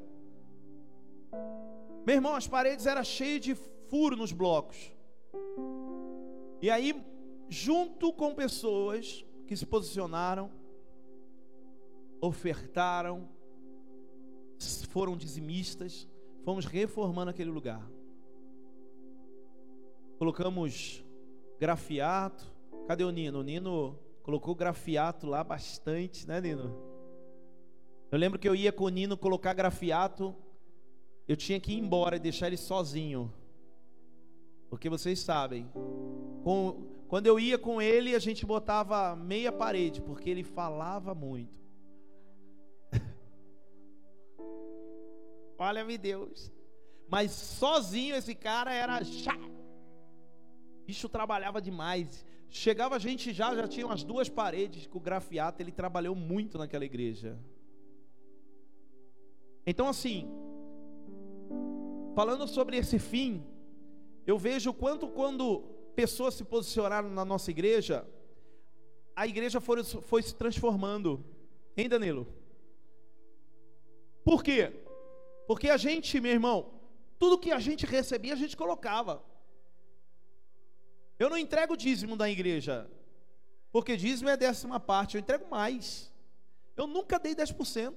Meu 2.07 2.15
irmão, 2.15 2.35
as 2.35 2.47
paredes 2.47 2.87
eram 2.87 3.05
cheias 3.05 3.41
de 3.41 3.55
furo 3.55 4.17
nos 4.17 4.33
blocos. 4.33 4.93
E 6.63 6.71
aí, 6.71 6.95
junto 7.49 8.13
com 8.13 8.35
pessoas 8.35 9.25
que 9.47 9.57
se 9.57 9.67
posicionaram, 9.67 10.51
ofertaram, 12.21 13.29
foram 14.89 15.17
dizimistas, 15.17 16.09
fomos 16.45 16.65
reformando 16.65 17.31
aquele 17.31 17.51
lugar. 17.51 17.89
Colocamos 20.19 21.05
grafiato. 21.61 22.45
Cadê 22.87 23.05
o 23.05 23.11
Nino? 23.11 23.41
O 23.41 23.43
Nino 23.43 23.99
colocou 24.29 24.55
grafiato 24.55 25.27
lá 25.27 25.43
bastante, 25.43 26.29
né, 26.29 26.39
Nino? 26.39 26.77
Eu 28.13 28.19
lembro 28.19 28.39
que 28.39 28.47
eu 28.47 28.55
ia 28.55 28.71
com 28.71 28.85
o 28.85 28.91
Nino 28.91 29.17
colocar 29.17 29.55
grafiato, 29.55 30.37
eu 31.27 31.35
tinha 31.35 31.59
que 31.59 31.73
ir 31.73 31.79
embora 31.79 32.17
e 32.17 32.21
deixar 32.21 32.49
ele 32.49 32.59
sozinho. 32.59 33.33
Porque 34.69 34.91
vocês 34.91 35.19
sabem, 35.21 35.67
com, 36.45 36.91
quando 37.09 37.27
eu 37.27 37.41
ia 37.41 37.57
com 37.57 37.81
ele, 37.81 38.15
a 38.15 38.19
gente 38.19 38.45
botava 38.45 39.17
meia 39.17 39.51
parede, 39.51 40.03
porque 40.03 40.29
ele 40.29 40.45
falava 40.45 41.15
muito. 41.15 41.59
Olha-me 45.59 45.97
Deus. 45.97 46.53
Mas 47.09 47.31
sozinho 47.31 48.15
esse 48.15 48.35
cara 48.35 48.75
era 48.75 49.03
chato. 49.05 49.57
Bicho 50.87 51.09
trabalhava 51.09 51.63
demais. 51.63 52.28
Chegava 52.51 52.97
a 52.97 52.99
gente 52.99 53.33
já, 53.33 53.55
já 53.55 53.69
tinha 53.69 53.87
umas 53.87 54.03
duas 54.03 54.29
paredes 54.29 54.87
com 54.87 54.99
grafiato. 54.99 55.63
Ele 55.63 55.73
trabalhou 55.73 56.15
muito 56.15 56.57
naquela 56.57 56.85
igreja. 56.85 57.39
Então, 59.67 59.87
assim, 59.87 60.29
falando 62.15 62.49
sobre 62.49 62.77
esse 62.77 62.99
fim, 62.99 63.45
eu 64.27 64.39
vejo 64.39 64.73
quanto 64.73 65.09
quando 65.09 65.61
pessoas 65.95 66.35
se 66.35 66.45
posicionaram 66.45 67.11
na 67.11 67.25
nossa 67.25 67.51
igreja, 67.51 68.07
a 69.15 69.27
igreja 69.27 69.61
foi, 69.61 69.85
foi 69.85 70.23
se 70.23 70.35
transformando. 70.35 71.25
Hein, 71.77 71.89
Danilo? 71.89 72.27
Por 74.25 74.43
quê? 74.43 74.73
Porque 75.47 75.69
a 75.69 75.77
gente, 75.77 76.21
meu 76.21 76.33
irmão, 76.33 76.71
tudo 77.19 77.39
que 77.39 77.51
a 77.51 77.59
gente 77.59 77.85
recebia, 77.85 78.33
a 78.33 78.37
gente 78.37 78.57
colocava. 78.57 79.23
Eu 81.19 81.29
não 81.29 81.37
entrego 81.37 81.77
dízimo 81.77 82.17
da 82.17 82.31
igreja, 82.31 82.89
porque 83.73 83.97
dízimo 83.97 84.29
é 84.29 84.37
décima 84.37 84.79
parte, 84.79 85.17
eu 85.17 85.21
entrego 85.21 85.49
mais. 85.51 86.13
Eu 86.77 86.87
nunca 86.87 87.19
dei 87.19 87.35
10%. 87.35 87.95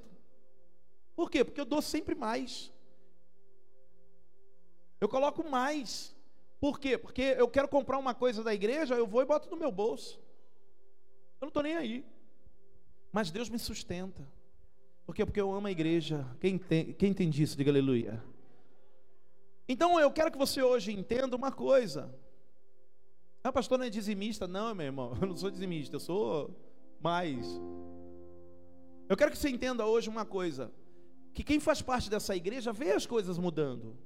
Por 1.16 1.30
quê? 1.30 1.44
Porque 1.44 1.62
eu 1.62 1.66
dou 1.66 1.82
sempre 1.82 2.16
mais. 2.16 2.72
Eu 5.00 5.08
coloco 5.08 5.48
mais. 5.48 6.16
Por 6.60 6.80
quê? 6.80 6.98
Porque 6.98 7.22
eu 7.38 7.48
quero 7.48 7.68
comprar 7.68 7.98
uma 7.98 8.14
coisa 8.14 8.44
da 8.44 8.54
igreja, 8.54 8.96
eu 8.96 9.06
vou 9.06 9.22
e 9.22 9.26
boto 9.26 9.50
no 9.50 9.58
meu 9.58 9.72
bolso. 9.72 10.20
Eu 11.40 11.46
não 11.46 11.48
estou 11.50 11.64
nem 11.64 11.76
aí. 11.76 12.06
Mas 13.12 13.30
Deus 13.30 13.50
me 13.50 13.60
sustenta. 13.60 14.28
Por 15.06 15.16
quê? 15.16 15.26
Porque 15.26 15.42
eu 15.42 15.52
amo 15.52 15.68
a 15.68 15.72
igreja. 15.72 16.26
Quem, 16.40 16.58
tem, 16.58 16.94
quem 16.94 17.10
entende 17.12 17.44
isso, 17.44 17.58
diga 17.58 17.70
aleluia. 17.70 18.24
Então 19.68 20.00
eu 20.00 20.12
quero 20.12 20.32
que 20.32 20.38
você 20.38 20.62
hoje 20.62 20.92
entenda 20.92 21.36
uma 21.36 21.52
coisa. 21.52 22.14
Ah, 23.44 23.52
pastor 23.52 23.80
não 23.80 23.86
é 23.86 23.90
dizimista. 23.90 24.48
Não, 24.48 24.74
meu 24.76 24.86
irmão, 24.86 25.18
eu 25.22 25.28
não 25.28 25.36
sou 25.36 25.50
dizimista, 25.50 25.96
eu 25.96 26.00
sou 26.00 26.56
mais. 27.00 27.48
Eu 29.10 29.18
quero 29.18 29.32
que 29.32 29.38
você 29.38 29.50
entenda 29.50 29.86
hoje 29.86 30.10
uma 30.10 30.26
coisa: 30.26 30.72
que 31.34 31.44
quem 31.44 31.60
faz 31.60 31.82
parte 31.82 32.10
dessa 32.10 32.36
igreja 32.36 32.72
vê 32.72 32.92
as 32.92 33.06
coisas 33.06 33.38
mudando. 33.38 33.98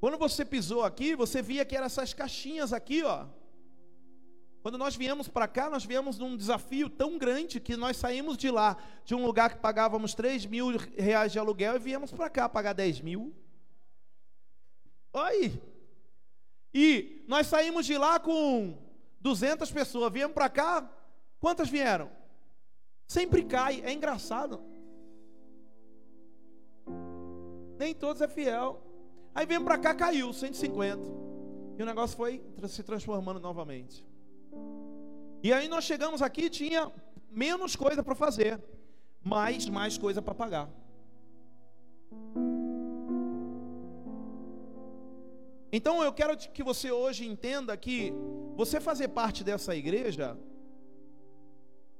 Quando 0.00 0.18
você 0.18 0.44
pisou 0.44 0.82
aqui, 0.82 1.16
você 1.16 1.40
via 1.40 1.64
que 1.64 1.74
eram 1.74 1.86
essas 1.86 2.12
caixinhas 2.12 2.72
aqui, 2.72 3.02
ó. 3.02 3.26
Quando 4.60 4.76
nós 4.76 4.96
viemos 4.96 5.28
para 5.28 5.46
cá, 5.46 5.70
nós 5.70 5.84
viemos 5.84 6.18
num 6.18 6.36
desafio 6.36 6.90
tão 6.90 7.16
grande 7.16 7.60
que 7.60 7.76
nós 7.76 7.96
saímos 7.96 8.36
de 8.36 8.50
lá, 8.50 8.76
de 9.04 9.14
um 9.14 9.24
lugar 9.24 9.54
que 9.54 9.60
pagávamos 9.60 10.12
3 10.12 10.44
mil 10.46 10.76
reais 10.98 11.30
de 11.30 11.38
aluguel 11.38 11.76
e 11.76 11.78
viemos 11.78 12.10
para 12.10 12.28
cá 12.28 12.48
pagar 12.48 12.72
10 12.72 13.00
mil. 13.00 13.32
Oi! 15.12 15.62
E 16.78 17.24
nós 17.26 17.46
saímos 17.46 17.86
de 17.86 17.96
lá 17.96 18.20
com 18.20 18.76
200 19.22 19.72
pessoas, 19.72 20.12
viemos 20.12 20.34
para 20.34 20.50
cá, 20.50 20.86
quantas 21.40 21.70
vieram? 21.70 22.10
Sempre 23.06 23.42
cai, 23.44 23.80
é 23.82 23.90
engraçado. 23.90 24.62
Nem 27.78 27.94
todos 27.94 28.20
é 28.20 28.28
fiel. 28.28 28.82
Aí 29.34 29.46
viemos 29.46 29.66
para 29.66 29.78
cá, 29.78 29.94
caiu, 29.94 30.30
150. 30.34 31.00
E 31.78 31.82
o 31.82 31.86
negócio 31.86 32.14
foi 32.14 32.44
se 32.68 32.82
transformando 32.82 33.40
novamente. 33.40 34.06
E 35.42 35.54
aí 35.54 35.68
nós 35.68 35.84
chegamos 35.84 36.20
aqui, 36.20 36.50
tinha 36.50 36.92
menos 37.30 37.74
coisa 37.74 38.02
para 38.02 38.14
fazer, 38.14 38.62
mas 39.22 39.66
mais 39.66 39.96
coisa 39.96 40.20
para 40.20 40.34
pagar. 40.34 40.68
Então 45.72 46.02
eu 46.02 46.12
quero 46.12 46.36
que 46.36 46.62
você 46.62 46.90
hoje 46.90 47.26
entenda 47.26 47.76
que 47.76 48.12
você 48.54 48.80
fazer 48.80 49.08
parte 49.08 49.42
dessa 49.42 49.74
igreja 49.74 50.38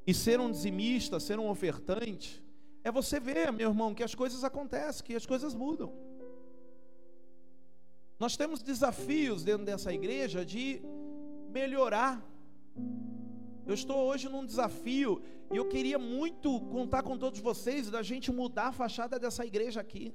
e 0.07 0.15
ser 0.15 0.41
um 0.41 0.51
dizimista, 0.51 1.19
ser 1.19 1.39
um 1.39 1.49
ofertante, 1.49 2.43
é 2.85 2.91
você 2.91 3.19
ver, 3.19 3.53
meu 3.53 3.71
irmão, 3.71 3.95
que 3.95 4.05
as 4.05 4.15
coisas 4.15 4.45
acontecem, 4.45 5.05
que 5.05 5.15
as 5.15 5.27
coisas 5.27 5.55
mudam. 5.55 5.93
Nós 8.19 8.37
temos 8.37 8.63
desafios 8.63 9.43
dentro 9.43 9.67
dessa 9.67 9.93
igreja 9.93 10.45
de 10.45 10.81
melhorar 11.51 12.25
eu 13.67 13.75
estou 13.75 13.97
hoje 14.07 14.29
num 14.29 14.47
desafio 14.47 15.21
e 15.53 15.57
eu 15.57 15.67
queria 15.69 15.99
muito 15.99 16.61
contar 16.61 17.03
com 17.03 17.19
todos 17.19 17.41
vocês 17.41 17.91
da 17.91 18.01
gente 18.01 18.31
mudar 18.31 18.69
a 18.69 18.73
fachada 18.73 19.19
dessa 19.19 19.45
igreja 19.45 19.81
aqui. 19.81 20.15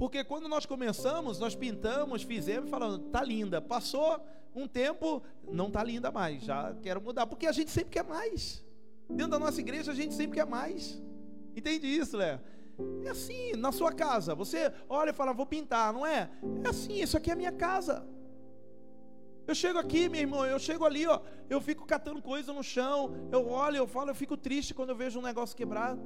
Porque 0.00 0.24
quando 0.24 0.48
nós 0.48 0.64
começamos, 0.64 1.38
nós 1.38 1.54
pintamos, 1.54 2.22
fizemos, 2.22 2.70
falando, 2.70 3.10
tá 3.10 3.22
linda. 3.22 3.60
Passou 3.60 4.18
um 4.54 4.66
tempo, 4.66 5.22
não 5.46 5.70
tá 5.70 5.84
linda 5.84 6.10
mais, 6.10 6.42
já 6.42 6.74
quero 6.82 7.02
mudar, 7.02 7.26
porque 7.26 7.46
a 7.46 7.52
gente 7.52 7.70
sempre 7.70 7.90
quer 7.90 8.02
mais. 8.02 8.64
Dentro 9.10 9.32
da 9.32 9.38
nossa 9.38 9.60
igreja 9.60 9.92
a 9.92 9.94
gente 9.94 10.14
sempre 10.14 10.38
quer 10.38 10.46
mais. 10.46 10.98
Entende 11.54 11.86
isso, 11.86 12.16
Léo? 12.16 12.40
É 13.04 13.10
assim, 13.10 13.52
na 13.58 13.72
sua 13.72 13.92
casa, 13.92 14.34
você 14.34 14.72
olha 14.88 15.10
e 15.10 15.12
fala, 15.12 15.34
vou 15.34 15.44
pintar, 15.44 15.92
não 15.92 16.06
é? 16.06 16.30
É 16.64 16.68
assim, 16.70 16.94
isso 16.94 17.18
aqui 17.18 17.28
é 17.28 17.34
a 17.34 17.36
minha 17.36 17.52
casa. 17.52 18.02
Eu 19.46 19.54
chego 19.54 19.78
aqui, 19.78 20.08
meu 20.08 20.22
irmão, 20.22 20.46
eu 20.46 20.58
chego 20.58 20.86
ali, 20.86 21.06
ó, 21.06 21.20
eu 21.50 21.60
fico 21.60 21.84
catando 21.84 22.22
coisa 22.22 22.54
no 22.54 22.62
chão, 22.62 23.28
eu 23.30 23.46
olho, 23.50 23.76
eu 23.76 23.86
falo, 23.86 24.08
eu 24.08 24.14
fico 24.14 24.34
triste 24.34 24.72
quando 24.72 24.88
eu 24.88 24.96
vejo 24.96 25.18
um 25.18 25.22
negócio 25.22 25.54
quebrado. 25.54 26.00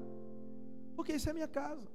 Porque 0.97 1.12
isso 1.12 1.29
é 1.29 1.31
a 1.31 1.35
minha 1.35 1.47
casa. 1.47 1.87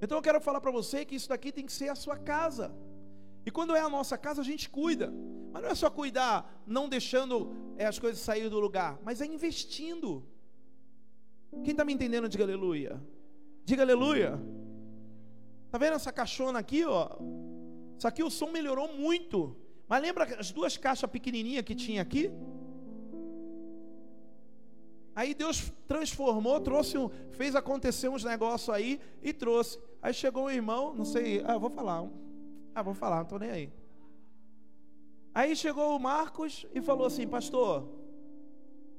Então 0.00 0.18
eu 0.18 0.22
quero 0.22 0.40
falar 0.40 0.60
para 0.60 0.70
você 0.70 1.04
que 1.04 1.14
isso 1.14 1.28
daqui 1.28 1.52
tem 1.52 1.66
que 1.66 1.72
ser 1.72 1.88
a 1.88 1.94
sua 1.94 2.16
casa. 2.16 2.74
E 3.44 3.50
quando 3.50 3.74
é 3.74 3.80
a 3.80 3.88
nossa 3.88 4.16
casa, 4.16 4.40
a 4.40 4.44
gente 4.44 4.68
cuida. 4.68 5.12
Mas 5.52 5.62
não 5.62 5.70
é 5.70 5.74
só 5.74 5.90
cuidar, 5.90 6.62
não 6.66 6.88
deixando 6.88 7.52
é, 7.76 7.86
as 7.86 7.98
coisas 7.98 8.20
sair 8.20 8.48
do 8.48 8.60
lugar, 8.60 8.98
mas 9.02 9.20
é 9.20 9.26
investindo. 9.26 10.24
Quem 11.64 11.72
está 11.72 11.84
me 11.84 11.92
entendendo, 11.92 12.28
diga 12.28 12.44
aleluia. 12.44 13.00
Diga 13.64 13.82
aleluia. 13.82 14.40
Tá 15.70 15.78
vendo 15.78 15.94
essa 15.94 16.12
caixona 16.12 16.58
aqui, 16.58 16.84
ó? 16.84 17.10
Isso 17.98 18.06
aqui 18.06 18.22
o 18.22 18.30
som 18.30 18.50
melhorou 18.50 18.92
muito. 18.94 19.56
Mas 19.88 20.02
lembra 20.02 20.24
as 20.38 20.50
duas 20.52 20.76
caixas 20.76 21.10
pequenininhas 21.10 21.64
que 21.64 21.74
tinha 21.74 22.00
aqui? 22.00 22.30
Aí 25.14 25.34
Deus 25.34 25.72
transformou, 25.86 26.60
trouxe 26.60 26.96
um, 26.96 27.10
fez 27.30 27.54
acontecer 27.54 28.08
uns 28.08 28.24
negócios 28.24 28.74
aí 28.74 29.00
e 29.22 29.32
trouxe. 29.32 29.78
Aí 30.00 30.14
chegou 30.14 30.44
um 30.44 30.50
irmão, 30.50 30.94
não 30.94 31.04
sei, 31.04 31.42
ah, 31.44 31.58
vou 31.58 31.70
falar. 31.70 32.08
Ah, 32.74 32.82
vou 32.82 32.94
falar, 32.94 33.16
não 33.16 33.22
estou 33.24 33.38
nem 33.38 33.50
aí. 33.50 33.72
Aí 35.34 35.54
chegou 35.54 35.96
o 35.96 36.00
Marcos 36.00 36.66
e 36.74 36.80
falou 36.80 37.06
assim, 37.06 37.26
pastor, 37.26 37.88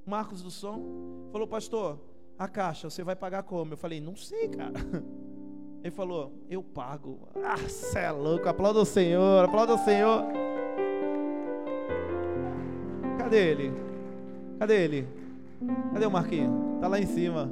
Marcos 0.06 0.42
do 0.42 0.52
som, 0.52 1.30
falou, 1.32 1.48
pastor, 1.48 2.00
a 2.38 2.48
caixa, 2.48 2.90
você 2.90 3.04
vai 3.04 3.16
pagar 3.16 3.44
como? 3.44 3.74
Eu 3.74 3.78
falei, 3.78 4.00
não 4.00 4.16
sei, 4.16 4.48
cara. 4.48 4.80
Ele 5.84 5.92
falou, 5.92 6.32
eu 6.48 6.62
pago. 6.62 7.28
Ah, 7.44 7.56
você 7.58 8.00
é 8.00 8.12
louco, 8.12 8.48
aplauda 8.48 8.80
o 8.80 8.86
Senhor, 8.86 9.44
aplauda 9.44 9.74
o 9.74 9.78
Senhor. 9.80 10.24
Cadê 13.18 13.52
ele? 13.52 13.74
Cadê 14.60 14.84
ele? 14.84 15.21
Cadê 15.94 16.06
o 16.06 16.12
Marquinho? 16.12 16.78
Tá 16.80 16.88
lá 16.88 17.00
em 17.00 17.06
cima. 17.06 17.52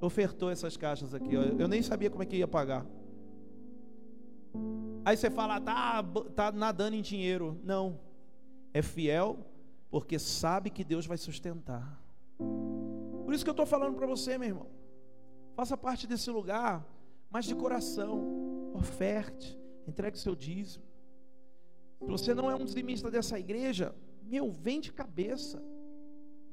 ofertou 0.00 0.50
essas 0.50 0.76
caixas 0.76 1.14
aqui. 1.14 1.36
Ó. 1.36 1.42
Eu 1.42 1.66
nem 1.66 1.82
sabia 1.82 2.10
como 2.10 2.22
é 2.22 2.26
que 2.26 2.36
ia 2.36 2.48
pagar. 2.48 2.86
Aí 5.04 5.16
você 5.16 5.30
fala, 5.30 5.60
tá, 5.60 6.02
tá 6.34 6.52
nadando 6.52 6.96
em 6.96 7.02
dinheiro. 7.02 7.58
Não. 7.62 7.98
É 8.72 8.82
fiel 8.82 9.38
porque 9.90 10.18
sabe 10.18 10.70
que 10.70 10.82
Deus 10.82 11.06
vai 11.06 11.16
sustentar. 11.16 12.02
Por 12.36 13.32
isso 13.32 13.44
que 13.44 13.50
eu 13.50 13.52
estou 13.52 13.66
falando 13.66 13.94
para 13.94 14.06
você, 14.06 14.36
meu 14.36 14.48
irmão. 14.48 14.66
Faça 15.54 15.76
parte 15.76 16.06
desse 16.06 16.30
lugar, 16.30 16.84
mas 17.30 17.44
de 17.44 17.54
coração. 17.54 18.72
Oferte, 18.74 19.56
entregue 19.86 20.16
o 20.16 20.20
seu 20.20 20.34
dízimo. 20.34 20.84
Se 22.00 22.08
você 22.08 22.34
não 22.34 22.50
é 22.50 22.54
um 22.56 22.64
dizimista 22.64 23.10
dessa 23.10 23.38
igreja, 23.38 23.94
meu, 24.24 24.50
vem 24.50 24.80
de 24.80 24.92
cabeça. 24.92 25.62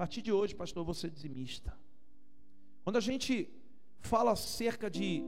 Partir 0.02 0.24
de 0.24 0.32
hoje, 0.32 0.56
pastor, 0.56 0.84
você 0.84 1.06
é 1.06 1.10
dizimista. 1.12 1.78
Quando 2.84 2.98
a 2.98 3.00
gente 3.00 3.48
fala 4.00 4.32
acerca 4.32 4.90
de, 4.90 5.24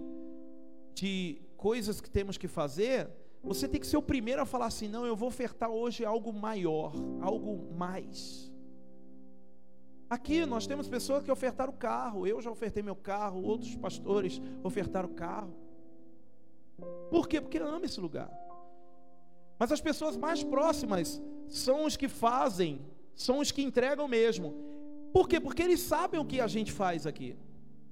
de 0.95 1.39
coisas 1.55 2.01
que 2.01 2.09
temos 2.09 2.39
que 2.39 2.47
fazer, 2.47 3.07
você 3.43 3.67
tem 3.67 3.79
que 3.79 3.85
ser 3.85 3.97
o 3.97 4.01
primeiro 4.01 4.41
a 4.41 4.47
falar 4.47 4.65
assim: 4.65 4.87
não, 4.87 5.05
eu 5.05 5.15
vou 5.15 5.27
ofertar 5.27 5.69
hoje 5.69 6.03
algo 6.03 6.33
maior, 6.33 6.91
algo 7.21 7.71
mais. 7.75 8.51
Aqui 10.09 10.43
nós 10.43 10.65
temos 10.65 10.87
pessoas 10.87 11.23
que 11.23 11.31
ofertaram 11.31 11.71
o 11.71 11.77
carro, 11.77 12.25
eu 12.25 12.41
já 12.41 12.49
ofertei 12.49 12.81
meu 12.81 12.95
carro, 12.95 13.43
outros 13.43 13.75
pastores 13.75 14.41
ofertaram 14.63 15.07
o 15.07 15.13
carro. 15.13 15.53
Por 17.11 17.27
quê? 17.27 17.39
Porque 17.39 17.59
ama 17.59 17.85
esse 17.85 18.01
lugar. 18.01 18.31
Mas 19.59 19.71
as 19.71 19.81
pessoas 19.81 20.17
mais 20.17 20.43
próximas 20.43 21.21
são 21.47 21.85
os 21.85 21.95
que 21.95 22.07
fazem, 22.07 22.81
são 23.15 23.39
os 23.39 23.51
que 23.51 23.61
entregam 23.61 24.07
mesmo. 24.07 24.53
Por 25.11 25.27
quê? 25.27 25.39
Porque 25.39 25.61
eles 25.61 25.79
sabem 25.79 26.19
o 26.19 26.25
que 26.25 26.41
a 26.41 26.47
gente 26.47 26.71
faz 26.71 27.05
aqui. 27.05 27.37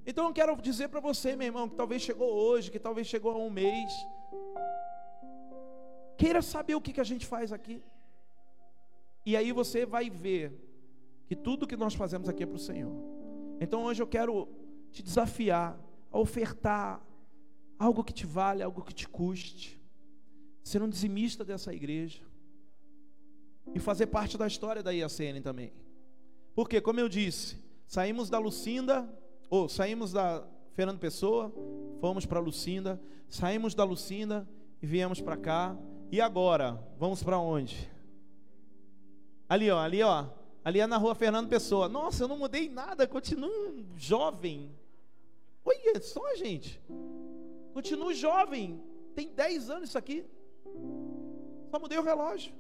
Então 0.06 0.27
eu 0.27 0.34
quero 0.34 0.56
dizer 0.61 0.89
para 0.89 0.99
você, 0.99 1.35
meu 1.35 1.48
irmão, 1.48 1.69
que 1.69 1.76
talvez 1.76 2.02
chegou 2.02 2.34
hoje, 2.34 2.72
que 2.72 2.80
talvez 2.80 3.07
chegou 3.07 3.31
há 3.31 3.38
um 3.38 3.49
mês. 3.49 3.91
Queira 6.18 6.41
saber 6.41 6.76
o 6.76 6.81
que, 6.81 6.93
que 6.93 7.02
a 7.02 7.03
gente 7.03 7.26
faz 7.26 7.53
aqui. 7.53 7.84
E 9.26 9.38
aí 9.38 9.52
você 9.52 9.85
vai 9.85 10.10
ver 10.10 10.52
que 11.27 11.35
tudo 11.35 11.68
que 11.68 11.77
nós 11.77 11.93
fazemos 11.93 12.27
aqui 12.27 12.43
é 12.43 12.45
para 12.45 12.56
o 12.56 12.60
Senhor. 12.60 12.93
Então 13.60 13.84
hoje 13.84 14.02
eu 14.02 14.07
quero 14.07 14.48
te 14.91 15.03
desafiar 15.03 15.80
a 16.11 16.19
ofertar 16.19 17.02
algo 17.77 18.03
que 18.03 18.14
te 18.14 18.26
vale, 18.26 18.64
algo 18.64 18.81
que 18.84 18.93
te 18.93 19.07
custe. 19.07 19.80
Ser 20.64 20.81
um 20.81 20.89
dizimista 20.89 21.45
dessa 21.45 21.73
igreja. 21.73 22.23
E 23.73 23.79
fazer 23.79 24.07
parte 24.07 24.38
da 24.38 24.47
história 24.47 24.83
da 24.83 24.91
IACN 24.91 25.41
também. 25.41 25.71
Porque, 26.53 26.81
como 26.81 26.99
eu 26.99 27.07
disse, 27.07 27.57
saímos 27.85 28.29
da 28.29 28.38
Lucinda 28.38 29.07
ou 29.49 29.69
saímos 29.69 30.11
da 30.11 30.45
Fernando 30.73 30.99
Pessoa, 30.99 31.53
fomos 31.99 32.25
para 32.25 32.39
Lucinda, 32.39 33.01
saímos 33.29 33.73
da 33.75 33.83
Lucinda 33.83 34.47
e 34.81 34.85
viemos 34.85 35.21
para 35.21 35.38
cá. 35.38 35.77
E 36.11 36.19
agora, 36.19 36.81
vamos 36.97 37.23
para 37.23 37.39
onde? 37.39 37.89
Ali, 39.47 39.69
ó, 39.69 39.79
ali, 39.79 40.01
ó. 40.01 40.25
Ali 40.63 40.79
é 40.79 40.88
na 40.88 40.97
rua 40.97 41.15
Fernando 41.15 41.49
Pessoa. 41.49 41.89
Nossa, 41.89 42.23
eu 42.23 42.27
não 42.27 42.38
mudei 42.38 42.69
nada, 42.69 43.07
continuo 43.07 43.85
jovem. 43.95 44.71
Olha 45.63 46.01
só, 46.01 46.35
gente. 46.35 46.81
Continuo 47.73 48.13
jovem. 48.13 48.81
Tem 49.15 49.29
10 49.29 49.69
anos 49.69 49.89
isso 49.89 49.97
aqui. 49.97 50.25
Só 51.69 51.79
mudei 51.79 51.97
o 51.97 52.03
relógio. 52.03 52.53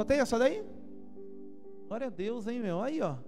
Só 0.00 0.04
tem 0.04 0.18
essa 0.18 0.38
daí? 0.38 0.64
Glória 1.86 2.06
a 2.06 2.10
Deus, 2.10 2.46
hein, 2.46 2.58
meu? 2.58 2.80
Aí, 2.80 3.02
ó. 3.02 3.18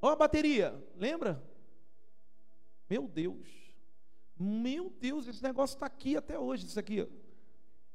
Ó 0.00 0.10
a 0.10 0.14
bateria, 0.14 0.80
lembra? 0.94 1.42
Meu 2.88 3.08
Deus. 3.08 3.48
Meu 4.38 4.88
Deus, 4.88 5.26
esse 5.26 5.42
negócio 5.42 5.74
está 5.74 5.86
aqui 5.86 6.16
até 6.16 6.38
hoje. 6.38 6.66
Isso 6.66 6.78
aqui, 6.78 7.02
ó. 7.02 7.06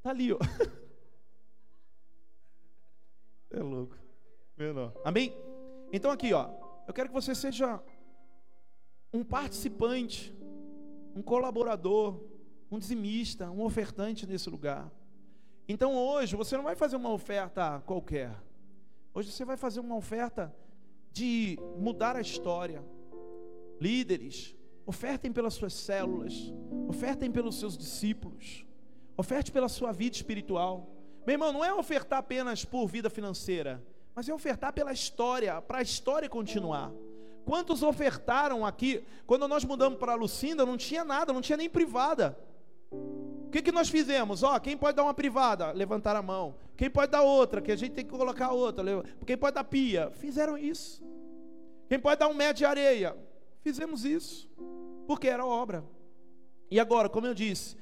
Tá 0.03 0.09
ali, 0.09 0.33
ó. 0.33 0.39
É 3.49 3.63
louco. 3.63 3.95
Menor. 4.57 4.91
Amém? 5.05 5.33
Então 5.93 6.11
aqui, 6.11 6.33
ó. 6.33 6.49
Eu 6.85 6.93
quero 6.93 7.07
que 7.07 7.15
você 7.15 7.33
seja 7.33 7.81
um 9.13 9.23
participante, 9.23 10.35
um 11.15 11.21
colaborador, 11.21 12.21
um 12.69 12.77
dizimista, 12.77 13.49
um 13.49 13.61
ofertante 13.61 14.27
nesse 14.27 14.49
lugar. 14.49 14.91
Então 15.67 15.95
hoje 15.95 16.35
você 16.35 16.55
não 16.55 16.63
vai 16.63 16.75
fazer 16.75 16.95
uma 16.95 17.11
oferta 17.11 17.81
qualquer. 17.85 18.31
Hoje 19.13 19.31
você 19.31 19.43
vai 19.43 19.57
fazer 19.57 19.79
uma 19.79 19.95
oferta 19.95 20.53
de 21.11 21.57
mudar 21.77 22.15
a 22.15 22.21
história. 22.21 22.83
Líderes, 23.81 24.55
ofertem 24.85 25.31
pelas 25.31 25.55
suas 25.55 25.73
células, 25.73 26.53
ofertem 26.87 27.31
pelos 27.31 27.59
seus 27.59 27.77
discípulos, 27.77 28.65
oferte 29.17 29.51
pela 29.51 29.67
sua 29.67 29.91
vida 29.91 30.15
espiritual. 30.15 30.87
Meu 31.25 31.33
irmão, 31.33 31.51
não 31.51 31.65
é 31.65 31.73
ofertar 31.73 32.19
apenas 32.19 32.63
por 32.63 32.87
vida 32.87 33.09
financeira, 33.09 33.83
mas 34.13 34.29
é 34.29 34.33
ofertar 34.33 34.71
pela 34.71 34.93
história, 34.93 35.59
para 35.61 35.79
a 35.79 35.81
história 35.81 36.29
continuar. 36.29 36.91
Quantos 37.43 37.81
ofertaram 37.81 38.65
aqui? 38.65 39.03
Quando 39.25 39.47
nós 39.47 39.63
mudamos 39.63 39.97
para 39.97 40.13
Lucinda, 40.15 40.65
não 40.65 40.77
tinha 40.77 41.03
nada, 41.03 41.33
não 41.33 41.41
tinha 41.41 41.57
nem 41.57 41.69
privada. 41.69 42.37
O 43.47 43.49
que, 43.51 43.61
que 43.61 43.71
nós 43.71 43.89
fizemos? 43.89 44.43
Ó, 44.43 44.59
quem 44.59 44.77
pode 44.77 44.97
dar 44.97 45.03
uma 45.03 45.13
privada? 45.13 45.71
Levantar 45.71 46.15
a 46.15 46.21
mão. 46.21 46.55
Quem 46.75 46.89
pode 46.89 47.11
dar 47.11 47.21
outra? 47.21 47.61
Que 47.61 47.71
a 47.71 47.75
gente 47.75 47.93
tem 47.93 48.05
que 48.05 48.11
colocar 48.11 48.51
outra. 48.51 48.83
Quem 49.25 49.37
pode 49.37 49.55
dar 49.55 49.63
pia? 49.63 50.11
Fizeram 50.11 50.57
isso. 50.57 51.03
Quem 51.87 51.99
pode 51.99 52.19
dar 52.19 52.27
um 52.27 52.33
metro 52.33 52.55
de 52.55 52.65
areia? 52.65 53.15
Fizemos 53.61 54.03
isso. 54.03 54.49
Porque 55.07 55.27
era 55.27 55.45
obra. 55.45 55.85
E 56.69 56.79
agora, 56.79 57.07
como 57.07 57.27
eu 57.27 57.33
disse, 57.33 57.77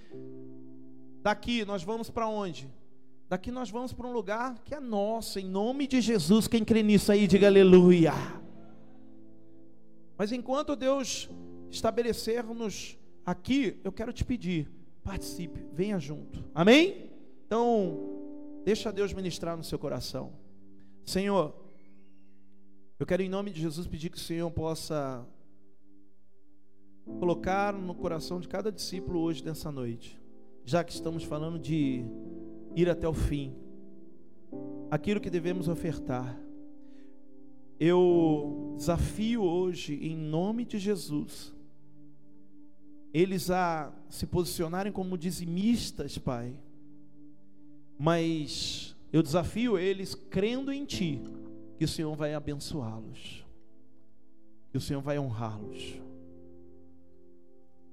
daqui 1.21 1.65
nós 1.65 1.83
vamos 1.83 2.09
para 2.09 2.27
onde? 2.27 2.69
Daqui 3.29 3.49
nós 3.49 3.69
vamos 3.71 3.93
para 3.93 4.07
um 4.07 4.11
lugar 4.11 4.59
que 4.63 4.75
é 4.75 4.79
nosso, 4.79 5.39
em 5.39 5.45
nome 5.45 5.87
de 5.87 6.01
Jesus. 6.01 6.47
Quem 6.47 6.63
crê 6.63 6.83
nisso 6.83 7.11
aí, 7.11 7.25
diga 7.25 7.47
aleluia. 7.47 8.13
Mas 10.17 10.31
enquanto 10.31 10.75
Deus 10.75 11.29
estabelecer-nos 11.71 12.97
aqui, 13.25 13.79
eu 13.83 13.91
quero 13.91 14.13
te 14.13 14.23
pedir, 14.23 14.69
participe, 15.03 15.59
venha 15.73 15.99
junto. 15.99 16.43
Amém? 16.53 17.11
Então, 17.45 18.61
deixa 18.63 18.91
Deus 18.91 19.13
ministrar 19.13 19.57
no 19.57 19.63
seu 19.63 19.77
coração. 19.77 20.33
Senhor, 21.05 21.53
eu 22.99 23.05
quero 23.05 23.21
em 23.21 23.29
nome 23.29 23.51
de 23.51 23.61
Jesus 23.61 23.85
pedir 23.85 24.09
que 24.09 24.17
o 24.17 24.21
Senhor 24.21 24.49
possa 24.49 25.27
colocar 27.19 27.73
no 27.73 27.93
coração 27.93 28.39
de 28.39 28.47
cada 28.47 28.71
discípulo 28.71 29.19
hoje 29.19 29.43
nessa 29.43 29.71
noite, 29.71 30.19
já 30.63 30.83
que 30.83 30.93
estamos 30.93 31.23
falando 31.23 31.59
de 31.59 32.05
ir 32.75 32.89
até 32.89 33.07
o 33.07 33.13
fim, 33.13 33.53
aquilo 34.89 35.19
que 35.19 35.29
devemos 35.29 35.67
ofertar. 35.67 36.39
Eu 37.79 38.73
desafio 38.77 39.43
hoje, 39.43 39.95
em 39.95 40.15
nome 40.15 40.63
de 40.63 40.79
Jesus, 40.79 41.53
eles 43.13 43.51
a 43.51 43.93
se 44.09 44.25
posicionarem 44.25 44.91
como 44.91 45.17
dizimistas, 45.17 46.17
Pai. 46.17 46.53
Mas 47.97 48.95
eu 49.11 49.21
desafio 49.21 49.77
eles 49.77 50.15
crendo 50.15 50.71
em 50.71 50.83
Ti, 50.83 51.21
que 51.77 51.85
o 51.85 51.87
Senhor 51.87 52.15
vai 52.15 52.33
abençoá-los, 52.33 53.45
que 54.71 54.77
o 54.77 54.81
Senhor 54.81 55.01
vai 55.01 55.19
honrá-los. 55.19 56.01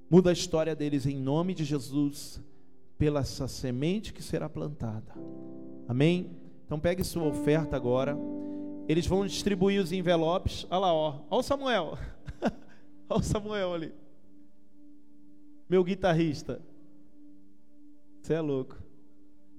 Muda 0.09 0.31
a 0.31 0.33
história 0.33 0.75
deles 0.75 1.05
em 1.05 1.17
nome 1.17 1.55
de 1.55 1.65
Jesus, 1.65 2.41
pela 2.97 3.21
essa 3.21 3.47
semente 3.47 4.13
que 4.13 4.23
será 4.23 4.49
plantada. 4.49 5.15
Amém? 5.87 6.31
Então 6.65 6.81
pegue 6.81 7.05
sua 7.05 7.25
oferta 7.25 7.77
agora. 7.77 8.17
Eles 8.89 9.07
vão 9.07 9.27
distribuir 9.27 9.81
os 9.81 9.93
envelopes. 9.93 10.67
Olha 10.71 10.81
lá, 10.81 10.95
ó. 10.95 11.21
Olha 11.31 11.41
o 11.41 11.43
Samuel. 11.43 11.99
Olha 13.09 13.21
o 13.21 13.23
Samuel 13.23 13.75
ali. 13.75 13.93
Meu 15.71 15.85
guitarrista. 15.85 16.61
Você 18.21 18.35
é 18.35 18.41
louco. 18.41 18.77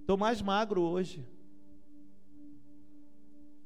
Estou 0.02 0.18
mais 0.18 0.42
magro 0.42 0.82
hoje. 0.82 1.26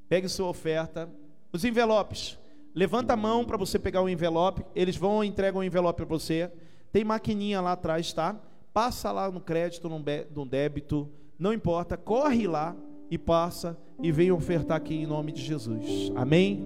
Pegue 0.07 0.29
sua 0.29 0.47
oferta. 0.47 1.09
Os 1.51 1.65
envelopes. 1.65 2.37
Levanta 2.75 3.13
a 3.13 3.17
mão 3.17 3.43
para 3.43 3.57
você 3.57 3.79
pegar 3.79 4.03
o 4.03 4.09
envelope. 4.09 4.63
Eles 4.75 4.95
vão 4.95 5.23
e 5.23 5.27
entregam 5.27 5.61
o 5.61 5.63
envelope 5.63 5.97
para 5.97 6.05
você. 6.05 6.51
Tem 6.91 7.03
maquininha 7.03 7.59
lá 7.61 7.71
atrás, 7.71 8.13
tá? 8.13 8.39
Passa 8.71 9.11
lá 9.11 9.31
no 9.31 9.41
crédito, 9.41 9.89
no 9.89 10.45
débito. 10.45 11.09
Não 11.39 11.51
importa. 11.51 11.97
Corre 11.97 12.45
lá 12.45 12.75
e 13.09 13.17
passa 13.17 13.75
e 14.03 14.11
vem 14.11 14.31
ofertar 14.31 14.77
aqui 14.77 14.93
em 14.93 15.07
nome 15.07 15.31
de 15.31 15.41
Jesus. 15.41 16.11
Amém? 16.15 16.63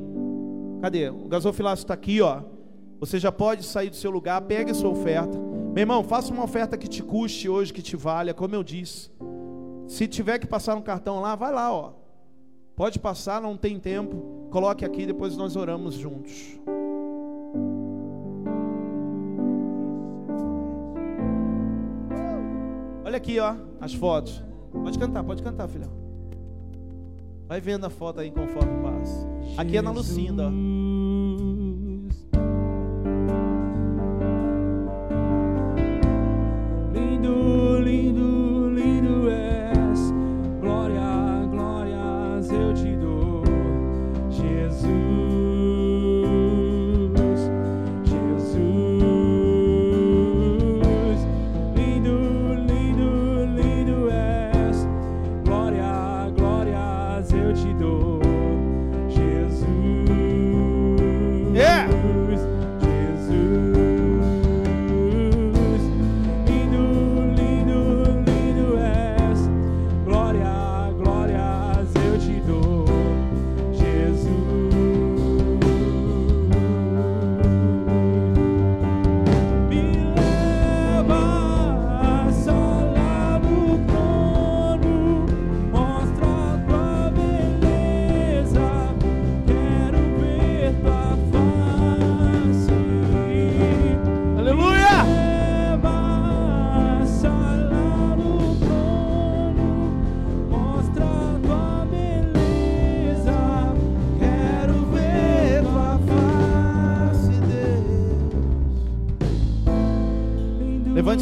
Cadê? 0.82 1.10
O 1.10 1.30
gasofilácio 1.30 1.84
está 1.84 1.94
aqui, 1.94 2.20
ó. 2.20 2.44
Você 3.00 3.18
já 3.18 3.32
pode 3.32 3.64
sair 3.64 3.90
do 3.90 3.96
seu 3.96 4.12
lugar, 4.12 4.42
pegue 4.42 4.74
sua 4.74 4.90
oferta. 4.90 5.49
Meu 5.74 5.84
irmão, 5.84 6.04
faça 6.04 6.34
uma 6.34 6.44
oferta 6.44 6.78
que 6.78 6.88
te 6.88 7.04
custe 7.04 7.48
hoje, 7.48 7.72
que 7.72 7.82
te 7.82 7.96
valha, 7.96 8.34
como 8.34 8.56
eu 8.56 8.64
disse. 8.64 9.12
Se 9.88 10.08
tiver 10.08 10.40
que 10.40 10.48
passar 10.48 10.76
um 10.76 10.82
cartão 10.82 11.20
lá, 11.20 11.36
vai 11.36 11.54
lá, 11.54 11.72
ó. 11.72 11.94
Pode 12.76 12.98
passar, 13.00 13.42
não 13.42 13.56
tem 13.56 13.80
tempo. 13.80 14.48
Coloque 14.52 14.84
aqui, 14.84 15.06
depois 15.06 15.38
nós 15.38 15.56
oramos 15.56 15.96
juntos. 15.96 16.60
Olha 23.06 23.18
aqui, 23.18 23.40
ó, 23.40 23.56
as 23.80 23.94
fotos. 23.94 24.44
Pode 24.72 24.98
cantar, 24.98 25.24
pode 25.24 25.44
cantar, 25.44 25.68
filhão. 25.68 25.92
Vai 27.48 27.60
vendo 27.60 27.86
a 27.86 27.90
foto 27.90 28.20
aí 28.20 28.32
conforme 28.32 28.82
passa. 28.84 29.28
Aqui 29.58 29.78
é 29.78 29.82
na 29.82 29.92
Lucinda, 29.92 30.48
ó. 30.48 30.52
Lindo, 37.20 37.80
lindo, 37.82 37.82
lindo 37.82 38.29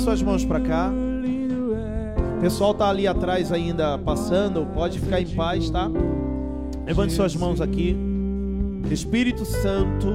suas 0.07 0.21
mãos 0.21 0.45
pra 0.45 0.61
cá. 0.61 0.89
O 2.37 2.39
pessoal 2.39 2.73
tá 2.73 2.87
ali 2.87 3.05
atrás 3.05 3.51
ainda 3.51 3.97
passando, 3.97 4.65
pode 4.73 5.01
ficar 5.01 5.19
em 5.19 5.27
paz, 5.27 5.69
tá? 5.69 5.91
Levante 6.85 7.11
suas 7.11 7.35
mãos 7.35 7.59
aqui. 7.59 7.93
Espírito 8.89 9.43
Santo, 9.43 10.07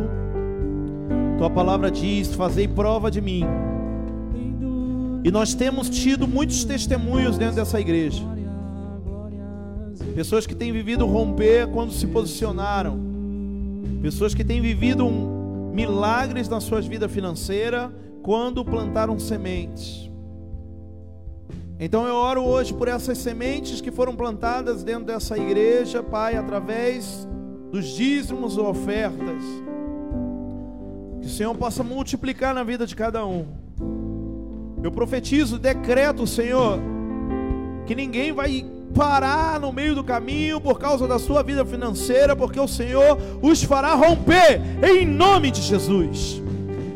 tua 1.36 1.51
palavra 1.51 1.90
diz: 1.90 2.35
Fazei 2.35 2.66
prova 2.66 3.10
de 3.10 3.20
mim. 3.20 3.44
E 5.23 5.31
nós 5.31 5.52
temos 5.52 5.90
tido 5.90 6.27
muitos 6.27 6.64
testemunhos 6.64 7.36
dentro 7.36 7.56
dessa 7.56 7.78
igreja. 7.78 8.23
Pessoas 10.14 10.47
que 10.47 10.55
têm 10.55 10.73
vivido 10.73 11.05
romper 11.05 11.66
quando 11.66 11.93
se 11.93 12.06
posicionaram. 12.06 12.98
Pessoas 14.01 14.35
que 14.35 14.43
têm 14.43 14.59
vivido 14.59 15.05
um- 15.05 15.70
milagres 15.74 16.48
na 16.48 16.60
suas 16.60 16.86
vidas 16.86 17.12
financeiras 17.12 17.90
quando 18.23 18.65
plantaram 18.65 19.19
sementes. 19.19 20.11
Então 21.78 22.07
eu 22.07 22.15
oro 22.15 22.44
hoje 22.44 22.73
por 22.73 22.86
essas 22.86 23.19
sementes 23.19 23.81
que 23.81 23.90
foram 23.90 24.15
plantadas 24.15 24.85
dentro 24.85 25.05
dessa 25.05 25.36
igreja, 25.36 26.03
Pai, 26.03 26.36
através 26.36 27.27
dos 27.73 27.86
dízimos 27.86 28.57
ou 28.57 28.69
ofertas. 28.69 29.43
Que 31.20 31.27
o 31.27 31.31
Senhor 31.31 31.55
possa 31.57 31.82
multiplicar 31.82 32.55
na 32.55 32.62
vida 32.62 32.86
de 32.86 32.94
cada 32.94 33.27
um. 33.27 33.47
Eu 34.82 34.93
profetizo, 34.93 35.59
decreto, 35.59 36.27
Senhor, 36.27 36.78
que 37.86 37.94
ninguém 37.94 38.32
vai 38.32 38.65
parar 38.94 39.59
no 39.59 39.73
meio 39.73 39.94
do 39.94 40.05
caminho 40.05 40.61
por 40.61 40.78
causa 40.78 41.09
da 41.09 41.19
sua 41.19 41.43
vida 41.43 41.65
financeira, 41.65 42.36
porque 42.36 42.61
o 42.61 42.69
Senhor 42.69 43.19
os 43.40 43.62
fará 43.62 43.94
romper 43.94 44.61
em 44.85 45.07
nome 45.07 45.51
de 45.51 45.62
Jesus. 45.62 46.43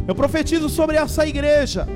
Eu 0.07 0.15
profetizo 0.15 0.69
sobre 0.69 0.97
essa 0.97 1.27
igreja 1.27 1.87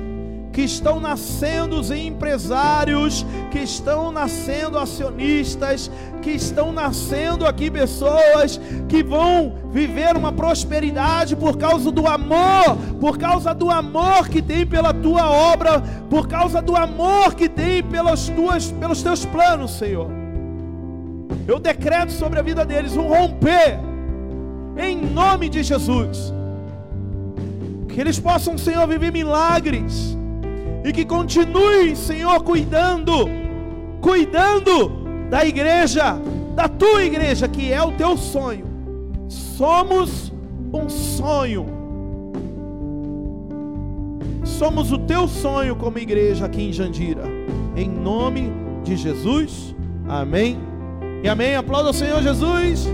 que 0.51 0.61
estão 0.61 0.99
nascendo 0.99 1.79
os 1.79 1.91
empresários, 1.91 3.25
que 3.49 3.59
estão 3.59 4.11
nascendo 4.11 4.77
acionistas, 4.77 5.89
que 6.21 6.31
estão 6.31 6.73
nascendo 6.73 7.45
aqui 7.45 7.71
pessoas 7.71 8.59
que 8.89 9.01
vão 9.01 9.55
viver 9.71 10.17
uma 10.17 10.31
prosperidade 10.31 11.35
por 11.35 11.57
causa 11.57 11.89
do 11.89 12.05
amor, 12.05 12.77
por 12.99 13.17
causa 13.17 13.53
do 13.53 13.69
amor 13.69 14.27
que 14.27 14.41
tem 14.41 14.65
pela 14.65 14.93
tua 14.93 15.29
obra, 15.29 15.81
por 16.09 16.27
causa 16.27 16.61
do 16.61 16.75
amor 16.75 17.33
que 17.33 17.47
tem 17.47 17.81
pelas 17.81 18.27
tuas, 18.29 18.71
pelos 18.71 19.01
teus 19.01 19.25
planos, 19.25 19.71
Senhor. 19.71 20.09
Eu 21.47 21.59
decreto 21.59 22.11
sobre 22.11 22.39
a 22.39 22.41
vida 22.41 22.65
deles 22.65 22.97
um 22.97 23.07
romper, 23.07 23.79
em 24.77 24.97
nome 24.97 25.47
de 25.47 25.63
Jesus. 25.63 26.33
Que 27.93 27.99
eles 27.99 28.19
possam, 28.19 28.57
Senhor, 28.57 28.87
viver 28.87 29.11
milagres. 29.11 30.17
E 30.83 30.91
que 30.91 31.05
continuem, 31.05 31.95
Senhor, 31.95 32.43
cuidando, 32.43 33.29
cuidando 33.99 34.89
da 35.29 35.45
igreja, 35.45 36.17
da 36.55 36.67
tua 36.67 37.03
igreja, 37.03 37.47
que 37.47 37.71
é 37.71 37.81
o 37.81 37.91
teu 37.91 38.17
sonho. 38.17 38.65
Somos 39.27 40.33
um 40.73 40.89
sonho. 40.89 41.65
Somos 44.43 44.91
o 44.91 44.97
teu 44.97 45.27
sonho 45.27 45.75
como 45.75 45.97
igreja 45.97 46.45
aqui 46.45 46.63
em 46.63 46.73
Jandira. 46.73 47.23
Em 47.75 47.89
nome 47.89 48.51
de 48.83 48.95
Jesus. 48.95 49.75
Amém. 50.07 50.57
E 51.23 51.29
amém. 51.29 51.55
Aplauda 51.55 51.91
o 51.91 51.93
Senhor 51.93 52.21
Jesus. 52.21 52.87